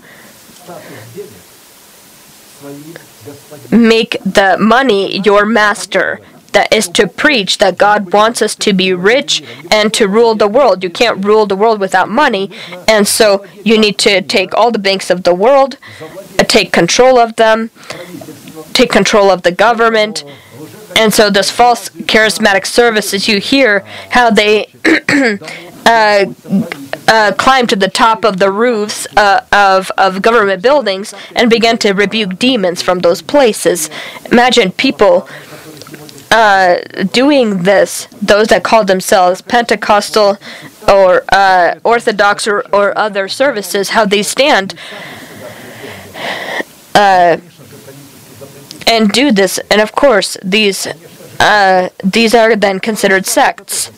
make 3.70 4.16
the 4.24 4.56
money 4.58 5.18
your 5.20 5.44
master 5.46 6.20
that 6.52 6.72
is 6.72 6.88
to 6.88 7.06
preach 7.06 7.58
that 7.58 7.78
God 7.78 8.12
wants 8.12 8.42
us 8.42 8.54
to 8.56 8.72
be 8.72 8.92
rich 8.92 9.42
and 9.70 9.92
to 9.94 10.08
rule 10.08 10.34
the 10.34 10.48
world. 10.48 10.82
You 10.82 10.90
can't 10.90 11.24
rule 11.24 11.46
the 11.46 11.56
world 11.56 11.80
without 11.80 12.08
money, 12.08 12.50
and 12.86 13.06
so 13.06 13.44
you 13.64 13.78
need 13.78 13.98
to 13.98 14.22
take 14.22 14.54
all 14.54 14.70
the 14.70 14.78
banks 14.78 15.10
of 15.10 15.24
the 15.24 15.34
world, 15.34 15.78
take 16.48 16.72
control 16.72 17.18
of 17.18 17.36
them, 17.36 17.70
take 18.72 18.90
control 18.90 19.30
of 19.30 19.42
the 19.42 19.52
government. 19.52 20.24
And 20.96 21.14
so, 21.14 21.30
this 21.30 21.50
false 21.50 21.90
charismatic 21.90 22.66
services, 22.66 23.28
you 23.28 23.38
hear 23.38 23.80
how 24.10 24.30
they 24.30 24.72
uh, 25.86 26.24
uh, 27.08 27.32
climb 27.38 27.66
to 27.66 27.76
the 27.76 27.88
top 27.88 28.24
of 28.24 28.38
the 28.38 28.50
roofs 28.50 29.06
uh, 29.16 29.40
of, 29.52 29.90
of 29.96 30.22
government 30.22 30.62
buildings 30.62 31.14
and 31.34 31.48
begin 31.48 31.78
to 31.78 31.92
rebuke 31.92 32.38
demons 32.38 32.82
from 32.82 32.98
those 32.98 33.22
places. 33.22 33.88
Imagine 34.30 34.72
people 34.72 35.28
uh, 36.30 36.76
doing 37.12 37.62
this, 37.62 38.06
those 38.20 38.48
that 38.48 38.62
call 38.62 38.84
themselves 38.84 39.40
Pentecostal 39.40 40.38
or 40.86 41.24
uh, 41.32 41.78
Orthodox 41.84 42.46
or, 42.46 42.60
or 42.72 42.96
other 42.96 43.28
services, 43.28 43.90
how 43.90 44.04
they 44.04 44.22
stand 44.22 44.74
uh, 46.94 47.38
and 48.86 49.10
do 49.10 49.32
this. 49.32 49.58
And 49.70 49.80
of 49.80 49.92
course, 49.92 50.36
these 50.42 50.86
uh, 51.40 51.88
these 52.02 52.34
are 52.34 52.56
then 52.56 52.80
considered 52.80 53.26
sects. 53.26 53.92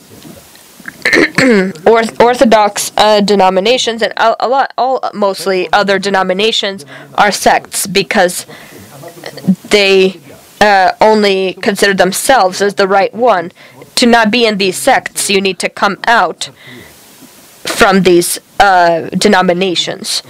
Orthodox 1.87 2.93
uh, 2.97 3.21
denominations 3.23 4.03
and 4.03 4.13
a, 4.17 4.37
a 4.47 4.49
lot, 4.49 4.73
all 4.77 5.01
mostly 5.15 5.73
other 5.73 5.99
denominations 5.99 6.85
are 7.15 7.33
sects 7.33 7.87
because 7.87 8.45
they 9.71 10.21
uh, 10.61 10.93
only 11.01 11.55
consider 11.55 11.95
themselves 11.95 12.61
as 12.61 12.75
the 12.75 12.89
right 12.89 13.13
one. 13.15 13.53
To 13.97 14.07
not 14.07 14.31
be 14.31 14.47
in 14.47 14.59
these 14.59 14.77
sects, 14.77 15.29
you 15.29 15.41
need 15.41 15.59
to 15.59 15.69
come 15.69 15.99
out 16.07 16.51
from 17.65 18.03
these 18.03 18.39
uh, 18.59 19.09
denominations. 19.11 20.23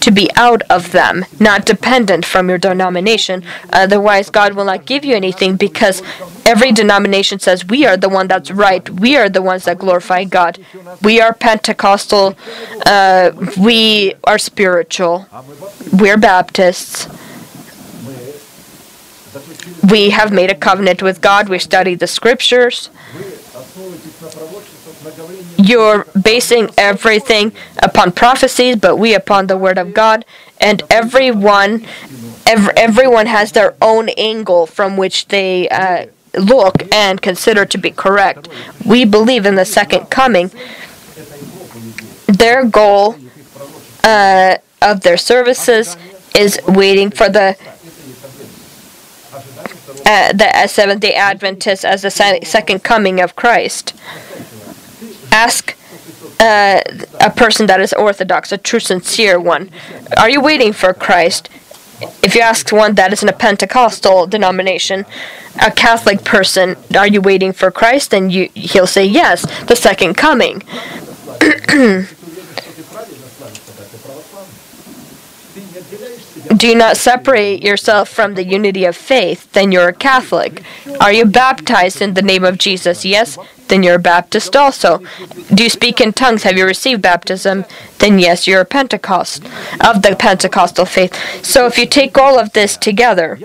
To 0.00 0.12
be 0.12 0.30
out 0.36 0.62
of 0.70 0.92
them, 0.92 1.24
not 1.40 1.66
dependent 1.66 2.24
from 2.24 2.48
your 2.48 2.58
denomination. 2.58 3.42
Otherwise, 3.72 4.30
God 4.30 4.54
will 4.54 4.64
not 4.64 4.86
give 4.86 5.04
you 5.04 5.14
anything 5.16 5.56
because 5.56 6.02
every 6.46 6.70
denomination 6.70 7.40
says 7.40 7.66
we 7.66 7.84
are 7.84 7.96
the 7.96 8.08
one 8.08 8.28
that's 8.28 8.52
right. 8.52 8.88
We 8.88 9.16
are 9.16 9.28
the 9.28 9.42
ones 9.42 9.64
that 9.64 9.78
glorify 9.78 10.22
God. 10.24 10.60
We 11.02 11.20
are 11.20 11.34
Pentecostal. 11.34 12.36
Uh, 12.86 13.32
we 13.58 14.14
are 14.22 14.38
spiritual. 14.38 15.26
We're 15.92 16.16
Baptists 16.16 17.08
we 19.90 20.10
have 20.10 20.32
made 20.32 20.50
a 20.50 20.54
covenant 20.54 21.02
with 21.02 21.20
God. 21.20 21.48
We 21.48 21.58
study 21.58 21.94
the 21.94 22.06
scriptures. 22.06 22.90
You're 25.56 26.06
basing 26.20 26.70
everything 26.76 27.52
upon 27.82 28.12
prophecies, 28.12 28.76
but 28.76 28.96
we 28.96 29.14
upon 29.14 29.46
the 29.46 29.56
word 29.56 29.78
of 29.78 29.94
God. 29.94 30.24
And 30.60 30.82
everyone, 30.90 31.86
ev- 32.46 32.70
everyone 32.76 33.26
has 33.26 33.52
their 33.52 33.74
own 33.80 34.08
angle 34.10 34.66
from 34.66 34.96
which 34.96 35.28
they 35.28 35.68
uh, 35.68 36.06
look 36.36 36.82
and 36.94 37.20
consider 37.22 37.64
to 37.66 37.78
be 37.78 37.90
correct. 37.90 38.48
We 38.84 39.04
believe 39.04 39.46
in 39.46 39.54
the 39.54 39.64
second 39.64 40.06
coming. 40.10 40.50
Their 42.26 42.64
goal 42.64 43.16
uh, 44.04 44.56
of 44.82 45.00
their 45.00 45.16
services 45.16 45.96
is 46.36 46.58
waiting 46.66 47.10
for 47.10 47.28
the 47.28 47.56
uh, 50.08 50.32
the 50.32 50.66
Seventh 50.66 51.02
Day 51.02 51.12
Adventists 51.14 51.84
as 51.84 52.00
the 52.02 52.10
second 52.10 52.82
coming 52.82 53.20
of 53.20 53.36
Christ. 53.36 53.94
Ask 55.30 55.76
uh, 56.40 56.80
a 57.20 57.30
person 57.30 57.66
that 57.66 57.80
is 57.80 57.92
Orthodox, 57.92 58.50
a 58.50 58.56
true, 58.56 58.80
sincere 58.80 59.38
one, 59.38 59.70
are 60.16 60.30
you 60.30 60.40
waiting 60.40 60.72
for 60.72 60.94
Christ? 60.94 61.50
If 62.22 62.34
you 62.34 62.40
ask 62.40 62.72
one 62.72 62.94
that 62.94 63.12
is 63.12 63.22
in 63.22 63.28
a 63.28 63.32
Pentecostal 63.34 64.26
denomination, 64.26 65.04
a 65.60 65.70
Catholic 65.70 66.24
person, 66.24 66.76
are 66.96 67.08
you 67.08 67.20
waiting 67.20 67.52
for 67.52 67.70
Christ? 67.70 68.12
Then 68.12 68.30
you, 68.30 68.48
he'll 68.54 68.86
say 68.86 69.04
yes, 69.04 69.42
the 69.64 69.76
second 69.76 70.14
coming. 70.14 70.62
do 76.56 76.66
you 76.66 76.74
not 76.74 76.96
separate 76.96 77.62
yourself 77.62 78.08
from 78.08 78.34
the 78.34 78.44
unity 78.44 78.84
of 78.84 78.96
faith, 78.96 79.50
then 79.52 79.72
you're 79.72 79.88
a 79.88 79.92
Catholic. 79.92 80.62
Are 81.00 81.12
you 81.12 81.24
baptized 81.24 82.00
in 82.00 82.14
the 82.14 82.22
name 82.22 82.44
of 82.44 82.58
Jesus? 82.58 83.04
Yes, 83.04 83.38
then 83.68 83.82
you're 83.82 83.96
a 83.96 84.00
Baptist 84.00 84.56
also. 84.56 85.02
Do 85.52 85.62
you 85.62 85.70
speak 85.70 86.00
in 86.00 86.12
tongues? 86.12 86.42
Have 86.42 86.56
you 86.56 86.64
received 86.64 87.02
baptism? 87.02 87.64
Then 87.98 88.18
yes, 88.18 88.46
you're 88.46 88.60
a 88.60 88.64
Pentecost 88.64 89.44
of 89.80 90.02
the 90.02 90.16
Pentecostal 90.18 90.86
faith. 90.86 91.14
So 91.44 91.66
if 91.66 91.78
you 91.78 91.86
take 91.86 92.16
all 92.18 92.38
of 92.38 92.52
this 92.52 92.76
together, 92.76 93.38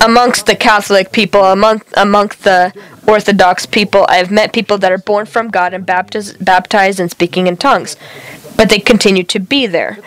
amongst 0.00 0.46
the 0.46 0.56
Catholic 0.56 1.12
people, 1.12 1.44
among 1.44 1.82
amongst 1.96 2.44
the 2.44 2.72
Orthodox 3.06 3.66
people, 3.66 4.04
I've 4.08 4.30
met 4.30 4.52
people 4.52 4.78
that 4.78 4.92
are 4.92 4.98
born 4.98 5.26
from 5.26 5.48
God 5.48 5.72
and 5.72 5.86
baptized, 5.86 6.44
baptized 6.44 7.00
and 7.00 7.10
speaking 7.10 7.46
in 7.46 7.56
tongues, 7.56 7.96
but 8.56 8.68
they 8.68 8.78
continue 8.78 9.22
to 9.24 9.38
be 9.38 9.66
there. 9.66 9.98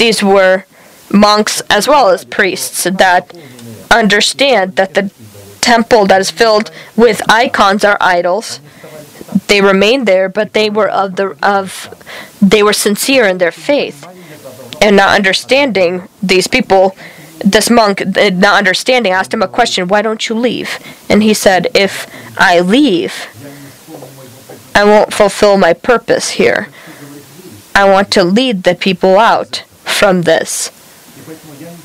These 0.00 0.22
were 0.22 0.64
monks 1.12 1.60
as 1.68 1.86
well 1.86 2.08
as 2.08 2.24
priests 2.24 2.84
that 2.84 3.36
understand 3.90 4.76
that 4.76 4.94
the 4.94 5.10
temple 5.60 6.06
that 6.06 6.22
is 6.22 6.30
filled 6.30 6.70
with 6.96 7.20
icons 7.28 7.84
are 7.84 7.98
idols. 8.00 8.60
They 9.48 9.60
remained 9.60 10.06
there, 10.08 10.30
but 10.30 10.54
they 10.54 10.70
were 10.70 10.88
of 10.88 11.16
the 11.16 11.36
of 11.42 11.68
they 12.40 12.62
were 12.62 12.72
sincere 12.72 13.26
in 13.26 13.36
their 13.36 13.52
faith, 13.52 13.98
and 14.80 14.96
not 14.96 15.14
understanding 15.14 16.08
these 16.22 16.48
people. 16.48 16.96
This 17.44 17.68
monk, 17.68 18.00
uh, 18.00 18.30
not 18.30 18.56
understanding, 18.56 19.12
asked 19.12 19.34
him 19.34 19.42
a 19.42 19.54
question: 19.58 19.88
"Why 19.88 20.00
don't 20.00 20.26
you 20.30 20.34
leave?" 20.34 20.78
And 21.10 21.22
he 21.22 21.34
said, 21.34 21.68
"If 21.74 22.06
I 22.38 22.60
leave, 22.60 23.14
I 24.74 24.82
won't 24.84 25.12
fulfill 25.12 25.58
my 25.58 25.74
purpose 25.74 26.30
here. 26.40 26.68
I 27.74 27.84
want 27.84 28.10
to 28.12 28.24
lead 28.24 28.62
the 28.62 28.74
people 28.74 29.18
out 29.18 29.64
from 30.00 30.22
this. 30.22 30.72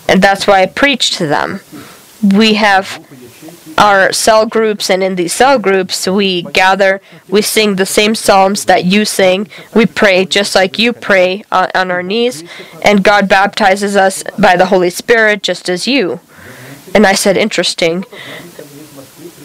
And 0.07 0.21
that's 0.21 0.47
why 0.47 0.61
I 0.61 0.67
preach 0.67 1.17
to 1.17 1.27
them. 1.27 1.59
We 2.23 2.53
have 2.53 2.87
our 3.77 4.13
cell 4.13 4.45
groups, 4.45 4.89
and 4.89 5.03
in 5.03 5.15
these 5.15 5.33
cell 5.33 5.59
groups, 5.59 6.07
we 6.07 6.43
gather, 6.43 7.01
we 7.27 7.41
sing 7.41 7.75
the 7.75 7.85
same 7.85 8.15
psalms 8.15 8.63
that 8.65 8.85
you 8.85 9.03
sing, 9.03 9.49
we 9.75 9.85
pray 9.85 10.23
just 10.23 10.55
like 10.55 10.79
you 10.79 10.93
pray 10.93 11.43
on, 11.51 11.67
on 11.75 11.91
our 11.91 12.01
knees, 12.01 12.45
and 12.81 13.03
God 13.03 13.27
baptizes 13.27 13.97
us 13.97 14.23
by 14.39 14.55
the 14.55 14.67
Holy 14.67 14.89
Spirit 14.89 15.43
just 15.43 15.67
as 15.67 15.85
you. 15.85 16.21
And 16.93 17.05
I 17.05 17.15
said, 17.15 17.35
interesting. 17.35 18.05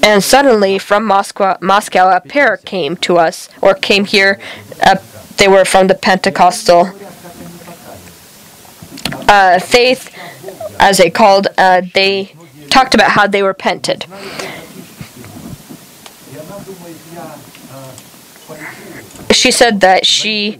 And 0.00 0.22
suddenly, 0.22 0.78
from 0.78 1.04
Moscow, 1.04 1.58
Moscow 1.60 2.16
a 2.16 2.20
pair 2.20 2.56
came 2.58 2.96
to 2.98 3.18
us, 3.18 3.48
or 3.60 3.74
came 3.74 4.04
here. 4.04 4.38
Uh, 4.80 4.98
they 5.38 5.48
were 5.48 5.64
from 5.64 5.88
the 5.88 5.96
Pentecostal 5.96 6.92
uh, 9.28 9.58
faith, 9.58 10.14
as 10.78 10.98
they 10.98 11.10
called. 11.10 11.48
Uh, 11.56 11.82
they 11.94 12.34
talked 12.68 12.94
about 12.94 13.10
how 13.12 13.26
they 13.26 13.42
repented. 13.42 14.06
She 19.30 19.50
said 19.50 19.80
that 19.80 20.06
she 20.06 20.58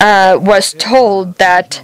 uh, 0.00 0.38
was 0.40 0.74
told 0.74 1.36
that 1.38 1.82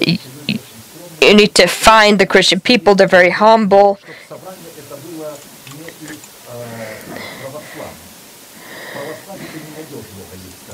you 0.00 1.34
need 1.34 1.54
to 1.54 1.66
find 1.66 2.18
the 2.18 2.26
Christian 2.26 2.60
people. 2.60 2.94
They're 2.94 3.06
very 3.06 3.30
humble. 3.30 3.98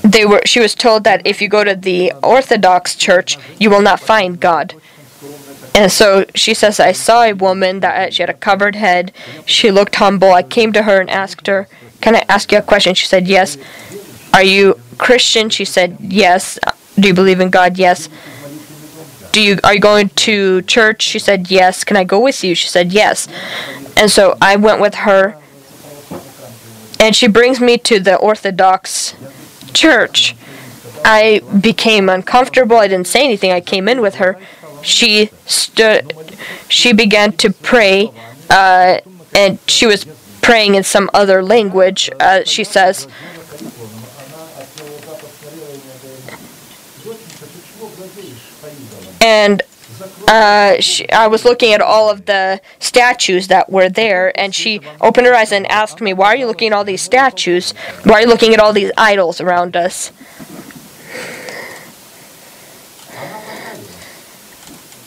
They 0.07 0.25
were. 0.25 0.43
She 0.45 0.61
was 0.61 0.75
told 0.75 1.03
that 1.05 1.27
if 1.27 1.43
you 1.43 1.49
go 1.49 1.65
to 1.65 1.75
the 1.75 2.13
Orthodox 2.23 2.95
Church, 2.95 3.39
you 3.59 3.71
will 3.71 3.83
not 3.83 3.99
find 3.99 4.39
God. 4.39 4.75
And 5.75 5.91
so 5.91 6.25
she 6.35 6.55
says, 6.55 6.79
I 6.79 6.93
saw 6.93 7.23
a 7.23 7.33
woman 7.33 7.81
that 7.81 8.15
she 8.15 8.23
had 8.23 8.31
a 8.31 8.35
covered 8.35 8.77
head. 8.77 9.13
She 9.45 9.71
looked 9.71 9.97
humble. 9.97 10.33
I 10.33 10.43
came 10.43 10.73
to 10.73 10.85
her 10.85 11.01
and 11.01 11.11
asked 11.11 11.47
her, 11.49 11.69
Can 12.01 12.15
I 12.15 12.25
ask 12.29 12.53
you 12.53 12.59
a 12.59 12.63
question? 12.63 12.95
She 12.95 13.07
said, 13.07 13.27
Yes. 13.27 13.59
Are 14.33 14.45
you 14.45 14.81
Christian? 14.97 15.51
She 15.51 15.65
said, 15.65 15.97
Yes. 16.01 16.59
Do 16.95 17.09
you 17.09 17.15
believe 17.15 17.41
in 17.41 17.51
God? 17.51 17.77
Yes. 17.77 18.09
Do 19.33 19.43
you 19.43 19.59
are 19.65 19.75
you 19.75 19.81
going 19.81 20.09
to 20.11 20.63
church? 20.63 21.03
She 21.03 21.19
said, 21.19 21.51
Yes. 21.51 21.85
Can 21.85 21.97
I 21.97 22.05
go 22.05 22.21
with 22.21 22.45
you? 22.45 22.55
She 22.55 22.69
said, 22.69 22.93
Yes. 22.93 23.29
And 23.97 24.11
so 24.11 24.39
I 24.41 24.57
went 24.57 24.81
with 24.81 24.95
her. 25.07 25.37
And 26.99 27.15
she 27.15 27.27
brings 27.27 27.61
me 27.61 27.77
to 27.79 28.01
the 28.01 28.17
Orthodox 28.17 29.15
church. 29.85 30.35
I 31.05 31.41
became 31.61 32.09
uncomfortable. 32.09 32.77
I 32.77 32.89
didn't 32.89 33.07
say 33.07 33.23
anything. 33.25 33.53
I 33.53 33.61
came 33.61 33.87
in 33.89 34.01
with 34.01 34.17
her 34.17 34.39
she 34.87 35.31
stood 35.47 36.15
she 36.69 36.93
began 36.93 37.33
to 37.33 37.51
pray 37.51 38.11
uh, 38.51 38.99
and 39.35 39.59
she 39.67 39.87
was 39.87 40.05
praying 40.43 40.75
in 40.77 40.83
some 40.85 41.11
other 41.13 41.43
language 41.43 42.09
uh, 42.21 42.43
she 42.45 42.63
says 42.63 43.09
and 49.21 49.63
uh, 50.29 50.81
she, 50.81 51.09
I 51.11 51.27
was 51.27 51.45
looking 51.45 51.73
at 51.73 51.81
all 51.81 52.11
of 52.11 52.27
the 52.27 52.61
statues 52.79 53.49
that 53.49 53.71
were 53.71 53.89
there, 53.89 54.39
and 54.39 54.55
she 54.55 54.81
opened 55.01 55.27
her 55.27 55.35
eyes 55.35 55.53
and 55.53 55.67
asked 55.67 56.01
me, 56.01 56.13
"Why 56.13 56.27
are 56.27 56.37
you 56.37 56.47
looking 56.47 56.69
at 56.69 56.73
all 56.73 56.85
these 56.85 57.03
statues? 57.03 57.73
Why 58.05 58.15
are 58.15 58.21
you 58.23 58.29
looking 58.29 58.53
at 58.55 58.61
all 58.61 58.73
these 58.73 58.93
idols 58.97 59.41
around 59.41 59.77
us?" 59.77 60.13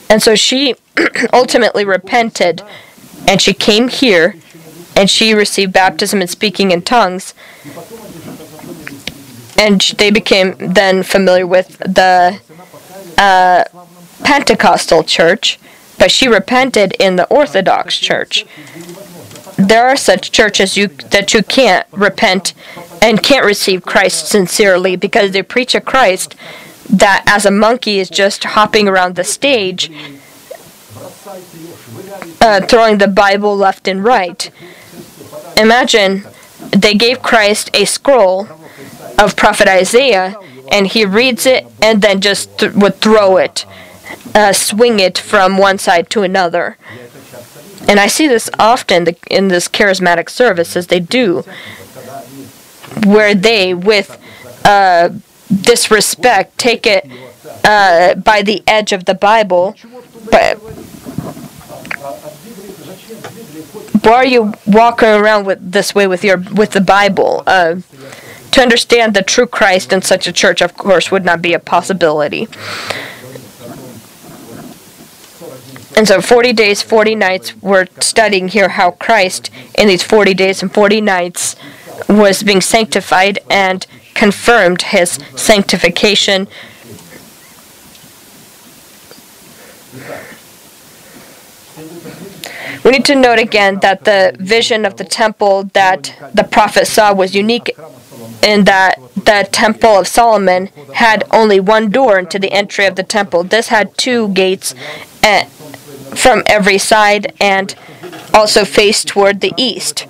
And 0.09 0.23
so 0.23 0.35
she 0.35 0.75
ultimately 1.33 1.85
repented 1.85 2.63
and 3.27 3.39
she 3.39 3.53
came 3.53 3.89
here 3.89 4.35
and 4.95 5.09
she 5.09 5.33
received 5.33 5.71
baptism 5.71 6.19
and 6.19 6.29
speaking 6.29 6.71
in 6.71 6.81
tongues. 6.81 7.33
And 9.57 9.81
they 9.97 10.09
became 10.09 10.55
then 10.57 11.03
familiar 11.03 11.45
with 11.45 11.77
the 11.77 12.39
uh, 13.17 13.65
Pentecostal 14.23 15.03
church, 15.03 15.59
but 15.97 16.11
she 16.11 16.27
repented 16.27 16.93
in 16.99 17.15
the 17.15 17.27
Orthodox 17.27 17.97
church. 17.97 18.45
There 19.57 19.87
are 19.87 19.97
such 19.97 20.31
churches 20.31 20.77
you 20.77 20.87
that 20.87 21.33
you 21.33 21.43
can't 21.43 21.85
repent 21.91 22.53
and 23.01 23.21
can't 23.21 23.45
receive 23.45 23.83
Christ 23.83 24.27
sincerely 24.27 24.95
because 24.95 25.31
they 25.31 25.43
preach 25.43 25.75
a 25.75 25.81
Christ 25.81 26.35
that 26.89 27.23
as 27.27 27.45
a 27.45 27.51
monkey 27.51 27.99
is 27.99 28.09
just 28.09 28.43
hopping 28.43 28.87
around 28.87 29.15
the 29.15 29.23
stage 29.23 29.91
uh, 32.41 32.61
throwing 32.61 32.97
the 32.97 33.07
Bible 33.07 33.55
left 33.55 33.87
and 33.87 34.03
right. 34.03 34.49
Imagine 35.57 36.23
they 36.71 36.93
gave 36.93 37.21
Christ 37.21 37.69
a 37.73 37.85
scroll 37.85 38.47
of 39.17 39.35
prophet 39.35 39.67
Isaiah 39.67 40.35
and 40.71 40.87
he 40.87 41.05
reads 41.05 41.45
it 41.45 41.65
and 41.81 42.01
then 42.01 42.21
just 42.21 42.59
th- 42.59 42.73
would 42.73 42.95
throw 42.95 43.37
it, 43.37 43.65
uh, 44.35 44.53
swing 44.53 44.99
it 44.99 45.17
from 45.17 45.57
one 45.57 45.77
side 45.77 46.09
to 46.11 46.23
another. 46.23 46.77
And 47.87 47.99
I 47.99 48.07
see 48.07 48.27
this 48.27 48.49
often 48.59 49.07
in 49.29 49.47
this 49.47 49.67
charismatic 49.67 50.29
service 50.29 50.75
as 50.75 50.87
they 50.87 50.99
do, 50.99 51.43
where 53.05 53.33
they, 53.33 53.73
with 53.73 54.19
uh, 54.65 55.09
disrespect, 55.49 56.57
take 56.57 56.85
it 56.85 57.09
uh, 57.63 58.15
by 58.15 58.41
the 58.41 58.63
edge 58.67 58.91
of 58.91 59.05
the 59.05 59.15
Bible, 59.15 59.75
but 60.29 60.57
why 64.03 64.13
are 64.13 64.25
you 64.25 64.53
walking 64.65 65.09
around 65.09 65.45
with 65.45 65.71
this 65.71 65.93
way 65.93 66.07
with 66.07 66.23
your 66.23 66.37
with 66.37 66.71
the 66.71 66.81
Bible? 66.81 67.43
Uh, 67.45 67.77
to 68.51 68.61
understand 68.61 69.13
the 69.13 69.21
true 69.21 69.45
Christ 69.45 69.93
in 69.93 70.01
such 70.01 70.25
a 70.27 70.31
church, 70.31 70.61
of 70.61 70.75
course, 70.75 71.11
would 71.11 71.23
not 71.23 71.41
be 71.41 71.53
a 71.53 71.59
possibility. 71.59 72.47
And 75.99 76.07
so, 76.07 76.21
40 76.21 76.53
days, 76.53 76.81
40 76.81 77.15
nights, 77.15 77.61
we're 77.61 77.85
studying 77.99 78.47
here 78.47 78.69
how 78.69 78.91
Christ, 78.91 79.49
in 79.77 79.89
these 79.89 80.01
40 80.01 80.33
days 80.33 80.61
and 80.61 80.73
40 80.73 81.01
nights, 81.01 81.57
was 82.07 82.41
being 82.41 82.61
sanctified 82.61 83.39
and 83.49 83.85
confirmed 84.13 84.81
his 84.81 85.19
sanctification. 85.35 86.47
We 92.85 92.91
need 92.91 93.03
to 93.03 93.15
note 93.15 93.39
again 93.39 93.81
that 93.81 94.05
the 94.05 94.37
vision 94.39 94.85
of 94.85 94.95
the 94.95 95.03
temple 95.03 95.65
that 95.73 96.15
the 96.33 96.45
prophet 96.45 96.87
saw 96.87 97.13
was 97.13 97.35
unique 97.35 97.77
in 98.41 98.63
that 98.63 98.97
the 99.15 99.49
temple 99.51 99.99
of 99.99 100.07
Solomon 100.07 100.67
had 100.93 101.25
only 101.31 101.59
one 101.59 101.89
door 101.89 102.17
into 102.17 102.39
the 102.39 102.53
entry 102.53 102.85
of 102.85 102.95
the 102.95 103.03
temple. 103.03 103.43
This 103.43 103.67
had 103.67 103.97
two 103.97 104.29
gates 104.29 104.73
eh, 105.23 105.49
from 106.15 106.43
every 106.45 106.77
side 106.77 107.33
and 107.39 107.75
also 108.33 108.65
face 108.65 109.03
toward 109.03 109.41
the 109.41 109.53
east. 109.57 110.07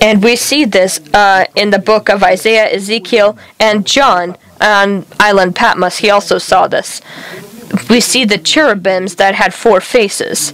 And 0.00 0.22
we 0.22 0.36
see 0.36 0.66
this 0.66 1.00
uh, 1.14 1.46
in 1.56 1.70
the 1.70 1.78
book 1.78 2.10
of 2.10 2.22
Isaiah, 2.22 2.70
Ezekiel, 2.70 3.38
and 3.58 3.86
John 3.86 4.36
on 4.60 5.06
island 5.18 5.56
Patmos. 5.56 5.98
He 5.98 6.10
also 6.10 6.38
saw 6.38 6.68
this. 6.68 7.00
We 7.88 8.00
see 8.00 8.24
the 8.24 8.38
cherubims 8.38 9.16
that 9.16 9.34
had 9.34 9.54
four 9.54 9.80
faces 9.80 10.52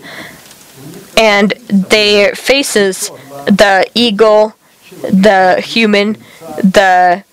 and 1.17 1.51
their 1.69 2.35
faces 2.35 3.11
the 3.47 3.91
eagle, 3.95 4.55
the 5.03 5.61
human, 5.65 6.17
the 6.59 7.25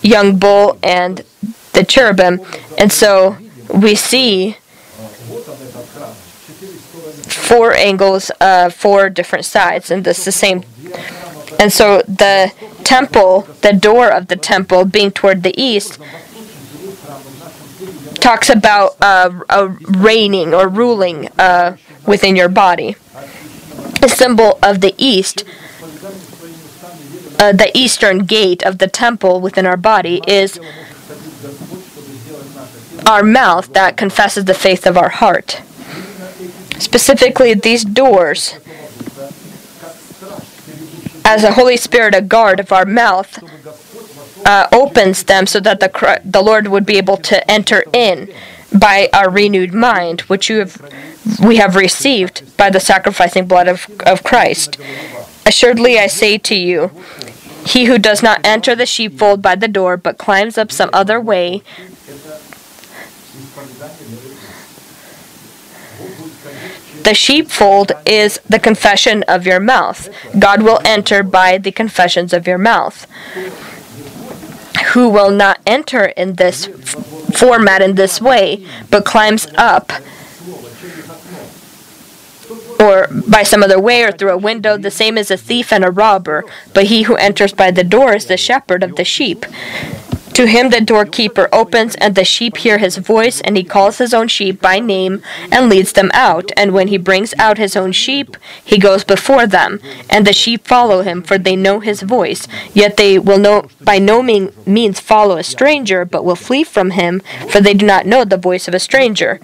young 0.00 0.38
bull, 0.38 0.78
and 0.82 1.22
the 1.72 1.84
cherubim. 1.84 2.40
And 2.78 2.92
so 2.92 3.36
we 3.72 3.94
see 3.94 4.56
four 7.28 7.72
angles, 7.72 8.30
uh, 8.40 8.70
four 8.70 9.08
different 9.10 9.44
sides, 9.44 9.90
and 9.90 10.04
this 10.04 10.20
is 10.20 10.24
the 10.24 10.32
same. 10.32 10.64
And 11.58 11.72
so 11.72 12.02
the 12.08 12.52
temple, 12.84 13.42
the 13.62 13.72
door 13.72 14.10
of 14.10 14.28
the 14.28 14.36
temple 14.36 14.84
being 14.84 15.10
toward 15.10 15.42
the 15.42 15.54
east, 15.60 15.98
talks 18.14 18.48
about 18.48 18.96
uh, 19.00 19.30
a 19.48 19.68
reigning 19.68 20.54
or 20.54 20.68
ruling 20.68 21.28
uh, 21.38 21.76
within 22.06 22.36
your 22.36 22.48
body. 22.48 22.96
The 24.00 24.08
symbol 24.08 24.58
of 24.62 24.80
the 24.80 24.94
east, 24.98 25.44
uh, 27.38 27.52
the 27.52 27.70
eastern 27.74 28.18
gate 28.20 28.62
of 28.62 28.78
the 28.78 28.88
temple 28.88 29.40
within 29.40 29.66
our 29.66 29.76
body 29.76 30.20
is 30.26 30.58
our 33.06 33.22
mouth 33.22 33.72
that 33.72 33.96
confesses 33.96 34.44
the 34.44 34.54
faith 34.54 34.86
of 34.86 34.96
our 34.96 35.08
heart. 35.08 35.60
Specifically, 36.78 37.54
these 37.54 37.84
doors, 37.84 38.54
as 41.24 41.42
the 41.42 41.52
Holy 41.52 41.76
Spirit, 41.76 42.14
a 42.14 42.20
guard 42.20 42.58
of 42.58 42.72
our 42.72 42.84
mouth, 42.84 43.38
uh, 44.44 44.66
opens 44.72 45.22
them 45.24 45.46
so 45.46 45.60
that 45.60 45.80
the 45.80 46.20
the 46.24 46.42
Lord 46.42 46.68
would 46.68 46.84
be 46.84 46.98
able 46.98 47.16
to 47.18 47.48
enter 47.50 47.84
in 47.92 48.32
by 48.76 49.08
our 49.12 49.30
renewed 49.30 49.72
mind, 49.72 50.22
which 50.22 50.48
you 50.50 50.58
have 50.58 50.80
we 51.40 51.56
have 51.56 51.76
received 51.76 52.56
by 52.56 52.70
the 52.70 52.80
sacrificing 52.80 53.46
blood 53.46 53.68
of, 53.68 53.88
of 54.04 54.24
Christ. 54.24 54.78
Assuredly, 55.46 55.98
I 55.98 56.06
say 56.08 56.38
to 56.38 56.54
you, 56.54 56.90
he 57.64 57.84
who 57.84 57.98
does 57.98 58.22
not 58.22 58.44
enter 58.44 58.74
the 58.74 58.86
sheepfold 58.86 59.42
by 59.42 59.54
the 59.54 59.68
door, 59.68 59.96
but 59.96 60.18
climbs 60.18 60.58
up 60.58 60.72
some 60.72 60.90
other 60.92 61.20
way, 61.20 61.62
the 67.04 67.14
sheepfold 67.14 67.92
is 68.06 68.40
the 68.48 68.58
confession 68.58 69.22
of 69.24 69.46
your 69.46 69.60
mouth. 69.60 70.08
God 70.38 70.62
will 70.62 70.80
enter 70.84 71.22
by 71.22 71.58
the 71.58 71.72
confessions 71.72 72.32
of 72.32 72.46
your 72.46 72.58
mouth. 72.58 73.06
Who 74.92 75.08
will 75.08 75.30
not 75.30 75.60
enter 75.66 76.06
in 76.06 76.34
this 76.34 76.66
format 77.32 77.82
in 77.82 77.94
this 77.94 78.20
way, 78.20 78.66
but 78.90 79.04
climbs 79.04 79.46
up 79.56 79.92
or 82.82 83.06
by 83.28 83.44
some 83.44 83.62
other 83.62 83.80
way 83.80 84.02
or 84.02 84.10
through 84.10 84.32
a 84.32 84.36
window, 84.36 84.76
the 84.76 84.90
same 84.90 85.16
as 85.16 85.30
a 85.30 85.36
thief 85.36 85.72
and 85.72 85.84
a 85.84 85.90
robber. 85.90 86.44
But 86.74 86.86
he 86.86 87.02
who 87.02 87.14
enters 87.14 87.52
by 87.52 87.70
the 87.70 87.84
door 87.84 88.14
is 88.14 88.26
the 88.26 88.36
shepherd 88.36 88.82
of 88.82 88.96
the 88.96 89.04
sheep. 89.04 89.46
To 90.34 90.46
him 90.46 90.70
the 90.70 90.80
doorkeeper 90.80 91.48
opens, 91.52 91.94
and 91.96 92.14
the 92.14 92.24
sheep 92.24 92.56
hear 92.56 92.78
his 92.78 92.96
voice, 92.96 93.40
and 93.42 93.56
he 93.56 93.62
calls 93.64 93.98
his 93.98 94.14
own 94.14 94.28
sheep 94.28 94.60
by 94.60 94.80
name 94.80 95.22
and 95.50 95.68
leads 95.68 95.92
them 95.92 96.10
out. 96.14 96.50
And 96.56 96.72
when 96.72 96.88
he 96.88 96.96
brings 96.96 97.34
out 97.38 97.58
his 97.58 97.76
own 97.76 97.92
sheep, 97.92 98.36
he 98.64 98.78
goes 98.78 99.04
before 99.04 99.46
them, 99.46 99.78
and 100.08 100.26
the 100.26 100.32
sheep 100.32 100.66
follow 100.66 101.02
him, 101.02 101.22
for 101.22 101.36
they 101.36 101.54
know 101.54 101.80
his 101.80 102.00
voice. 102.02 102.48
Yet 102.72 102.96
they 102.96 103.18
will 103.18 103.38
no, 103.38 103.68
by 103.80 103.98
no 103.98 104.22
means 104.22 105.00
follow 105.00 105.36
a 105.36 105.42
stranger, 105.42 106.04
but 106.04 106.24
will 106.24 106.36
flee 106.36 106.64
from 106.64 106.92
him, 106.92 107.20
for 107.48 107.60
they 107.60 107.74
do 107.74 107.84
not 107.84 108.06
know 108.06 108.24
the 108.24 108.36
voice 108.38 108.66
of 108.66 108.74
a 108.74 108.80
stranger. 108.80 109.38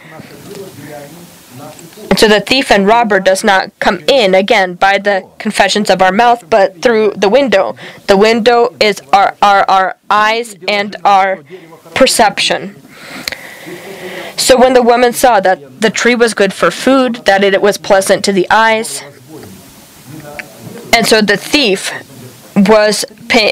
And 2.11 2.19
so 2.19 2.29
the 2.29 2.41
thief 2.41 2.71
and 2.71 2.87
robber 2.87 3.21
does 3.21 3.45
not 3.45 3.79
come 3.81 4.01
in 4.09 4.35
again 4.35 4.75
by 4.75 4.99
the 4.99 5.29
confessions 5.39 5.91
of 5.91 6.01
our 6.01 6.13
mouth, 6.13 6.49
but 6.49 6.83
through 6.83 7.13
the 7.17 7.29
window. 7.29 7.77
The 8.07 8.17
window 8.17 8.75
is 8.81 9.01
our, 9.13 9.37
our, 9.43 9.65
our 9.69 9.97
eyes 10.09 10.57
and 10.67 10.97
our 11.05 11.43
perception. 11.95 12.81
So 14.37 14.59
when 14.59 14.73
the 14.73 14.83
woman 14.83 15.13
saw 15.13 15.41
that 15.41 15.81
the 15.81 15.91
tree 15.91 16.15
was 16.15 16.33
good 16.33 16.53
for 16.53 16.71
food, 16.71 17.17
that 17.27 17.45
it 17.45 17.61
was 17.61 17.77
pleasant 17.77 18.25
to 18.25 18.33
the 18.33 18.49
eyes, 18.51 19.03
and 20.95 21.07
so 21.07 21.21
the 21.21 21.37
thief 21.37 21.93
was 22.57 23.05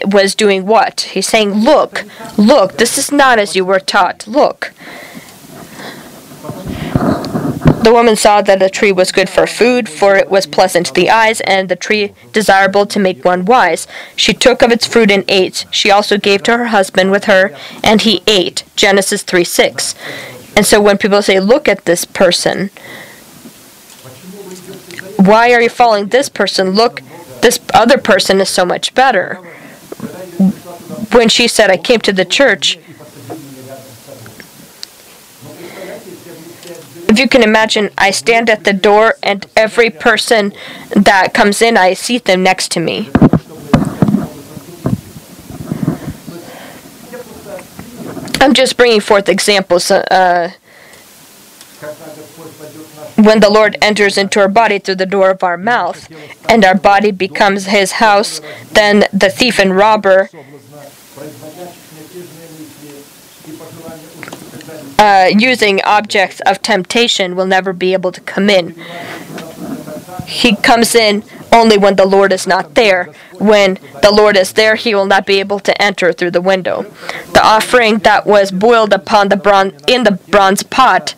was 0.07 0.35
doing 0.35 0.65
what? 0.65 1.03
He's 1.13 1.29
saying, 1.29 1.53
"Look, 1.53 2.05
look, 2.37 2.79
this 2.79 2.97
is 2.97 3.13
not 3.13 3.39
as 3.39 3.55
you 3.55 3.65
were 3.65 3.81
taught. 3.81 4.27
Look." 4.27 4.73
The 7.87 7.93
woman 7.93 8.17
saw 8.17 8.43
that 8.43 8.59
the 8.59 8.69
tree 8.69 8.91
was 8.91 9.13
good 9.13 9.31
for 9.31 9.47
food, 9.47 9.89
for 9.89 10.17
it 10.17 10.29
was 10.29 10.45
pleasant 10.45 10.87
to 10.87 10.93
the 10.93 11.09
eyes, 11.09 11.41
and 11.43 11.69
the 11.69 11.77
tree 11.77 12.13
desirable 12.33 12.85
to 12.85 12.99
make 12.99 13.25
one 13.25 13.45
wise. 13.45 13.87
She 14.17 14.35
took 14.35 14.61
of 14.61 14.73
its 14.73 14.89
fruit 14.89 15.09
and 15.09 15.25
ate. 15.29 15.67
She 15.71 15.93
also 15.93 16.19
gave 16.19 16.43
to 16.43 16.57
her 16.57 16.65
husband 16.65 17.13
with 17.13 17.27
her, 17.27 17.57
and 17.85 18.01
he 18.01 18.25
ate. 18.27 18.65
Genesis 18.75 19.23
3 19.23 19.45
6. 19.45 19.95
And 20.57 20.67
so 20.67 20.83
when 20.83 20.99
people 20.99 21.23
say, 21.23 21.39
Look 21.39 21.69
at 21.69 21.85
this 21.85 22.05
person, 22.05 22.71
why 25.25 25.53
are 25.53 25.63
you 25.63 25.69
following 25.69 26.09
this 26.09 26.29
person? 26.29 26.71
Look, 26.71 27.03
this 27.41 27.61
other 27.73 27.99
person 27.99 28.41
is 28.41 28.49
so 28.49 28.65
much 28.65 28.95
better. 28.95 29.37
When 31.13 31.29
she 31.29 31.47
said, 31.47 31.71
I 31.71 31.77
came 31.77 32.01
to 32.01 32.13
the 32.13 32.25
church, 32.25 32.81
If 37.09 37.19
you 37.19 37.29
can 37.29 37.43
imagine, 37.43 37.91
I 37.97 38.11
stand 38.11 38.51
at 38.51 38.65
the 38.65 38.73
door, 38.73 39.15
and 39.23 39.47
every 39.57 39.91
person 39.91 40.53
that 40.91 41.33
comes 41.33 41.63
in, 41.63 41.77
I 41.77 41.95
seat 41.95 42.25
them 42.25 42.43
next 42.43 42.71
to 42.73 42.81
me. 42.81 43.11
I'm 48.41 48.55
just 48.55 48.77
bringing 48.77 49.01
forth 49.01 49.29
examples. 49.29 49.91
Uh, 49.91 50.53
when 53.17 53.41
the 53.41 53.51
Lord 53.51 53.77
enters 53.81 54.19
into 54.19 54.41
our 54.41 54.49
body 54.49 54.79
through 54.79 54.97
the 54.97 55.07
door 55.07 55.31
of 55.31 55.43
our 55.43 55.57
mouth, 55.57 56.09
and 56.49 56.65
our 56.65 56.75
body 56.75 57.11
becomes 57.11 57.67
his 57.67 57.93
house, 57.93 58.41
then 58.73 59.05
the 59.13 59.31
thief 59.31 59.59
and 59.59 59.77
robber 59.77 60.29
uh, 64.99 65.31
using 65.37 65.81
objects 65.83 66.41
of 66.41 66.63
temptation 66.63 67.37
will 67.37 67.47
never 67.47 67.73
be 67.73 67.93
able 67.93 68.13
to 68.13 68.21
come 68.21 68.51
in. 68.51 68.75
He 70.27 70.57
comes 70.57 70.95
in 70.95 71.23
only 71.53 71.79
when 71.79 71.97
the 71.97 72.07
Lord 72.07 72.33
is 72.33 72.47
not 72.47 72.75
there. 72.75 73.05
When 73.39 73.79
the 74.03 74.11
Lord 74.11 74.37
is 74.37 74.53
there, 74.53 74.75
he 74.75 74.95
will 74.95 75.07
not 75.07 75.27
be 75.27 75.39
able 75.41 75.61
to 75.61 75.83
enter 75.83 76.13
through 76.13 76.33
the 76.33 76.41
window. 76.41 76.83
The 77.33 77.45
offering 77.45 77.99
that 77.99 78.27
was 78.27 78.51
boiled 78.51 78.93
upon 78.93 79.29
the 79.29 79.37
bronze 79.37 79.81
in 79.87 80.05
the 80.05 80.19
bronze 80.29 80.63
pot 80.63 81.15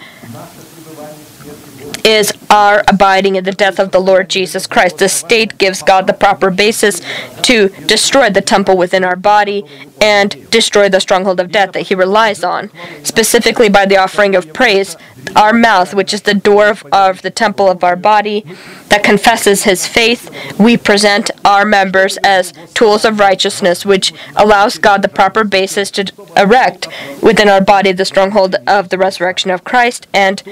is 2.09 2.32
our 2.48 2.82
abiding 2.88 3.36
in 3.36 3.44
the 3.44 3.52
death 3.52 3.78
of 3.78 3.90
the 3.90 4.00
Lord 4.00 4.30
Jesus 4.30 4.66
Christ. 4.66 4.96
The 4.96 5.11
state 5.11 5.59
gives 5.59 5.82
God 5.82 6.06
the 6.06 6.14
proper 6.14 6.50
basis 6.50 7.02
to 7.42 7.68
destroy 7.84 8.30
the 8.30 8.40
temple 8.40 8.78
within 8.78 9.04
our 9.04 9.14
body 9.14 9.62
and 10.00 10.50
destroy 10.50 10.88
the 10.88 11.00
stronghold 11.00 11.38
of 11.38 11.52
death 11.52 11.72
that 11.72 11.88
he 11.88 11.94
relies 11.94 12.42
on, 12.42 12.70
specifically 13.02 13.68
by 13.68 13.84
the 13.84 13.98
offering 13.98 14.34
of 14.34 14.54
praise. 14.54 14.96
Our 15.36 15.52
mouth, 15.52 15.92
which 15.92 16.14
is 16.14 16.22
the 16.22 16.32
door 16.32 16.68
of, 16.68 16.86
of 16.92 17.20
the 17.20 17.30
temple 17.30 17.68
of 17.68 17.84
our 17.84 17.96
body 17.96 18.42
that 18.88 19.04
confesses 19.04 19.64
his 19.64 19.86
faith, 19.86 20.30
we 20.59 20.78
present 20.78 21.30
our 21.44 21.66
members 21.66 22.16
as 22.18 22.54
tools 22.72 23.04
of 23.04 23.20
righteousness, 23.20 23.84
which 23.84 24.14
allows 24.34 24.78
God 24.78 25.02
the 25.02 25.09
proper 25.09 25.44
basis 25.44 25.90
to 25.90 26.11
erect 26.36 26.88
within 27.22 27.50
our 27.50 27.61
body 27.61 27.92
the 27.92 28.06
stronghold 28.06 28.56
of 28.66 28.88
the 28.88 28.96
resurrection 28.96 29.50
of 29.50 29.64
Christ 29.64 30.06
and 30.14 30.42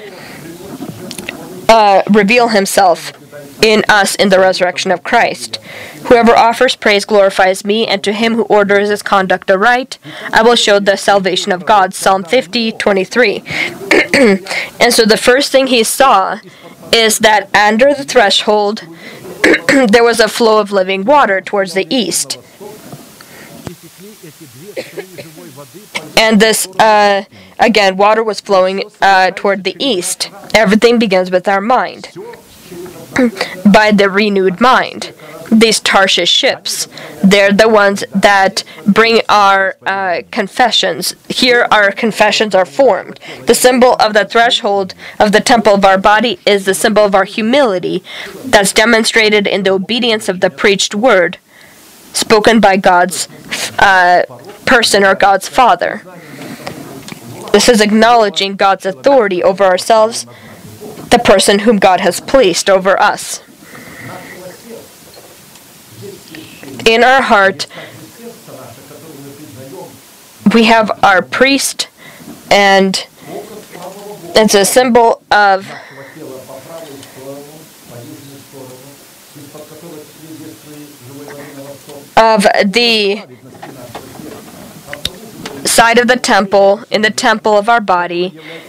uh, 1.68 2.02
reveal 2.10 2.48
himself 2.48 3.12
in 3.62 3.84
us 3.88 4.14
in 4.14 4.28
the 4.28 4.38
resurrection 4.38 4.90
of 4.90 5.02
Christ. 5.02 5.56
Whoever 6.06 6.36
offers 6.36 6.76
praise 6.76 7.04
glorifies 7.04 7.64
me, 7.64 7.86
and 7.86 8.02
to 8.04 8.12
him 8.12 8.34
who 8.34 8.42
orders 8.44 8.88
his 8.88 9.02
conduct 9.02 9.50
aright, 9.50 9.98
I 10.32 10.42
will 10.42 10.56
show 10.56 10.78
the 10.78 10.96
salvation 10.96 11.52
of 11.52 11.66
God. 11.66 11.94
Psalm 11.94 12.22
50, 12.24 12.72
23. 12.72 13.38
and 14.80 14.92
so 14.92 15.04
the 15.04 15.20
first 15.20 15.50
thing 15.50 15.66
he 15.66 15.82
saw 15.82 16.38
is 16.92 17.18
that 17.20 17.52
under 17.54 17.92
the 17.92 18.04
threshold 18.04 18.82
there 19.88 20.04
was 20.04 20.20
a 20.20 20.28
flow 20.28 20.60
of 20.60 20.70
living 20.72 21.04
water 21.04 21.40
towards 21.40 21.74
the 21.74 21.86
east. 21.92 22.38
And 26.18 26.40
this, 26.40 26.66
uh, 26.78 27.24
again, 27.58 27.96
water 27.96 28.22
was 28.22 28.40
flowing 28.40 28.90
uh, 29.00 29.30
toward 29.32 29.64
the 29.64 29.76
east. 29.78 30.30
Everything 30.54 30.98
begins 30.98 31.30
with 31.30 31.48
our 31.48 31.60
mind. 31.60 32.08
By 33.72 33.92
the 33.92 34.10
renewed 34.10 34.60
mind. 34.60 35.12
These 35.50 35.78
Tarshish 35.80 36.28
ships, 36.28 36.88
they're 37.22 37.52
the 37.52 37.68
ones 37.68 38.02
that 38.12 38.64
bring 38.84 39.20
our 39.28 39.76
uh, 39.86 40.22
confessions. 40.32 41.14
Here, 41.28 41.68
our 41.70 41.92
confessions 41.92 42.54
are 42.54 42.64
formed. 42.64 43.20
The 43.46 43.54
symbol 43.54 43.94
of 44.00 44.12
the 44.12 44.24
threshold 44.24 44.94
of 45.20 45.30
the 45.30 45.40
temple 45.40 45.74
of 45.74 45.84
our 45.84 45.98
body 45.98 46.40
is 46.44 46.64
the 46.64 46.74
symbol 46.74 47.04
of 47.04 47.14
our 47.14 47.24
humility 47.24 48.02
that's 48.44 48.72
demonstrated 48.72 49.46
in 49.46 49.62
the 49.62 49.70
obedience 49.70 50.28
of 50.28 50.40
the 50.40 50.50
preached 50.50 50.94
word 50.94 51.38
spoken 52.12 52.60
by 52.60 52.76
God's 52.76 53.28
uh, 53.78 54.22
person 54.64 55.04
or 55.04 55.14
God's 55.14 55.48
Father. 55.48 56.02
This 57.52 57.68
is 57.68 57.80
acknowledging 57.80 58.56
God's 58.56 58.86
authority 58.86 59.42
over 59.42 59.64
ourselves, 59.64 60.26
the 61.10 61.20
person 61.24 61.60
whom 61.60 61.78
God 61.78 62.00
has 62.00 62.20
placed 62.20 62.68
over 62.68 63.00
us. 63.00 63.40
In 66.86 67.02
our 67.02 67.22
heart, 67.22 67.66
we 70.54 70.64
have 70.64 70.90
our 71.02 71.22
priest, 71.22 71.88
and 72.50 73.06
it's 74.34 74.54
a 74.54 74.64
symbol 74.64 75.22
of 75.30 75.66
of 82.16 82.46
the 82.64 83.22
side 85.76 85.98
of 85.98 86.08
the 86.08 86.16
temple 86.16 86.82
in 86.90 87.02
the 87.02 87.10
temple 87.10 87.54
of 87.58 87.68
our 87.68 87.82
body 87.82 88.26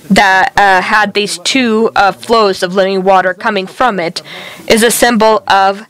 that 0.09 0.51
uh, 0.57 0.81
had 0.81 1.13
these 1.13 1.37
two 1.37 1.89
uh, 1.95 2.11
flows 2.11 2.61
of 2.61 2.75
living 2.75 3.01
water 3.01 3.33
coming 3.33 3.65
from 3.65 3.97
it 3.97 4.21
is 4.67 4.83
a 4.83 4.91
symbol 4.91 5.41
of 5.47 5.87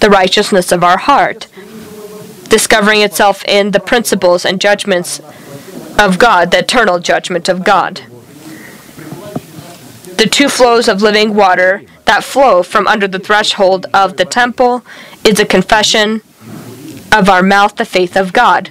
the 0.00 0.08
righteousness 0.08 0.72
of 0.72 0.82
our 0.82 0.96
heart 0.96 1.46
discovering 2.48 3.02
itself 3.02 3.44
in 3.44 3.72
the 3.72 3.80
principles 3.92 4.46
and 4.46 4.58
judgments 4.58 5.20
of 5.98 6.18
God 6.18 6.50
the 6.52 6.60
eternal 6.60 7.00
judgment 7.00 7.50
of 7.50 7.62
God. 7.62 8.00
The 10.16 10.28
two 10.30 10.48
flows 10.48 10.88
of 10.88 11.02
living 11.02 11.34
water 11.34 11.82
that 12.06 12.24
flow 12.24 12.62
from 12.62 12.86
under 12.86 13.06
the 13.06 13.18
threshold 13.18 13.84
of 13.92 14.16
the 14.16 14.24
temple 14.24 14.86
is 15.22 15.38
a 15.38 15.44
confession 15.44 16.22
of 17.12 17.28
our 17.28 17.42
mouth 17.42 17.76
the 17.76 17.84
faith 17.84 18.16
of 18.16 18.32
God 18.32 18.70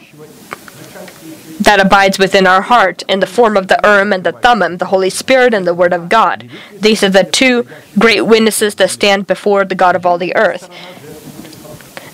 that 1.66 1.80
abides 1.80 2.18
within 2.20 2.48
our 2.48 2.62
heart 2.62 3.04
in 3.08 3.20
the 3.20 3.28
form 3.28 3.58
of 3.58 3.68
the 3.68 3.80
Urim 3.84 4.14
and 4.14 4.24
the 4.24 4.32
Thummim, 4.32 4.78
the 4.78 4.86
Holy 4.86 5.10
Spirit 5.10 5.54
and 5.54 5.68
the 5.68 5.74
Word 5.74 5.94
of 5.94 6.10
God. 6.10 6.50
These 6.74 7.04
are 7.04 7.10
the 7.10 7.24
two 7.24 7.68
great 7.98 8.22
witnesses 8.22 8.76
that 8.76 8.92
stand 8.92 9.28
before 9.28 9.66
the 9.66 9.76
God 9.76 9.96
of 9.96 10.06
all 10.06 10.18
the 10.18 10.36
earth. 10.36 10.70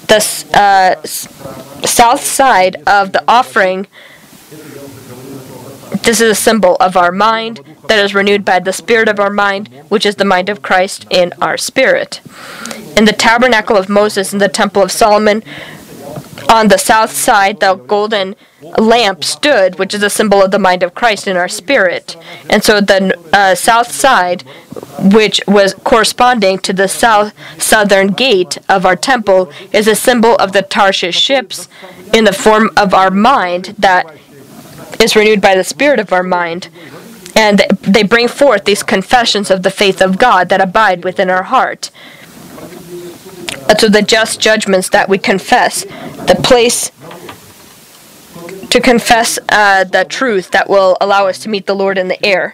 The 0.08 0.20
uh, 0.58 1.06
south 1.06 2.22
side 2.22 2.78
of 2.88 3.12
the 3.12 3.24
offering, 3.28 3.88
this 6.04 6.22
is 6.22 6.32
a 6.32 6.36
symbol 6.36 6.78
of 6.80 6.96
our 6.96 7.12
mind 7.12 7.60
that 7.88 8.00
is 8.04 8.16
renewed 8.16 8.46
by 8.46 8.60
the 8.60 8.74
Spirit 8.74 9.10
of 9.10 9.20
our 9.20 9.30
mind, 9.30 9.68
which 9.90 10.06
is 10.06 10.16
the 10.16 10.26
mind 10.26 10.48
of 10.48 10.62
Christ 10.62 11.06
in 11.10 11.34
our 11.42 11.58
spirit. 11.58 12.22
In 12.96 13.06
the 13.06 13.16
tabernacle 13.18 13.78
of 13.78 13.90
Moses 13.90 14.32
in 14.32 14.40
the 14.40 14.50
temple 14.50 14.82
of 14.82 14.92
Solomon, 14.92 15.44
on 16.52 16.68
the 16.68 16.78
south 16.78 17.12
side, 17.12 17.62
the 17.62 17.76
golden 17.76 18.36
lamp 18.78 19.24
stood, 19.24 19.80
which 19.80 19.94
is 19.94 20.04
a 20.04 20.10
symbol 20.10 20.44
of 20.44 20.52
the 20.52 20.60
mind 20.60 20.84
of 20.84 20.94
Christ 20.94 21.26
in 21.26 21.38
our 21.38 21.48
spirit. 21.48 22.18
And 22.50 22.62
so 22.62 22.82
the 22.82 23.18
uh, 23.32 23.56
south 23.56 23.90
side, 23.92 24.44
which 25.00 25.40
was 25.48 25.74
corresponding 25.74 26.60
to 26.60 26.74
the 26.74 26.90
south 26.90 27.34
southern 27.58 28.08
gate 28.08 28.58
of 28.68 28.86
our 28.86 28.98
temple, 28.98 29.52
is 29.72 29.88
a 29.88 29.96
symbol 29.96 30.36
of 30.36 30.52
the 30.52 30.62
Tarshish 30.62 31.18
ships 31.18 31.70
in 32.14 32.26
the 32.26 32.34
form 32.34 32.70
of 32.76 32.94
our 32.94 33.10
mind 33.10 33.76
that 33.80 34.14
is 35.00 35.16
renewed 35.16 35.42
by 35.42 35.56
the 35.56 35.64
spirit 35.64 36.00
of 36.00 36.12
our 36.12 36.24
mind. 36.24 36.68
And 37.34 37.64
they 37.82 38.04
bring 38.04 38.28
forth 38.28 38.66
these 38.66 38.84
confessions 38.84 39.50
of 39.50 39.64
the 39.64 39.72
faith 39.72 40.02
of 40.02 40.18
God 40.18 40.50
that 40.50 40.60
abide 40.60 41.06
within 41.06 41.30
our 41.30 41.44
heart 41.44 41.92
to 43.76 43.90
the 43.90 44.02
just 44.02 44.40
judgments 44.40 44.90
that 44.90 45.10
we 45.10 45.18
confess, 45.18 45.84
the 45.84 46.40
place 46.44 46.92
to 48.72 48.80
confess 48.80 49.38
uh, 49.50 49.84
the 49.84 50.06
truth 50.06 50.52
that 50.52 50.70
will 50.70 50.98
allow 51.02 51.28
us 51.28 51.40
to 51.40 51.50
meet 51.50 51.66
the 51.66 51.76
Lord 51.76 51.98
in 51.98 52.08
the 52.08 52.26
air. 52.26 52.54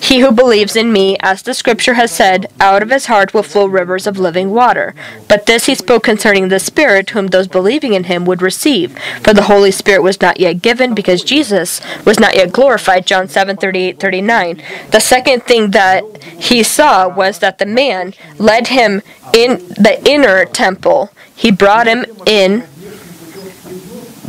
He 0.00 0.20
who 0.20 0.30
believes 0.30 0.76
in 0.76 0.92
me, 0.92 1.16
as 1.18 1.42
the 1.42 1.52
scripture 1.52 1.94
has 1.94 2.12
said, 2.12 2.46
out 2.60 2.80
of 2.80 2.90
his 2.90 3.06
heart 3.06 3.34
will 3.34 3.42
flow 3.42 3.66
rivers 3.66 4.06
of 4.06 4.18
living 4.18 4.50
water. 4.50 4.94
But 5.26 5.46
this 5.46 5.66
he 5.66 5.74
spoke 5.74 6.04
concerning 6.04 6.48
the 6.48 6.60
Spirit, 6.60 7.10
whom 7.10 7.26
those 7.26 7.48
believing 7.48 7.94
in 7.94 8.04
him 8.04 8.24
would 8.24 8.40
receive. 8.40 8.96
For 9.22 9.34
the 9.34 9.42
Holy 9.42 9.72
Spirit 9.72 10.02
was 10.04 10.20
not 10.20 10.38
yet 10.38 10.62
given, 10.62 10.94
because 10.94 11.24
Jesus 11.24 11.80
was 12.04 12.20
not 12.20 12.36
yet 12.36 12.52
glorified. 12.52 13.04
John 13.04 13.26
7 13.26 13.56
38 13.56 13.98
39. 13.98 14.62
The 14.92 15.00
second 15.00 15.42
thing 15.42 15.72
that 15.72 16.04
he 16.22 16.62
saw 16.62 17.08
was 17.08 17.40
that 17.40 17.58
the 17.58 17.66
man 17.66 18.14
led 18.38 18.68
him 18.68 19.02
in 19.34 19.58
the 19.70 20.00
inner 20.08 20.44
temple. 20.44 21.10
He 21.34 21.50
brought 21.50 21.88
him 21.88 22.04
in 22.26 22.68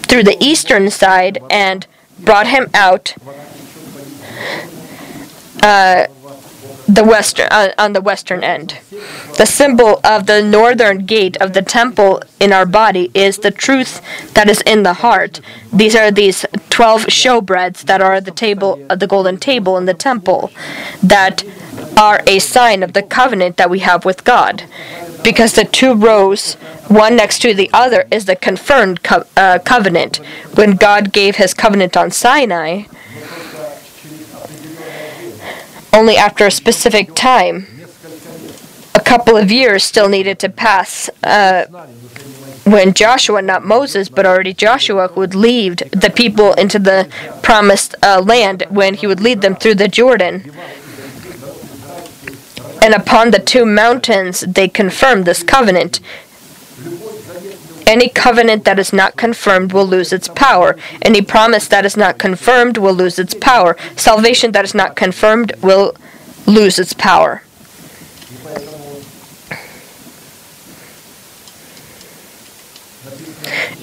through 0.09 0.23
the 0.23 0.37
eastern 0.43 0.89
side 0.89 1.41
and 1.49 1.87
brought 2.19 2.47
him 2.47 2.67
out 2.73 3.13
uh, 5.63 6.07
the 6.87 7.03
western 7.03 7.47
uh, 7.51 7.71
on 7.77 7.93
the 7.93 8.01
western 8.01 8.43
end. 8.43 8.79
The 9.37 9.45
symbol 9.45 10.01
of 10.03 10.25
the 10.25 10.41
northern 10.41 11.05
gate 11.05 11.37
of 11.37 11.53
the 11.53 11.61
temple 11.61 12.23
in 12.39 12.51
our 12.51 12.65
body 12.65 13.11
is 13.13 13.37
the 13.37 13.51
truth 13.51 14.01
that 14.33 14.49
is 14.49 14.61
in 14.61 14.81
the 14.81 14.93
heart. 14.93 15.39
These 15.71 15.95
are 15.95 16.09
these 16.09 16.45
twelve 16.69 17.05
showbreads 17.05 17.83
that 17.83 18.01
are 18.01 18.19
the 18.19 18.31
table, 18.31 18.83
uh, 18.89 18.95
the 18.95 19.07
golden 19.07 19.37
table 19.37 19.77
in 19.77 19.85
the 19.85 19.93
temple, 19.93 20.51
that 21.03 21.43
are 21.95 22.21
a 22.25 22.39
sign 22.39 22.81
of 22.81 22.93
the 22.93 23.03
covenant 23.03 23.57
that 23.57 23.69
we 23.69 23.79
have 23.79 24.03
with 24.03 24.23
God. 24.23 24.63
Because 25.23 25.53
the 25.53 25.65
two 25.65 25.93
rows, 25.93 26.55
one 26.87 27.15
next 27.15 27.39
to 27.39 27.53
the 27.53 27.69
other, 27.73 28.07
is 28.09 28.25
the 28.25 28.35
confirmed 28.35 29.03
co- 29.03 29.25
uh, 29.35 29.59
covenant. 29.59 30.17
When 30.55 30.75
God 30.75 31.11
gave 31.11 31.35
his 31.35 31.53
covenant 31.53 31.97
on 31.97 32.11
Sinai, 32.11 32.83
only 35.93 36.15
after 36.17 36.45
a 36.45 36.51
specific 36.51 37.15
time, 37.15 37.67
a 38.95 38.99
couple 39.01 39.35
of 39.35 39.51
years 39.51 39.83
still 39.83 40.07
needed 40.09 40.39
to 40.39 40.49
pass 40.49 41.09
uh, 41.23 41.65
when 42.65 42.93
Joshua, 42.93 43.41
not 43.41 43.65
Moses, 43.65 44.09
but 44.09 44.25
already 44.25 44.53
Joshua, 44.53 45.11
would 45.15 45.33
lead 45.33 45.79
the 45.91 46.11
people 46.11 46.53
into 46.53 46.77
the 46.77 47.09
promised 47.41 47.95
uh, 48.03 48.21
land 48.21 48.65
when 48.69 48.93
he 48.93 49.07
would 49.07 49.19
lead 49.19 49.41
them 49.41 49.55
through 49.55 49.75
the 49.75 49.87
Jordan. 49.87 50.51
And 52.81 52.93
upon 52.93 53.31
the 53.31 53.39
two 53.39 53.65
mountains, 53.65 54.41
they 54.41 54.67
confirmed 54.67 55.25
this 55.25 55.43
covenant. 55.43 55.99
Any 57.85 58.07
covenant 58.07 58.65
that 58.65 58.77
is 58.79 58.93
not 58.93 59.17
confirmed 59.17 59.73
will 59.73 59.85
lose 59.85 60.13
its 60.13 60.27
power. 60.27 60.77
Any 61.01 61.21
promise 61.21 61.67
that 61.67 61.85
is 61.85 61.97
not 61.97 62.19
confirmed 62.19 62.77
will 62.77 62.93
lose 62.93 63.17
its 63.17 63.33
power. 63.33 63.75
Salvation 63.95 64.51
that 64.51 64.63
is 64.63 64.75
not 64.75 64.95
confirmed 64.95 65.53
will 65.61 65.95
lose 66.45 66.77
its 66.77 66.93
power. 66.93 67.41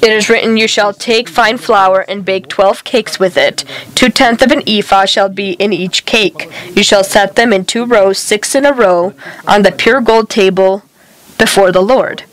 It 0.03 0.13
is 0.13 0.29
written, 0.29 0.57
You 0.57 0.69
shall 0.69 0.93
take 0.93 1.29
fine 1.29 1.59
flour 1.59 2.05
and 2.09 2.25
bake 2.25 2.49
twelve 2.49 2.85
cakes 2.85 3.19
with 3.19 3.37
it. 3.37 3.65
Two 3.95 4.09
tenths 4.09 4.43
of 4.43 4.53
an 4.53 4.63
ephah 4.67 5.07
shall 5.07 5.29
be 5.29 5.53
in 5.53 5.73
each 5.73 6.05
cake. 6.05 6.49
You 6.75 6.83
shall 6.83 7.05
set 7.05 7.37
them 7.37 7.53
in 7.53 7.65
two 7.65 7.85
rows, 7.85 8.19
six 8.19 8.55
in 8.55 8.65
a 8.65 8.73
row, 8.73 9.15
on 9.47 9.63
the 9.63 9.73
pure 9.73 10.01
gold 10.01 10.29
table 10.29 10.83
before 11.39 11.73
the 11.73 11.83
Lord. 11.83 12.25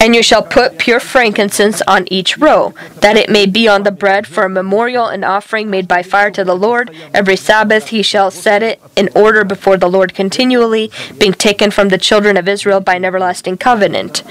And 0.00 0.14
you 0.14 0.22
shall 0.22 0.42
put 0.42 0.78
pure 0.78 1.00
frankincense 1.00 1.82
on 1.82 2.06
each 2.12 2.38
row, 2.38 2.72
that 3.00 3.16
it 3.16 3.28
may 3.28 3.46
be 3.46 3.66
on 3.66 3.82
the 3.82 3.90
bread 3.90 4.28
for 4.28 4.44
a 4.44 4.48
memorial 4.48 5.06
and 5.06 5.24
offering 5.24 5.70
made 5.70 5.88
by 5.88 6.04
fire 6.04 6.30
to 6.30 6.44
the 6.44 6.54
Lord. 6.54 6.94
Every 7.12 7.34
Sabbath 7.34 7.88
he 7.88 8.02
shall 8.02 8.30
set 8.30 8.62
it 8.62 8.80
in 8.94 9.08
order 9.16 9.42
before 9.42 9.76
the 9.76 9.90
Lord 9.90 10.14
continually, 10.14 10.92
being 11.18 11.32
taken 11.32 11.72
from 11.72 11.88
the 11.88 11.98
children 11.98 12.36
of 12.36 12.46
Israel 12.46 12.80
by 12.80 12.94
an 12.94 13.04
everlasting 13.04 13.56
covenant. 13.56 14.22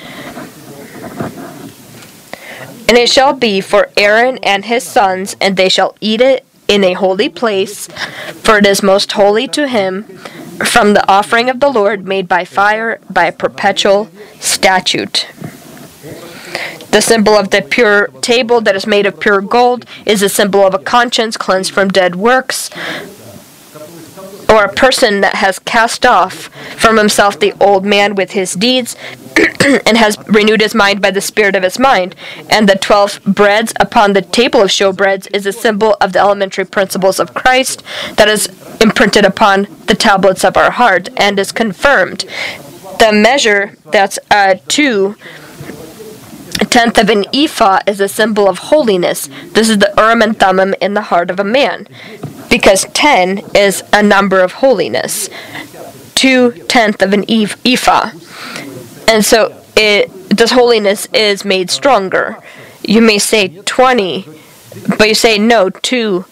And 2.88 2.98
it 2.98 3.10
shall 3.10 3.34
be 3.34 3.60
for 3.60 3.90
Aaron 3.98 4.38
and 4.44 4.66
his 4.66 4.84
sons, 4.84 5.36
and 5.42 5.58
they 5.58 5.70
shall 5.70 5.96
eat 6.00 6.22
it 6.22 6.46
in 6.68 6.84
a 6.84 6.94
holy 6.94 7.30
place, 7.30 7.88
for 7.88 8.58
it 8.58 8.66
is 8.66 8.82
most 8.82 9.12
holy 9.14 9.48
to 9.50 9.68
him, 9.68 10.04
from 10.66 10.94
the 10.94 11.08
offering 11.10 11.50
of 11.50 11.60
the 11.60 11.70
Lord 11.70 12.08
made 12.08 12.28
by 12.28 12.46
fire 12.46 13.00
by 13.10 13.26
a 13.26 13.32
perpetual 13.32 14.10
statute. 14.40 15.28
The 16.92 17.02
symbol 17.02 17.34
of 17.34 17.52
the 17.52 17.62
pure 17.62 18.08
table 18.22 18.62
that 18.62 18.76
is 18.76 18.88
made 18.88 19.06
of 19.06 19.20
pure 19.20 19.42
gold 19.42 19.86
is 20.06 20.24
a 20.24 20.30
symbol 20.30 20.66
of 20.66 20.74
a 20.74 20.80
conscience 20.80 21.38
cleansed 21.38 21.72
from 21.72 21.90
dead 21.90 22.16
works, 22.16 22.70
or 24.50 24.64
a 24.64 24.74
person 24.74 25.22
that 25.22 25.36
has 25.36 25.60
cast 25.60 26.06
off 26.06 26.50
from 26.76 26.98
himself 26.98 27.40
the 27.40 27.54
old 27.60 27.86
man 27.86 28.16
with 28.16 28.32
his 28.32 28.54
deeds 28.54 28.96
and 29.86 29.98
has 29.98 30.18
renewed 30.28 30.62
his 30.62 30.74
mind 30.74 31.02
by 31.02 31.12
the 31.12 31.22
spirit 31.22 31.56
of 31.56 31.64
his 31.64 31.78
mind. 31.78 32.16
And 32.50 32.68
the 32.68 32.76
twelve 32.76 33.22
breads 33.24 33.74
upon 33.80 34.14
the 34.14 34.22
table 34.22 34.62
of 34.62 34.70
showbreads 34.70 35.28
is 35.34 35.46
a 35.46 35.52
symbol 35.52 35.96
of 36.02 36.14
the 36.14 36.20
elementary 36.20 36.66
principles 36.66 37.20
of 37.20 37.34
Christ 37.34 37.84
that 38.16 38.28
is 38.28 38.48
imprinted 38.82 39.26
upon 39.26 39.68
the 39.88 39.96
tablets 39.96 40.44
of 40.44 40.58
our 40.58 40.72
heart 40.72 41.10
and 41.18 41.40
is 41.40 41.52
confirmed. 41.52 42.26
The 43.00 43.12
measure 43.12 43.76
that's 43.92 44.18
uh, 44.32 44.56
two 44.68 45.16
a 46.60 46.66
tenth 46.66 46.98
of 46.98 47.10
an 47.10 47.26
ephah 47.32 47.82
is 47.86 48.02
a 48.02 48.08
symbol 48.08 48.50
of 48.50 48.58
holiness. 48.58 49.30
This 49.52 49.70
is 49.70 49.78
the 49.78 49.94
Urim 49.96 50.24
and 50.24 50.40
Thummim 50.40 50.74
in 50.82 50.96
the 50.96 51.04
heart 51.04 51.30
of 51.30 51.40
a 51.40 51.44
man, 51.44 51.88
because 52.50 52.86
ten 52.94 53.44
is 53.54 53.84
a 53.94 54.02
number 54.02 54.40
of 54.40 54.54
holiness. 54.54 55.30
Two 56.16 56.52
tenth 56.68 57.04
of 57.04 57.14
an 57.14 57.26
ephah, 57.30 58.10
and 59.08 59.24
so 59.26 59.64
it 59.76 60.12
this 60.30 60.52
holiness 60.52 61.08
is 61.14 61.46
made 61.46 61.70
stronger. 61.70 62.38
You 62.84 63.02
may 63.02 63.18
say 63.20 63.50
twenty, 63.66 64.26
but 64.98 65.08
you 65.08 65.16
say 65.16 65.38
no 65.38 65.70
two. 65.70 66.26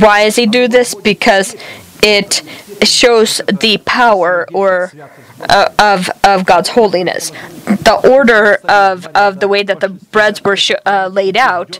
Why 0.00 0.24
does 0.24 0.36
he 0.36 0.46
do 0.46 0.66
this? 0.66 0.94
Because 0.94 1.54
it 2.02 2.42
shows 2.82 3.40
the 3.48 3.78
power 3.84 4.46
or 4.52 4.92
uh, 5.48 5.70
of 5.78 6.10
of 6.24 6.44
God's 6.46 6.70
holiness. 6.70 7.30
The 7.30 8.00
order 8.10 8.54
of 8.68 9.06
of 9.14 9.40
the 9.40 9.48
way 9.48 9.62
that 9.62 9.80
the 9.80 9.88
breads 9.88 10.42
were 10.42 10.56
sh- 10.56 10.72
uh, 10.84 11.08
laid 11.12 11.36
out. 11.36 11.78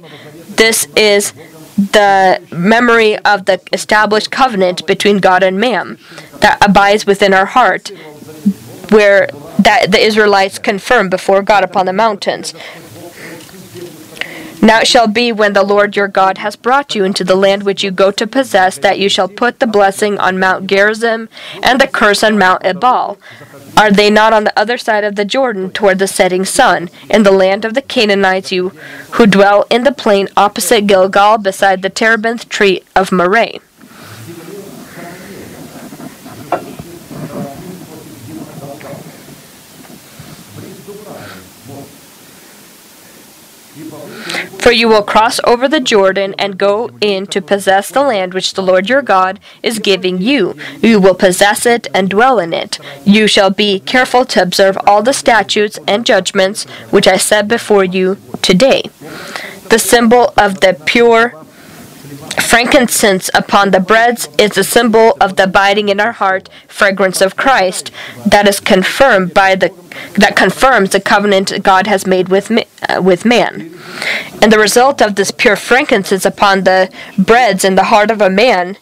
This 0.57 0.87
is 0.97 1.33
the 1.77 2.41
memory 2.53 3.19
of 3.19 3.47
the 3.47 3.61
established 3.73 4.31
covenant 4.31 4.87
between 4.87 5.19
God 5.19 5.43
and 5.43 5.59
man 5.59 5.99
that 6.41 6.59
abides 6.61 7.07
within 7.07 7.35
our 7.35 7.47
heart, 7.47 7.89
where 8.91 9.29
that 9.59 9.91
the 9.91 9.99
Israelites 9.99 10.59
confirmed 10.59 11.11
before 11.11 11.43
God 11.43 11.65
upon 11.65 11.87
the 11.87 11.93
mountains. 11.93 12.55
Now 14.65 14.81
it 14.81 14.87
shall 14.87 15.07
be 15.07 15.31
when 15.31 15.53
the 15.53 15.63
Lord 15.63 15.95
your 15.95 16.09
God 16.09 16.39
has 16.39 16.57
brought 16.57 16.95
you 16.95 17.05
into 17.05 17.23
the 17.23 17.35
land 17.35 17.65
which 17.65 17.85
you 17.85 17.91
go 17.91 18.11
to 18.13 18.27
possess 18.27 18.79
that 18.79 18.99
you 18.99 19.11
shall 19.11 19.29
put 19.29 19.61
the 19.61 19.67
blessing 19.67 20.19
on 20.19 20.39
Mount 20.39 20.67
Gerizim 20.67 21.29
and 21.63 21.79
the 21.79 21.87
curse 21.87 22.25
on 22.25 22.39
Mount 22.39 22.65
Ebal. 22.65 23.19
Are 23.77 23.91
they 23.91 24.09
not 24.09 24.33
on 24.33 24.45
the 24.45 24.59
other 24.59 24.79
side 24.79 25.05
of 25.05 25.17
the 25.17 25.27
Jordan 25.27 25.71
toward 25.71 25.99
the 25.99 26.07
setting 26.07 26.47
sun, 26.47 26.89
in 27.11 27.25
the 27.25 27.31
land 27.31 27.67
of 27.67 27.75
the 27.75 27.83
Canaanites 27.83 28.53
you 28.53 28.71
who 29.13 29.27
dwell 29.27 29.67
in 29.69 29.85
the 29.85 29.93
plain 29.93 30.29
opposite 30.35 30.87
Gilgal 30.87 31.37
beside 31.37 31.83
the 31.83 31.91
terebinth 31.91 32.49
tree 32.49 32.83
of 32.97 33.13
Moreh? 33.13 33.61
For 44.65 44.73
you 44.73 44.89
will 44.89 45.03
cross 45.03 45.41
over 45.45 45.69
the 45.69 45.79
Jordan 45.79 46.35
and 46.39 46.57
go 46.57 46.89
in 47.03 47.27
to 47.27 47.43
possess 47.43 47.91
the 47.91 48.01
land 48.01 48.33
which 48.33 48.55
the 48.55 48.63
Lord 48.63 48.89
your 48.89 49.03
God 49.03 49.39
is 49.63 49.79
giving 49.79 50.23
you. 50.23 50.57
You 50.81 50.99
will 50.99 51.15
possess 51.15 51.67
it 51.67 51.87
and 51.93 52.09
dwell 52.09 52.39
in 52.39 52.55
it. 52.55 52.79
You 53.05 53.27
shall 53.27 53.51
be 53.51 53.79
careful 53.81 54.25
to 54.25 54.41
observe 54.41 54.79
all 54.87 55.03
the 55.03 55.13
statutes 55.13 55.79
and 55.87 56.07
judgments 56.07 56.65
which 56.89 57.07
I 57.07 57.19
set 57.19 57.47
before 57.47 57.85
you 57.85 58.17
today. 58.41 58.85
The 59.69 59.79
symbol 59.79 60.33
of 60.39 60.61
the 60.61 60.81
pure 60.87 61.44
frankincense 62.41 63.31
upon 63.35 63.71
the 63.71 63.81
breads 63.81 64.29
is 64.39 64.57
a 64.57 64.65
symbol 64.65 65.17
of 65.21 65.37
the 65.37 65.45
abiding 65.45 65.89
in 65.89 66.01
our 66.01 66.13
heart 66.13 66.49
fragrance 66.69 67.21
of 67.21 67.37
Christ 67.37 67.91
that 68.27 68.49
is 68.49 68.61
confirmed 68.61 69.35
by 69.35 69.55
the 69.55 69.73
that 70.19 70.35
confirms 70.37 70.91
the 70.91 71.01
covenant 71.01 71.63
God 71.63 71.87
has 71.87 72.07
made 72.07 72.29
with 72.29 72.51
uh, 72.51 73.01
with 73.03 73.25
man. 73.25 73.73
And 74.43 74.53
the 74.53 74.59
result 74.59 75.01
of 75.01 75.15
this 75.15 75.31
pure 75.31 75.57
frankincense 75.57 76.25
upon 76.25 76.65
the 76.65 76.91
breads 77.17 77.65
in 77.65 77.77
the 77.77 77.85
heart 77.85 78.11
of 78.11 78.21
a 78.21 78.31
man 78.31 78.77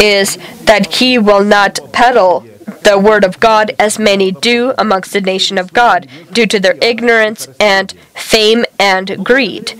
is 0.00 0.38
that 0.64 0.94
he 0.96 1.18
will 1.18 1.44
not 1.44 1.78
peddle 1.92 2.44
the 2.82 2.98
word 2.98 3.24
of 3.24 3.40
God 3.40 3.74
as 3.78 3.98
many 3.98 4.32
do 4.32 4.74
amongst 4.78 5.12
the 5.12 5.20
nation 5.20 5.58
of 5.58 5.72
God 5.72 6.06
due 6.32 6.46
to 6.46 6.58
their 6.60 6.76
ignorance 6.82 7.48
and 7.60 7.92
fame 8.14 8.64
and 8.78 9.24
greed. 9.24 9.78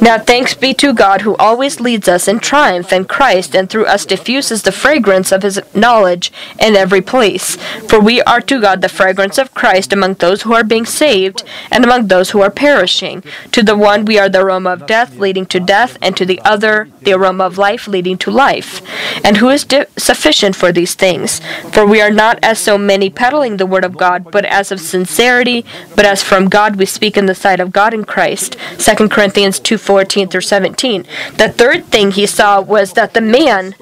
Now 0.00 0.16
thanks 0.16 0.54
be 0.54 0.74
to 0.74 0.94
God 0.94 1.22
who 1.22 1.34
always 1.36 1.80
leads 1.80 2.06
us 2.06 2.28
in 2.28 2.38
triumph 2.38 2.92
in 2.92 3.04
Christ 3.04 3.54
and 3.56 3.68
through 3.68 3.86
us 3.86 4.06
diffuses 4.06 4.62
the 4.62 4.70
fragrance 4.70 5.32
of 5.32 5.42
his 5.42 5.60
knowledge 5.74 6.32
in 6.60 6.76
every 6.76 7.00
place. 7.00 7.56
For 7.88 7.98
we 7.98 8.22
are 8.22 8.40
to 8.42 8.60
God 8.60 8.80
the 8.80 8.88
fragrance 8.88 9.38
of 9.38 9.54
Christ 9.54 9.92
among 9.92 10.14
those 10.14 10.42
who 10.42 10.54
are 10.54 10.62
being 10.62 10.86
saved 10.86 11.42
and 11.70 11.84
among 11.84 12.06
those 12.06 12.30
who 12.30 12.40
are 12.40 12.50
perishing. 12.50 13.24
To 13.52 13.62
the 13.62 13.76
one 13.76 14.04
we 14.04 14.18
are 14.18 14.28
the 14.28 14.40
aroma 14.40 14.70
of 14.70 14.86
death 14.86 15.16
leading 15.16 15.46
to 15.46 15.58
death, 15.58 15.98
and 16.00 16.16
to 16.16 16.24
the 16.24 16.40
other 16.42 16.88
the 17.02 17.12
aroma 17.12 17.44
of 17.44 17.58
life 17.58 17.88
leading 17.88 18.18
to 18.18 18.30
life. 18.30 18.80
And 19.24 19.38
who 19.38 19.48
is 19.48 19.64
di- 19.64 19.86
sufficient 19.96 20.54
for 20.54 20.70
these 20.70 20.94
things? 20.94 21.40
For 21.72 21.84
we 21.84 22.00
are 22.00 22.10
not 22.10 22.38
as 22.42 22.58
so 22.60 22.78
many 22.78 23.10
peddling 23.10 23.56
the 23.56 23.66
word 23.66 23.84
of 23.84 23.96
God, 23.96 24.30
but 24.30 24.44
as 24.44 24.70
of 24.70 24.80
sincerity, 24.80 25.64
but 25.96 26.04
as 26.04 26.22
from 26.22 26.48
God 26.48 26.76
we 26.76 26.86
speak 26.86 27.16
in 27.16 27.26
the 27.26 27.34
sight 27.34 27.58
of 27.58 27.72
God 27.72 27.92
in 27.92 28.04
Christ. 28.04 28.56
2 28.78 29.08
Corinthians 29.08 29.58
2 29.58 29.76
14 29.88 30.28
through 30.28 30.42
17. 30.42 31.06
The 31.38 31.48
third 31.48 31.86
thing 31.86 32.10
he 32.10 32.26
saw 32.26 32.60
was 32.60 32.92
that 32.92 33.14
the 33.14 33.22
man 33.22 33.74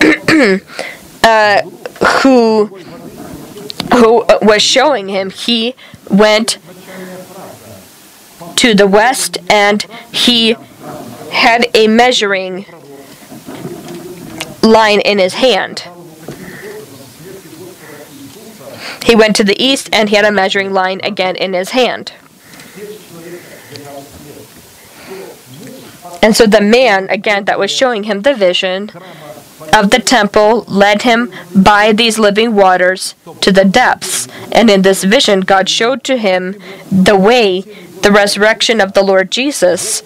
uh, 1.22 1.62
who 2.22 2.66
who 3.94 4.24
was 4.42 4.60
showing 4.60 5.06
him, 5.06 5.30
he 5.30 5.76
went 6.10 6.58
to 8.56 8.74
the 8.74 8.88
west 8.88 9.38
and 9.48 9.82
he 10.10 10.56
had 11.30 11.68
a 11.74 11.86
measuring 11.86 12.66
line 14.62 14.98
in 14.98 15.18
his 15.18 15.34
hand. 15.34 15.84
He 19.04 19.14
went 19.14 19.36
to 19.36 19.44
the 19.44 19.62
east 19.62 19.88
and 19.92 20.08
he 20.08 20.16
had 20.16 20.24
a 20.24 20.32
measuring 20.32 20.72
line 20.72 21.00
again 21.04 21.36
in 21.36 21.52
his 21.52 21.70
hand. 21.70 22.12
And 26.22 26.36
so 26.36 26.46
the 26.46 26.60
man, 26.60 27.08
again, 27.10 27.44
that 27.46 27.58
was 27.58 27.70
showing 27.70 28.04
him 28.04 28.22
the 28.22 28.34
vision 28.34 28.90
of 29.74 29.90
the 29.90 29.98
temple 29.98 30.64
led 30.68 31.02
him 31.02 31.32
by 31.54 31.92
these 31.92 32.18
living 32.18 32.54
waters 32.54 33.14
to 33.40 33.50
the 33.50 33.64
depths. 33.64 34.28
And 34.52 34.70
in 34.70 34.82
this 34.82 35.02
vision, 35.02 35.40
God 35.40 35.68
showed 35.68 36.04
to 36.04 36.16
him 36.16 36.56
the 36.90 37.16
way, 37.16 37.62
the 38.02 38.12
resurrection 38.12 38.80
of 38.80 38.92
the 38.92 39.02
Lord 39.02 39.30
Jesus. 39.30 40.02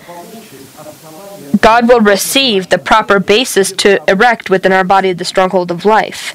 God 1.60 1.88
will 1.88 2.00
receive 2.00 2.68
the 2.68 2.78
proper 2.78 3.18
basis 3.18 3.72
to 3.72 4.02
erect 4.08 4.50
within 4.50 4.72
our 4.72 4.84
body 4.84 5.12
the 5.12 5.24
stronghold 5.24 5.70
of 5.70 5.84
life 5.84 6.34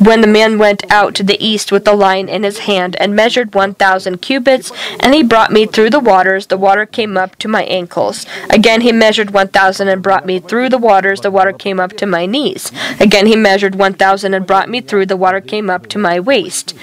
when 0.00 0.22
the 0.22 0.26
man 0.26 0.56
went 0.56 0.90
out 0.90 1.14
to 1.14 1.22
the 1.22 1.42
east 1.44 1.70
with 1.70 1.84
the 1.84 1.92
line 1.92 2.28
in 2.28 2.42
his 2.42 2.60
hand 2.60 2.96
and 2.96 3.14
measured 3.14 3.54
1,000 3.54 4.22
cubits, 4.22 4.72
and 4.98 5.14
he 5.14 5.22
brought 5.22 5.52
me 5.52 5.66
through 5.66 5.90
the 5.90 6.00
waters, 6.00 6.46
the 6.46 6.56
water 6.56 6.86
came 6.86 7.18
up 7.18 7.36
to 7.36 7.48
my 7.48 7.64
ankles. 7.64 8.24
Again 8.48 8.80
he 8.80 8.92
measured 8.92 9.32
1,000 9.32 9.88
and 9.88 10.02
brought 10.02 10.24
me 10.24 10.40
through 10.40 10.70
the 10.70 10.78
waters, 10.78 11.20
the 11.20 11.30
water 11.30 11.52
came 11.52 11.78
up 11.78 11.92
to 11.98 12.06
my 12.06 12.24
knees. 12.24 12.72
Again 12.98 13.26
he 13.26 13.36
measured 13.36 13.74
1,000 13.74 14.32
and 14.32 14.46
brought 14.46 14.70
me 14.70 14.80
through, 14.80 15.04
the 15.04 15.18
water 15.18 15.40
came 15.40 15.68
up 15.68 15.86
to 15.88 15.98
my 15.98 16.18
waist. 16.18 16.74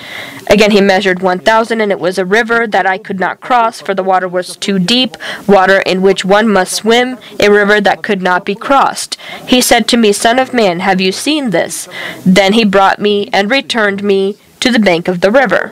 Again 0.48 0.72
he 0.72 0.82
measured 0.82 1.20
1,000, 1.20 1.82
and 1.82 1.92
it 1.92 2.00
was 2.00 2.20
a 2.20 2.26
river 2.26 2.68
that 2.68 2.86
I 2.86 3.00
could 3.00 3.20
not 3.20 3.42
cross, 3.42 3.82
for 3.82 3.96
the 3.96 4.04
water 4.04 4.28
was 4.28 4.56
too 4.56 4.78
deep, 4.78 5.18
water 5.48 5.80
in 5.80 6.04
which 6.04 6.24
one 6.24 6.48
must 6.48 6.76
swim, 6.76 7.18
a 7.40 7.50
river 7.50 7.82
that 7.82 8.04
could 8.04 8.22
not 8.22 8.46
be 8.46 8.54
crossed. 8.54 9.18
He 9.48 9.60
said 9.60 9.88
to 9.88 9.98
me, 9.98 10.12
Son 10.14 10.38
of 10.38 10.54
man, 10.54 10.82
have 10.82 11.02
you 11.02 11.12
seen 11.12 11.50
this? 11.50 11.90
Then 12.24 12.54
he 12.54 12.64
brought 12.64 13.00
me 13.00 13.07
me 13.08 13.30
and 13.32 13.50
returned 13.50 14.04
me 14.04 14.38
to 14.60 14.72
the 14.72 14.80
bank 14.80 15.08
of 15.08 15.22
the 15.22 15.32
river. 15.32 15.64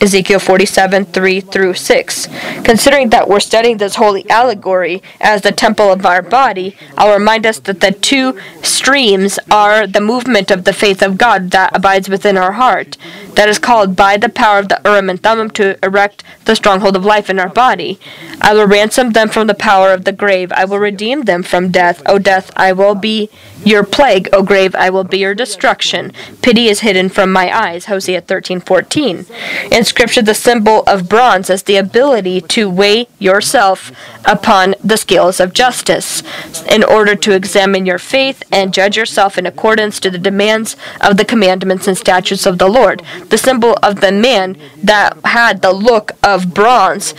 Ezekiel 0.00 0.38
47, 0.38 1.06
3 1.06 1.40
through 1.40 1.74
6. 1.74 2.28
Considering 2.62 3.10
that 3.10 3.28
we're 3.28 3.40
studying 3.40 3.78
this 3.78 3.96
holy 3.96 4.28
allegory 4.30 5.02
as 5.20 5.42
the 5.42 5.50
temple 5.50 5.90
of 5.90 6.06
our 6.06 6.22
body, 6.22 6.76
I'll 6.96 7.18
remind 7.18 7.44
us 7.44 7.58
that 7.60 7.80
the 7.80 7.90
two 7.90 8.38
streams 8.62 9.40
are 9.50 9.86
the 9.88 10.00
movement 10.00 10.52
of 10.52 10.62
the 10.64 10.72
faith 10.72 11.02
of 11.02 11.18
God 11.18 11.50
that 11.50 11.74
abides 11.74 12.08
within 12.08 12.36
our 12.36 12.52
heart, 12.52 12.96
that 13.34 13.48
is 13.48 13.58
called 13.58 13.96
by 13.96 14.16
the 14.16 14.28
power 14.28 14.60
of 14.60 14.68
the 14.68 14.80
Urim 14.84 15.10
and 15.10 15.20
Thummim 15.20 15.50
to 15.50 15.76
erect 15.84 16.22
the 16.44 16.54
stronghold 16.54 16.94
of 16.94 17.04
life 17.04 17.28
in 17.28 17.40
our 17.40 17.48
body. 17.48 17.98
I 18.40 18.54
will 18.54 18.66
ransom 18.68 19.10
them 19.10 19.28
from 19.28 19.48
the 19.48 19.54
power 19.54 19.92
of 19.92 20.04
the 20.04 20.12
grave. 20.12 20.52
I 20.52 20.64
will 20.64 20.78
redeem 20.78 21.22
them 21.22 21.42
from 21.42 21.70
death. 21.70 22.02
O 22.06 22.18
death, 22.18 22.52
I 22.56 22.72
will 22.72 22.94
be 22.94 23.30
your 23.64 23.84
plague. 23.84 24.28
O 24.32 24.42
grave, 24.42 24.74
I 24.76 24.90
will 24.90 25.04
be 25.04 25.18
your 25.18 25.34
destruction. 25.34 26.12
Pity 26.40 26.68
is 26.68 26.80
hidden 26.80 27.08
from 27.08 27.32
my 27.32 27.54
eyes. 27.54 27.86
Hosea 27.86 28.22
13:14. 28.22 29.26
In 29.72 29.84
Scripture, 29.88 30.20
the 30.20 30.34
symbol 30.34 30.82
of 30.86 31.08
bronze 31.08 31.48
is 31.48 31.62
the 31.62 31.76
ability 31.76 32.42
to 32.42 32.68
weigh 32.68 33.08
yourself 33.18 33.90
upon 34.26 34.74
the 34.84 34.98
scales 34.98 35.40
of 35.40 35.54
justice 35.54 36.22
in 36.70 36.84
order 36.84 37.14
to 37.14 37.34
examine 37.34 37.86
your 37.86 37.98
faith 37.98 38.42
and 38.52 38.74
judge 38.74 38.98
yourself 38.98 39.38
in 39.38 39.46
accordance 39.46 39.98
to 39.98 40.10
the 40.10 40.18
demands 40.18 40.76
of 41.00 41.16
the 41.16 41.24
commandments 41.24 41.88
and 41.88 41.96
statutes 41.96 42.44
of 42.44 42.58
the 42.58 42.68
Lord. 42.68 43.02
The 43.30 43.38
symbol 43.38 43.78
of 43.82 44.02
the 44.02 44.12
man 44.12 44.58
that 44.82 45.16
had 45.24 45.62
the 45.62 45.72
look 45.72 46.12
of 46.22 46.52
bronze 46.52 47.14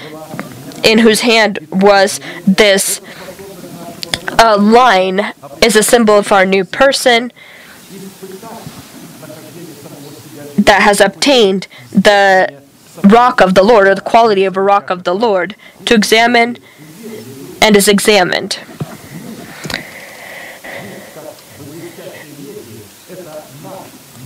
in 0.83 0.99
whose 0.99 1.21
hand 1.21 1.57
was 1.71 2.21
this 2.45 3.01
uh, 4.37 4.57
line 4.59 5.33
is 5.63 5.75
a 5.75 5.83
symbol 5.83 6.19
of 6.19 6.31
our 6.31 6.45
new 6.45 6.63
person 6.63 7.31
that 10.59 10.83
has 10.83 11.01
obtained 11.01 11.67
the 11.91 12.58
rock 13.03 13.41
of 13.41 13.55
the 13.55 13.63
Lord 13.63 13.87
or 13.87 13.95
the 13.95 14.01
quality 14.01 14.45
of 14.45 14.57
a 14.57 14.61
rock 14.61 14.89
of 14.89 15.03
the 15.03 15.15
Lord 15.15 15.55
to 15.85 15.93
examine 15.93 16.57
and 17.61 17.75
is 17.75 17.87
examined. 17.87 18.59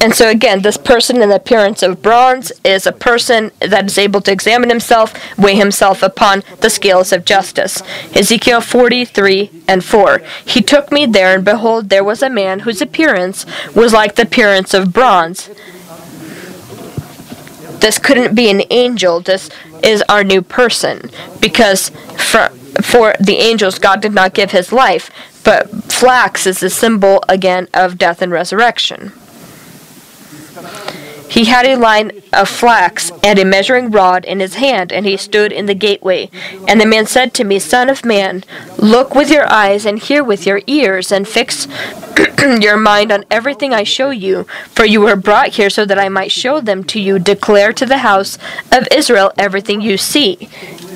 And 0.04 0.14
so 0.14 0.30
again, 0.30 0.64
this 0.64 0.76
person 0.76 1.22
in 1.22 1.30
the 1.30 1.38
appearance 1.38 1.82
of 1.82 2.02
bronze 2.02 2.52
is 2.66 2.86
a 2.86 2.91
person 2.91 3.52
that 3.62 3.86
is 3.86 3.98
able 3.98 4.20
to 4.20 4.34
examine 4.34 4.68
himself, 4.68 5.14
weigh 5.38 5.56
himself 5.56 6.04
upon 6.04 6.44
the 6.60 6.70
scales 6.70 7.14
of 7.14 7.24
justice. 7.24 7.82
Ezekiel 8.14 8.60
43 8.60 9.64
and 9.66 9.82
4. 9.82 10.22
He 10.44 10.62
took 10.62 10.91
me 10.91 11.06
there, 11.06 11.34
and 11.34 11.45
behold, 11.45 11.88
there 11.88 12.04
was 12.04 12.22
a 12.22 12.30
man 12.30 12.60
whose 12.62 12.82
appearance 12.82 13.45
was 13.74 13.94
like 13.94 14.16
the 14.16 14.24
appearance 14.24 14.74
of 14.74 14.91
bronze. 14.91 15.50
This 17.84 17.99
couldn't 17.99 18.34
be 18.34 18.49
an 18.49 18.64
angel. 18.69 19.19
This 19.19 19.49
is 19.84 20.01
our 20.07 20.23
new 20.23 20.41
person. 20.41 21.11
Because 21.41 21.89
for, 22.15 22.47
for 22.81 23.14
the 23.19 23.35
angels, 23.39 23.77
God 23.77 24.01
did 24.01 24.14
not 24.14 24.34
give 24.34 24.51
his 24.51 24.72
life. 24.72 25.11
But 25.43 25.69
flax 25.91 26.47
is 26.47 26.64
a 26.64 26.69
symbol, 26.69 27.22
again, 27.27 27.68
of 27.73 27.97
death 27.97 28.22
and 28.22 28.31
resurrection. 28.31 29.11
He 31.34 31.45
had 31.45 31.65
a 31.65 31.76
line 31.76 32.11
of 32.31 32.47
flax 32.47 33.11
and 33.23 33.39
a 33.39 33.43
measuring 33.43 33.89
rod 33.89 34.23
in 34.23 34.39
his 34.39 34.53
hand, 34.53 34.93
and 34.93 35.03
he 35.03 35.18
stood 35.18 35.51
in 35.51 35.65
the 35.65 35.73
gateway. 35.73 36.30
And 36.68 36.80
the 36.80 36.85
man 36.85 37.07
said 37.07 37.34
to 37.34 37.43
me, 37.43 37.57
Son 37.57 37.89
of 37.89 38.05
man, 38.05 38.43
look 38.77 39.15
with 39.15 39.31
your 39.31 39.51
eyes 39.51 39.84
and 39.84 39.97
hear 39.97 40.23
with 40.23 40.45
your 40.45 40.61
ears, 40.68 41.11
and 41.11 41.27
fix 41.27 41.68
your 42.60 42.77
mind 42.77 43.11
on 43.11 43.26
everything 43.31 43.73
I 43.73 43.81
show 43.81 44.11
you. 44.11 44.43
For 44.69 44.85
you 44.85 45.01
were 45.01 45.15
brought 45.15 45.55
here 45.55 45.72
so 45.72 45.85
that 45.85 45.97
I 45.97 46.07
might 46.07 46.31
show 46.31 46.61
them 46.61 46.84
to 46.84 46.99
you. 46.99 47.18
Declare 47.18 47.73
to 47.73 47.88
the 47.88 48.05
house 48.10 48.38
of 48.72 48.88
Israel 48.91 49.31
everything 49.35 49.81
you 49.81 49.97
see. 49.97 50.49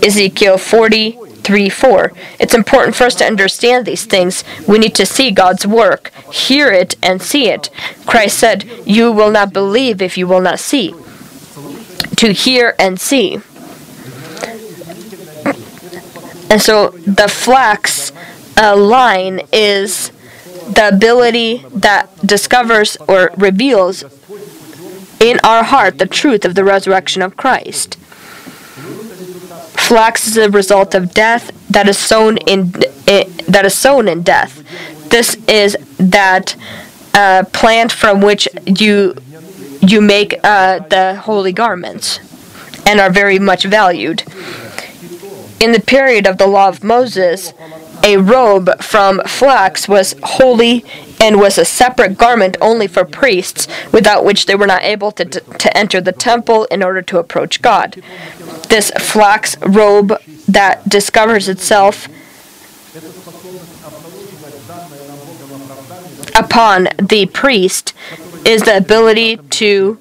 Ezekiel 0.03 0.59
40. 0.59 1.26
3 1.47 1.69
4. 1.69 2.11
It's 2.41 2.53
important 2.53 2.93
for 2.93 3.05
us 3.05 3.15
to 3.15 3.25
understand 3.25 3.85
these 3.85 4.05
things. 4.05 4.43
We 4.67 4.79
need 4.79 4.93
to 4.95 5.05
see 5.05 5.31
God's 5.31 5.65
work, 5.65 6.11
hear 6.29 6.67
it, 6.67 6.97
and 7.01 7.21
see 7.21 7.47
it. 7.47 7.69
Christ 8.05 8.37
said, 8.37 8.69
You 8.85 9.13
will 9.13 9.31
not 9.31 9.53
believe 9.53 10.01
if 10.01 10.17
you 10.17 10.27
will 10.27 10.41
not 10.41 10.59
see. 10.59 10.93
To 12.17 12.33
hear 12.33 12.75
and 12.77 12.99
see. 12.99 13.35
And 16.49 16.61
so 16.61 16.89
the 16.89 17.29
flax 17.29 18.11
uh, 18.57 18.75
line 18.75 19.39
is 19.53 20.11
the 20.67 20.89
ability 20.89 21.63
that 21.73 22.09
discovers 22.27 22.97
or 23.07 23.31
reveals 23.37 24.03
in 25.21 25.39
our 25.45 25.63
heart 25.63 25.97
the 25.97 26.07
truth 26.07 26.43
of 26.43 26.55
the 26.55 26.65
resurrection 26.65 27.21
of 27.21 27.37
Christ. 27.37 27.97
Flax 29.87 30.27
is 30.27 30.35
a 30.35 30.49
result 30.49 30.93
of 30.95 31.13
death 31.13 31.49
that 31.69 31.87
is 31.87 31.97
sown 31.97 32.35
in 32.39 32.71
that 32.71 33.61
is 33.63 33.73
sown 33.73 34.09
in 34.09 34.21
death. 34.21 34.61
This 35.09 35.35
is 35.47 35.77
that 35.97 36.57
uh, 37.13 37.45
plant 37.53 37.93
from 37.93 38.19
which 38.19 38.49
you 38.65 39.15
you 39.81 40.01
make 40.01 40.41
uh, 40.43 40.79
the 40.79 41.15
holy 41.15 41.53
garments 41.53 42.19
and 42.85 42.99
are 42.99 43.09
very 43.09 43.39
much 43.39 43.63
valued. 43.63 44.23
In 45.61 45.71
the 45.71 45.79
period 45.79 46.27
of 46.27 46.37
the 46.37 46.47
law 46.47 46.67
of 46.67 46.83
Moses, 46.83 47.53
a 48.03 48.17
robe 48.17 48.81
from 48.81 49.21
flax 49.21 49.87
was 49.87 50.15
holy 50.21 50.83
and 51.21 51.39
was 51.39 51.57
a 51.57 51.65
separate 51.65 52.17
garment 52.17 52.57
only 52.59 52.87
for 52.87 53.05
priests, 53.05 53.67
without 53.93 54.25
which 54.25 54.47
they 54.47 54.55
were 54.55 54.67
not 54.67 54.83
able 54.83 55.11
to, 55.13 55.25
to 55.25 55.77
enter 55.77 56.01
the 56.01 56.11
temple 56.11 56.65
in 56.65 56.83
order 56.83 57.01
to 57.01 57.19
approach 57.19 57.61
God 57.61 58.01
this 58.69 58.91
flax 58.99 59.57
robe 59.61 60.13
that 60.47 60.87
discovers 60.87 61.47
itself 61.47 62.07
upon 66.35 66.87
the 67.01 67.25
priest 67.33 67.93
is 68.45 68.63
the 68.63 68.77
ability 68.77 69.37
to 69.37 69.97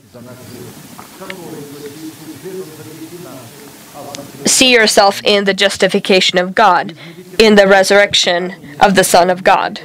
see 4.44 4.72
yourself 4.72 5.20
in 5.24 5.44
the 5.44 5.54
justification 5.54 6.38
of 6.38 6.54
God, 6.54 6.94
in 7.38 7.56
the 7.56 7.66
resurrection 7.66 8.54
of 8.80 8.94
the 8.94 9.04
Son 9.04 9.28
of 9.28 9.42
God, 9.42 9.80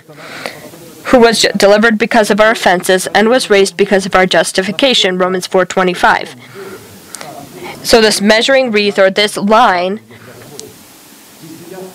who 1.05 1.19
was 1.19 1.41
delivered 1.57 1.97
because 1.97 2.29
of 2.29 2.39
our 2.39 2.51
offenses 2.51 3.07
and 3.07 3.27
was 3.29 3.49
raised 3.49 3.75
because 3.75 4.05
of 4.05 4.15
our 4.15 4.25
justification, 4.25 5.17
Romans 5.17 5.47
4:25. 5.47 6.35
So 7.83 8.01
this 8.01 8.21
measuring 8.21 8.71
wreath 8.71 8.99
or 8.99 9.09
this 9.09 9.37
line 9.37 10.01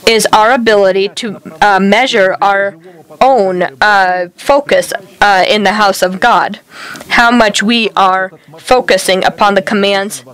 is 0.08 0.26
our 0.32 0.52
ability 0.52 1.08
to 1.08 1.40
uh, 1.60 1.80
measure 1.80 2.36
our 2.40 2.76
own 3.20 3.62
uh, 3.80 4.28
focus 4.36 4.92
uh, 5.20 5.44
in 5.48 5.62
the 5.62 5.72
house 5.72 6.02
of 6.02 6.20
God, 6.20 6.60
how 7.08 7.30
much 7.30 7.62
we 7.62 7.90
are 7.90 8.30
focusing 8.58 9.24
upon 9.24 9.54
the 9.54 9.62
commands 9.62 10.24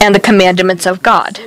and 0.00 0.14
the 0.14 0.20
commandments 0.20 0.86
of 0.86 1.02
God. 1.02 1.40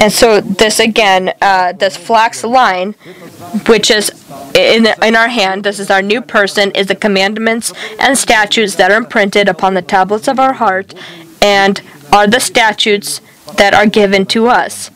And 0.00 0.12
so 0.12 0.40
this 0.40 0.80
again, 0.80 1.32
uh, 1.40 1.72
this 1.72 1.96
flax 1.96 2.44
line, 2.44 2.94
which 3.66 3.90
is 3.90 4.10
in, 4.54 4.86
in 5.02 5.16
our 5.16 5.28
hand, 5.28 5.64
this 5.64 5.78
is 5.78 5.90
our 5.90 6.02
new 6.02 6.20
person, 6.20 6.70
is 6.72 6.86
the 6.86 6.94
commandments 6.94 7.72
and 7.98 8.16
statutes 8.16 8.74
that 8.76 8.90
are 8.90 8.96
imprinted 8.96 9.48
upon 9.48 9.74
the 9.74 9.82
tablets 9.82 10.28
of 10.28 10.38
our 10.38 10.54
heart 10.54 10.94
and 11.40 11.82
are 12.12 12.26
the 12.26 12.40
statutes 12.40 13.20
that 13.56 13.74
are 13.74 13.86
given 13.86 14.26
to 14.26 14.46
us. 14.46 14.90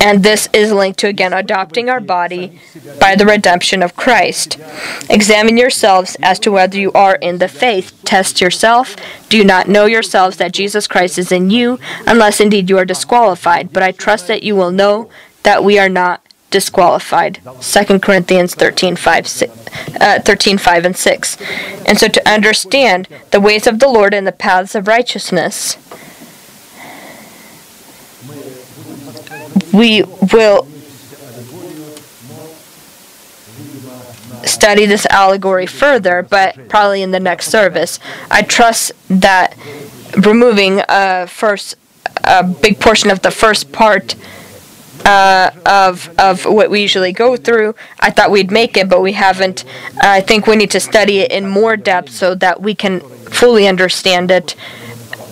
And 0.00 0.22
this 0.22 0.48
is 0.52 0.72
linked 0.72 0.98
to 1.00 1.08
again 1.08 1.32
adopting 1.32 1.90
our 1.90 2.00
body 2.00 2.58
by 2.98 3.14
the 3.14 3.26
redemption 3.26 3.82
of 3.82 3.96
Christ. 3.96 4.58
Examine 5.10 5.58
yourselves 5.58 6.16
as 6.22 6.38
to 6.40 6.50
whether 6.50 6.78
you 6.78 6.90
are 6.92 7.16
in 7.16 7.38
the 7.38 7.48
faith. 7.48 7.92
Test 8.04 8.40
yourself. 8.40 8.96
Do 9.28 9.44
not 9.44 9.68
know 9.68 9.84
yourselves 9.84 10.38
that 10.38 10.52
Jesus 10.52 10.86
Christ 10.86 11.18
is 11.18 11.30
in 11.30 11.50
you, 11.50 11.78
unless 12.06 12.40
indeed 12.40 12.70
you 12.70 12.78
are 12.78 12.86
disqualified? 12.86 13.72
But 13.72 13.82
I 13.82 13.92
trust 13.92 14.26
that 14.28 14.42
you 14.42 14.56
will 14.56 14.70
know 14.70 15.10
that 15.42 15.62
we 15.62 15.78
are 15.78 15.88
not 15.88 16.22
disqualified. 16.50 17.40
2 17.60 17.98
Corinthians 18.00 18.54
13 18.54 18.96
5, 18.96 19.26
6, 19.26 19.52
uh, 20.00 20.20
13, 20.20 20.58
5 20.58 20.84
and 20.84 20.96
6. 20.96 21.36
And 21.86 21.98
so 21.98 22.08
to 22.08 22.28
understand 22.28 23.08
the 23.30 23.40
ways 23.40 23.66
of 23.66 23.78
the 23.78 23.88
Lord 23.88 24.14
and 24.14 24.26
the 24.26 24.32
paths 24.32 24.74
of 24.74 24.88
righteousness, 24.88 25.76
we 29.72 30.02
will 30.32 30.66
study 34.44 34.86
this 34.86 35.06
allegory 35.06 35.66
further, 35.66 36.22
but 36.22 36.68
probably 36.68 37.02
in 37.02 37.10
the 37.10 37.20
next 37.20 37.48
service. 37.48 37.98
I 38.30 38.42
trust 38.42 38.92
that 39.08 39.56
removing 40.16 40.82
a 40.88 41.26
first 41.26 41.76
a 42.24 42.42
big 42.42 42.80
portion 42.80 43.10
of 43.10 43.22
the 43.22 43.30
first 43.30 43.72
part 43.72 44.14
uh, 45.04 45.50
of 45.64 46.10
of 46.18 46.44
what 46.44 46.70
we 46.70 46.80
usually 46.80 47.12
go 47.12 47.36
through. 47.36 47.74
I 48.00 48.10
thought 48.10 48.30
we'd 48.30 48.50
make 48.50 48.76
it, 48.76 48.88
but 48.88 49.00
we 49.00 49.12
haven't. 49.12 49.64
I 50.00 50.20
think 50.20 50.46
we 50.46 50.56
need 50.56 50.70
to 50.72 50.80
study 50.80 51.20
it 51.20 51.32
in 51.32 51.46
more 51.48 51.76
depth 51.76 52.10
so 52.10 52.34
that 52.36 52.60
we 52.60 52.74
can 52.74 53.00
fully 53.00 53.66
understand 53.66 54.30
it. 54.30 54.54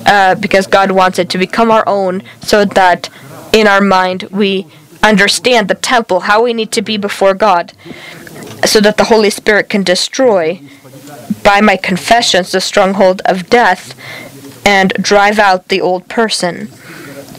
Uh, 0.06 0.34
because 0.36 0.66
God 0.66 0.92
wants 0.92 1.18
it 1.18 1.28
to 1.30 1.38
become 1.38 1.70
our 1.70 1.86
own, 1.86 2.22
so 2.40 2.64
that 2.64 3.10
in 3.52 3.66
our 3.66 3.80
mind 3.80 4.24
we 4.24 4.66
understand 5.02 5.68
the 5.68 5.74
temple, 5.74 6.20
how 6.20 6.42
we 6.42 6.52
need 6.52 6.72
to 6.72 6.82
be 6.82 6.96
before 6.96 7.34
God, 7.34 7.72
so 8.64 8.80
that 8.80 8.96
the 8.96 9.04
Holy 9.04 9.30
Spirit 9.30 9.68
can 9.68 9.82
destroy 9.82 10.60
by 11.42 11.60
my 11.60 11.76
confessions 11.76 12.52
the 12.52 12.60
stronghold 12.60 13.22
of 13.24 13.48
death 13.48 13.94
and 14.66 14.92
drive 14.94 15.38
out 15.38 15.68
the 15.68 15.80
old 15.80 16.08
person. 16.08 16.68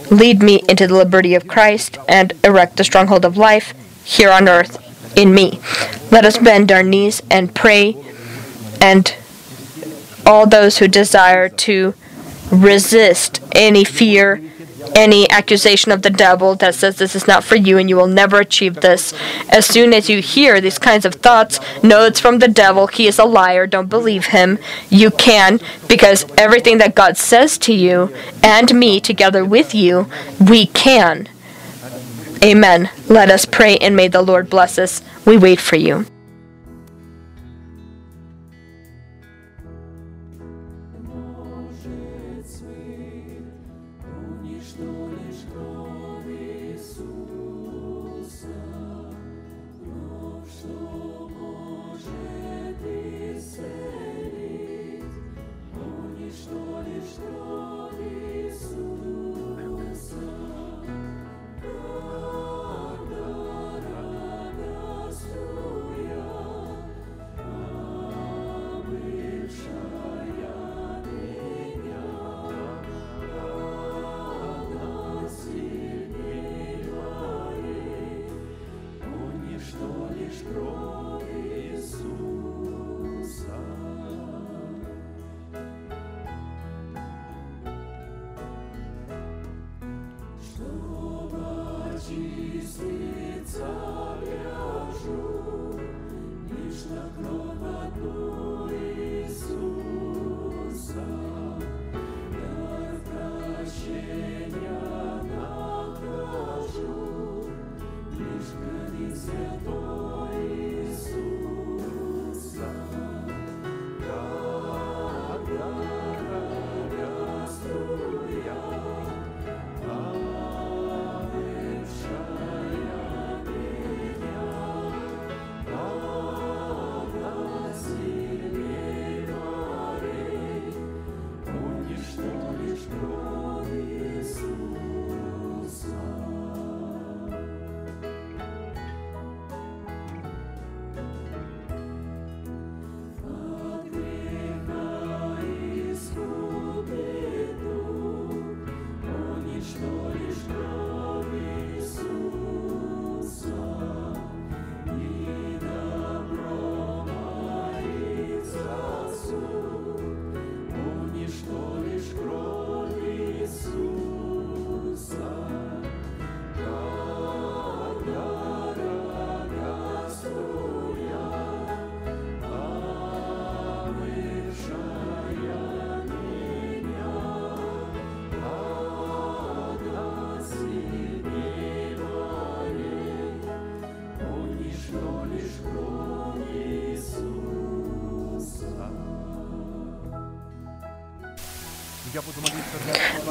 Lead 0.10 0.42
me 0.42 0.64
into 0.68 0.88
the 0.88 0.96
liberty 0.96 1.36
of 1.36 1.48
Christ 1.48 1.98
and 2.08 2.34
erect 2.44 2.78
the 2.78 2.84
stronghold 2.84 3.26
of 3.26 3.38
life 3.38 3.74
here 4.04 4.32
on 4.32 4.50
earth 4.50 4.78
in 5.16 5.34
me. 5.34 5.60
Let 6.12 6.26
us 6.26 6.38
bend 6.38 6.72
our 6.72 6.82
knees 6.82 7.22
and 7.30 7.54
pray, 7.54 7.96
and 8.82 9.14
all 10.26 10.48
those 10.48 10.80
who 10.80 10.88
desire 10.88 11.50
to 11.50 11.94
resist 12.52 13.42
any 13.52 13.84
fear 13.84 14.42
any 14.96 15.30
accusation 15.30 15.92
of 15.92 16.02
the 16.02 16.10
devil 16.10 16.56
that 16.56 16.76
says 16.76 16.98
this 16.98 17.16
is 17.16 17.28
not 17.28 17.44
for 17.44 17.56
you 17.56 17.78
and 17.78 17.90
you 17.90 17.96
will 17.96 18.08
never 18.08 18.40
achieve 18.40 18.76
this. 18.76 19.14
As 19.50 19.66
soon 19.66 19.94
as 19.94 20.10
you 20.10 20.22
hear 20.22 20.60
these 20.60 20.80
kinds 20.80 21.06
of 21.06 21.16
thoughts, 21.16 21.60
know 21.84 22.06
it's 22.06 22.20
from 22.20 22.40
the 22.40 22.48
devil. 22.48 22.88
He 22.88 23.08
is 23.08 23.20
a 23.20 23.26
liar. 23.26 23.68
Don't 23.68 23.90
believe 23.90 24.28
him. 24.28 24.60
You 24.90 25.12
can, 25.12 25.60
because 25.88 26.26
everything 26.38 26.78
that 26.80 26.96
God 26.96 27.18
says 27.18 27.58
to 27.60 27.74
you 27.74 28.14
and 28.44 28.74
me 28.74 29.00
together 29.00 29.46
with 29.46 29.74
you, 29.74 30.10
we 30.40 30.68
can. 30.68 31.30
Amen. 32.44 32.90
Let 33.08 33.30
us 33.30 33.46
pray 33.46 33.78
and 33.78 33.96
may 33.96 34.08
the 34.08 34.22
Lord 34.22 34.50
bless 34.50 34.80
us. 34.80 35.02
We 35.26 35.38
wait 35.38 35.60
for 35.60 35.76
you. 35.76 36.06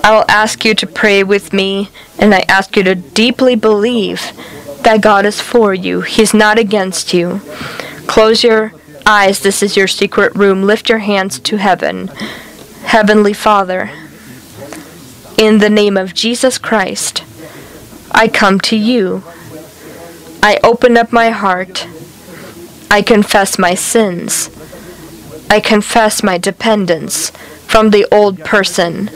I 0.02 0.12
will 0.12 0.24
ask 0.28 0.64
you 0.64 0.74
to 0.74 0.86
pray 0.86 1.22
with 1.22 1.52
me, 1.52 1.90
and 2.18 2.34
I 2.34 2.44
ask 2.48 2.76
you 2.76 2.82
to 2.84 2.94
deeply 2.94 3.56
believe 3.56 4.32
that 4.82 5.02
God 5.02 5.26
is 5.26 5.40
for 5.40 5.74
you. 5.74 6.00
He's 6.00 6.32
not 6.32 6.58
against 6.58 7.12
you. 7.12 7.40
Close 8.06 8.42
your 8.42 8.72
eyes. 9.04 9.40
This 9.40 9.62
is 9.62 9.76
your 9.76 9.86
secret 9.88 10.34
room. 10.34 10.62
Lift 10.62 10.88
your 10.88 10.98
hands 11.00 11.38
to 11.40 11.56
heaven. 11.56 12.08
Heavenly 12.84 13.34
Father, 13.34 13.90
In 15.36 15.58
the 15.58 15.70
name 15.70 15.96
of 15.96 16.14
Jesus 16.14 16.58
Christ, 16.58 17.22
I 18.10 18.26
come 18.26 18.58
to 18.60 18.76
you. 18.76 19.22
I 20.42 20.58
open 20.64 20.96
up 20.96 21.12
my 21.12 21.30
heart. 21.30 21.86
I 22.90 23.02
confess 23.02 23.58
my 23.58 23.74
sins. 23.74 24.50
I 25.50 25.60
confess 25.60 26.22
my 26.22 26.38
dependence 26.38 27.30
from 27.69 27.90
the 27.90 28.07
old 28.11 28.40
person. 28.40 29.11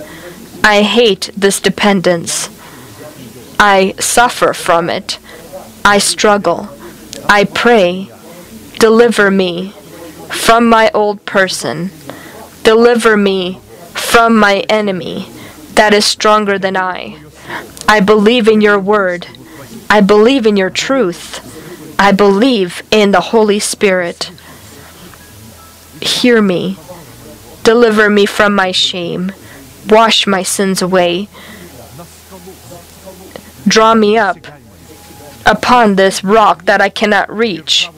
I 0.63 0.83
hate 0.83 1.31
this 1.37 1.59
dependence. 1.59 2.49
I 3.59 3.95
suffer 3.99 4.53
from 4.53 4.89
it. 4.89 5.19
I 5.85 5.99
struggle. 5.99 6.69
I 7.29 7.45
pray. 7.45 8.11
Deliver 8.79 9.31
me 9.31 9.71
from 10.29 10.69
my 10.69 10.91
old 10.93 11.25
person. 11.25 11.91
Deliver 12.63 13.17
me 13.17 13.59
from 13.95 14.37
my 14.37 14.61
enemy 14.69 15.29
that 15.75 15.95
is 15.95 16.05
stronger 16.05 16.59
than 16.59 16.77
I. 16.77 17.19
I 17.89 18.01
believe 18.01 18.49
in 18.49 18.61
your 18.61 18.79
word. 18.79 19.27
I 19.89 20.01
believe 20.01 20.47
in 20.47 20.57
your 20.57 20.71
truth. 20.71 21.41
I 21.99 22.13
believe 22.13 22.83
in 22.91 23.13
the 23.13 23.21
Holy 23.21 23.59
Spirit. 23.59 24.31
Hear 26.01 26.43
me. 26.43 26.77
Deliver 27.63 28.11
me 28.11 28.27
from 28.27 28.55
my 28.55 28.73
shame. 28.73 29.33
Wash 29.89 30.27
my 30.27 30.43
sins 30.43 30.83
away. 30.83 31.29
Draw 33.67 33.95
me 33.95 34.19
up 34.19 34.39
upon 35.47 35.97
this 35.97 36.25
rock 36.25 36.65
that 36.65 36.81
I 36.81 36.89
cannot 36.89 37.31
reach. 37.33 37.89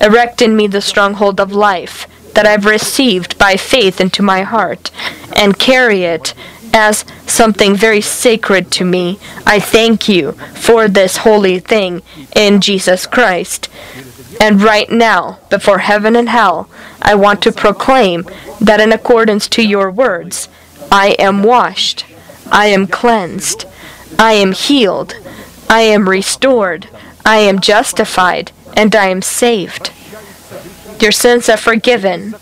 Erect 0.00 0.40
in 0.40 0.56
me 0.56 0.66
the 0.66 0.80
stronghold 0.80 1.40
of 1.40 1.52
life 1.52 2.06
that 2.34 2.46
I've 2.46 2.64
received 2.64 3.38
by 3.38 3.56
faith 3.56 4.00
into 4.00 4.22
my 4.22 4.42
heart 4.42 4.90
and 5.34 5.58
carry 5.58 6.04
it 6.04 6.34
as 6.72 7.04
something 7.26 7.74
very 7.74 8.00
sacred 8.00 8.70
to 8.72 8.84
me. 8.84 9.18
I 9.46 9.58
thank 9.58 10.08
you 10.08 10.32
for 10.54 10.88
this 10.88 11.18
holy 11.18 11.58
thing 11.58 12.02
in 12.34 12.60
Jesus 12.60 13.06
Christ. 13.06 13.68
And 14.40 14.62
right 14.62 14.90
now, 14.90 15.38
before 15.50 15.80
heaven 15.80 16.16
and 16.16 16.30
hell, 16.30 16.68
I 17.02 17.14
want 17.14 17.42
to 17.42 17.52
proclaim 17.52 18.24
that 18.58 18.80
in 18.80 18.90
accordance 18.90 19.46
to 19.48 19.62
your 19.62 19.90
words, 19.90 20.48
I 20.90 21.14
am 21.18 21.42
washed, 21.42 22.06
I 22.50 22.68
am 22.68 22.86
cleansed, 22.86 23.66
I 24.18 24.32
am 24.32 24.52
healed, 24.52 25.14
I 25.68 25.82
am 25.82 26.08
restored, 26.08 26.88
I 27.24 27.36
am 27.36 27.60
justified, 27.60 28.50
and 28.74 28.96
I 28.96 29.08
am 29.08 29.20
saved. 29.20 29.92
Your 31.00 31.12
sins 31.12 31.50
are 31.50 31.58
forgiven, 31.58 32.34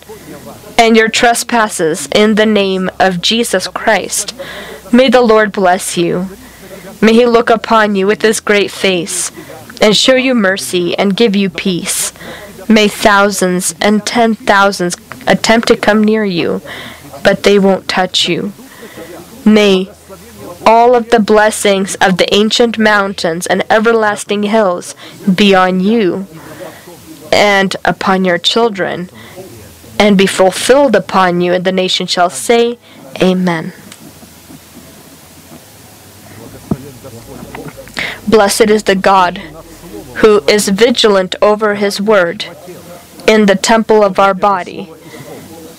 and 0.78 0.96
your 0.96 1.08
trespasses 1.08 2.08
in 2.14 2.36
the 2.36 2.46
name 2.46 2.90
of 3.00 3.20
Jesus 3.20 3.66
Christ. 3.66 4.34
May 4.92 5.08
the 5.08 5.20
Lord 5.20 5.50
bless 5.50 5.96
you. 5.96 6.28
May 7.02 7.12
he 7.12 7.26
look 7.26 7.50
upon 7.50 7.96
you 7.96 8.06
with 8.06 8.22
his 8.22 8.38
great 8.38 8.70
face 8.70 9.32
and 9.80 9.96
show 9.96 10.14
you 10.14 10.34
mercy 10.34 10.96
and 10.98 11.16
give 11.16 11.36
you 11.36 11.50
peace. 11.50 12.12
May 12.68 12.88
thousands 12.88 13.74
and 13.80 14.04
ten 14.06 14.34
thousands 14.34 14.96
attempt 15.26 15.68
to 15.68 15.76
come 15.76 16.04
near 16.04 16.24
you, 16.24 16.60
but 17.24 17.42
they 17.42 17.58
won't 17.58 17.88
touch 17.88 18.28
you. 18.28 18.52
May 19.44 19.90
all 20.66 20.94
of 20.94 21.10
the 21.10 21.20
blessings 21.20 21.94
of 21.96 22.18
the 22.18 22.32
ancient 22.34 22.78
mountains 22.78 23.46
and 23.46 23.64
everlasting 23.70 24.42
hills 24.42 24.94
be 25.34 25.54
on 25.54 25.80
you 25.80 26.26
and 27.32 27.74
upon 27.84 28.24
your 28.24 28.38
children, 28.38 29.08
and 29.98 30.16
be 30.16 30.26
fulfilled 30.26 30.94
upon 30.94 31.40
you, 31.40 31.52
and 31.52 31.64
the 31.64 31.72
nation 31.72 32.06
shall 32.06 32.30
say, 32.30 32.78
Amen. 33.22 33.72
Blessed 38.26 38.70
is 38.70 38.84
the 38.84 38.94
God 38.94 39.40
who 40.18 40.42
is 40.48 40.68
vigilant 40.68 41.34
over 41.40 41.74
his 41.76 42.00
word 42.00 42.44
in 43.26 43.46
the 43.46 43.54
temple 43.54 44.02
of 44.02 44.18
our 44.18 44.34
body, 44.34 44.90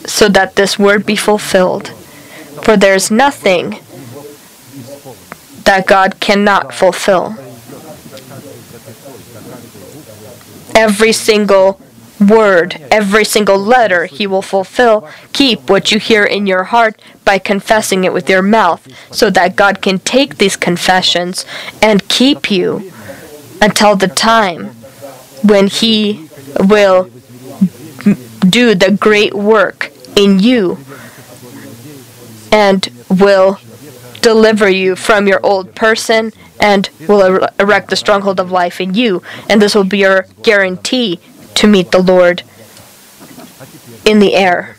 so 0.06 0.30
that 0.30 0.56
this 0.56 0.80
word 0.80 1.06
be 1.06 1.16
fulfilled. 1.16 1.90
For 2.64 2.78
there 2.78 2.96
is 2.96 3.10
nothing 3.12 3.80
that 5.64 5.86
God 5.88 6.20
cannot 6.20 6.74
fulfill. 6.74 7.36
Every 10.76 11.12
single 11.12 11.80
word, 12.20 12.76
every 12.92 13.26
single 13.26 13.58
letter 13.58 14.06
he 14.06 14.28
will 14.28 14.42
fulfill. 14.42 15.08
Keep 15.34 15.70
what 15.70 15.92
you 15.92 16.00
hear 16.00 16.24
in 16.24 16.48
your 16.48 16.66
heart 16.66 17.02
by 17.26 17.40
confessing 17.40 18.04
it 18.04 18.14
with 18.14 18.30
your 18.30 18.42
mouth, 18.42 18.88
so 19.12 19.30
that 19.30 19.56
God 19.56 19.82
can 19.82 20.00
take 20.00 20.38
these 20.38 20.56
confessions 20.56 21.46
and 21.82 22.08
keep 22.08 22.50
you 22.52 22.92
until 23.62 23.96
the 23.96 24.08
time 24.08 24.68
when 25.44 25.68
he 25.68 26.30
will 26.60 27.10
do 28.48 28.76
the 28.76 28.92
great 28.92 29.34
work 29.34 29.92
in 30.16 30.40
you 30.40 30.78
and 32.52 32.90
will 33.10 33.60
deliver 34.22 34.70
you 34.70 34.96
from 34.96 35.28
your 35.28 35.40
old 35.46 35.76
person 35.76 36.32
and 36.60 36.90
will 37.08 37.22
er- 37.24 37.50
erect 37.60 37.90
the 37.90 37.96
stronghold 37.96 38.40
of 38.40 38.52
life 38.52 38.82
in 38.82 38.94
you. 38.94 39.22
And 39.50 39.62
this 39.62 39.76
will 39.76 39.84
be 39.84 40.00
your 40.00 40.26
guarantee 40.44 41.20
to 41.56 41.68
meet 41.68 41.92
the 41.92 42.02
Lord 42.02 42.44
in 44.06 44.20
the 44.20 44.36
air. 44.36 44.76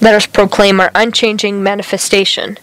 Let 0.00 0.14
us 0.14 0.26
proclaim 0.26 0.80
our 0.80 0.90
unchanging 0.94 1.62
manifestation. 1.62 2.58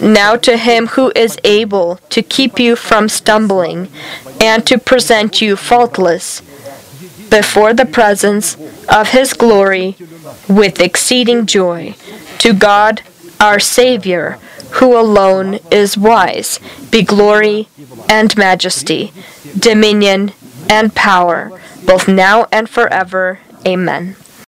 Now 0.00 0.36
to 0.36 0.56
him 0.56 0.88
who 0.88 1.12
is 1.14 1.38
able 1.44 1.96
to 2.10 2.22
keep 2.22 2.58
you 2.58 2.76
from 2.76 3.08
stumbling 3.08 3.88
and 4.40 4.66
to 4.66 4.78
present 4.78 5.40
you 5.40 5.56
faultless 5.56 6.40
before 7.30 7.72
the 7.72 7.86
presence 7.86 8.56
of 8.88 9.08
his 9.10 9.32
glory 9.32 9.96
with 10.48 10.80
exceeding 10.80 11.46
joy. 11.46 11.94
To 12.38 12.52
God, 12.52 13.02
our 13.40 13.58
Savior, 13.58 14.38
who 14.72 14.98
alone 14.98 15.58
is 15.70 15.96
wise, 15.96 16.60
be 16.90 17.02
glory 17.02 17.68
and 18.08 18.36
majesty, 18.36 19.12
dominion 19.58 20.32
and 20.68 20.94
power, 20.94 21.60
both 21.84 22.08
now 22.08 22.46
and 22.52 22.68
forever. 22.68 23.38
Amen. 23.66 24.16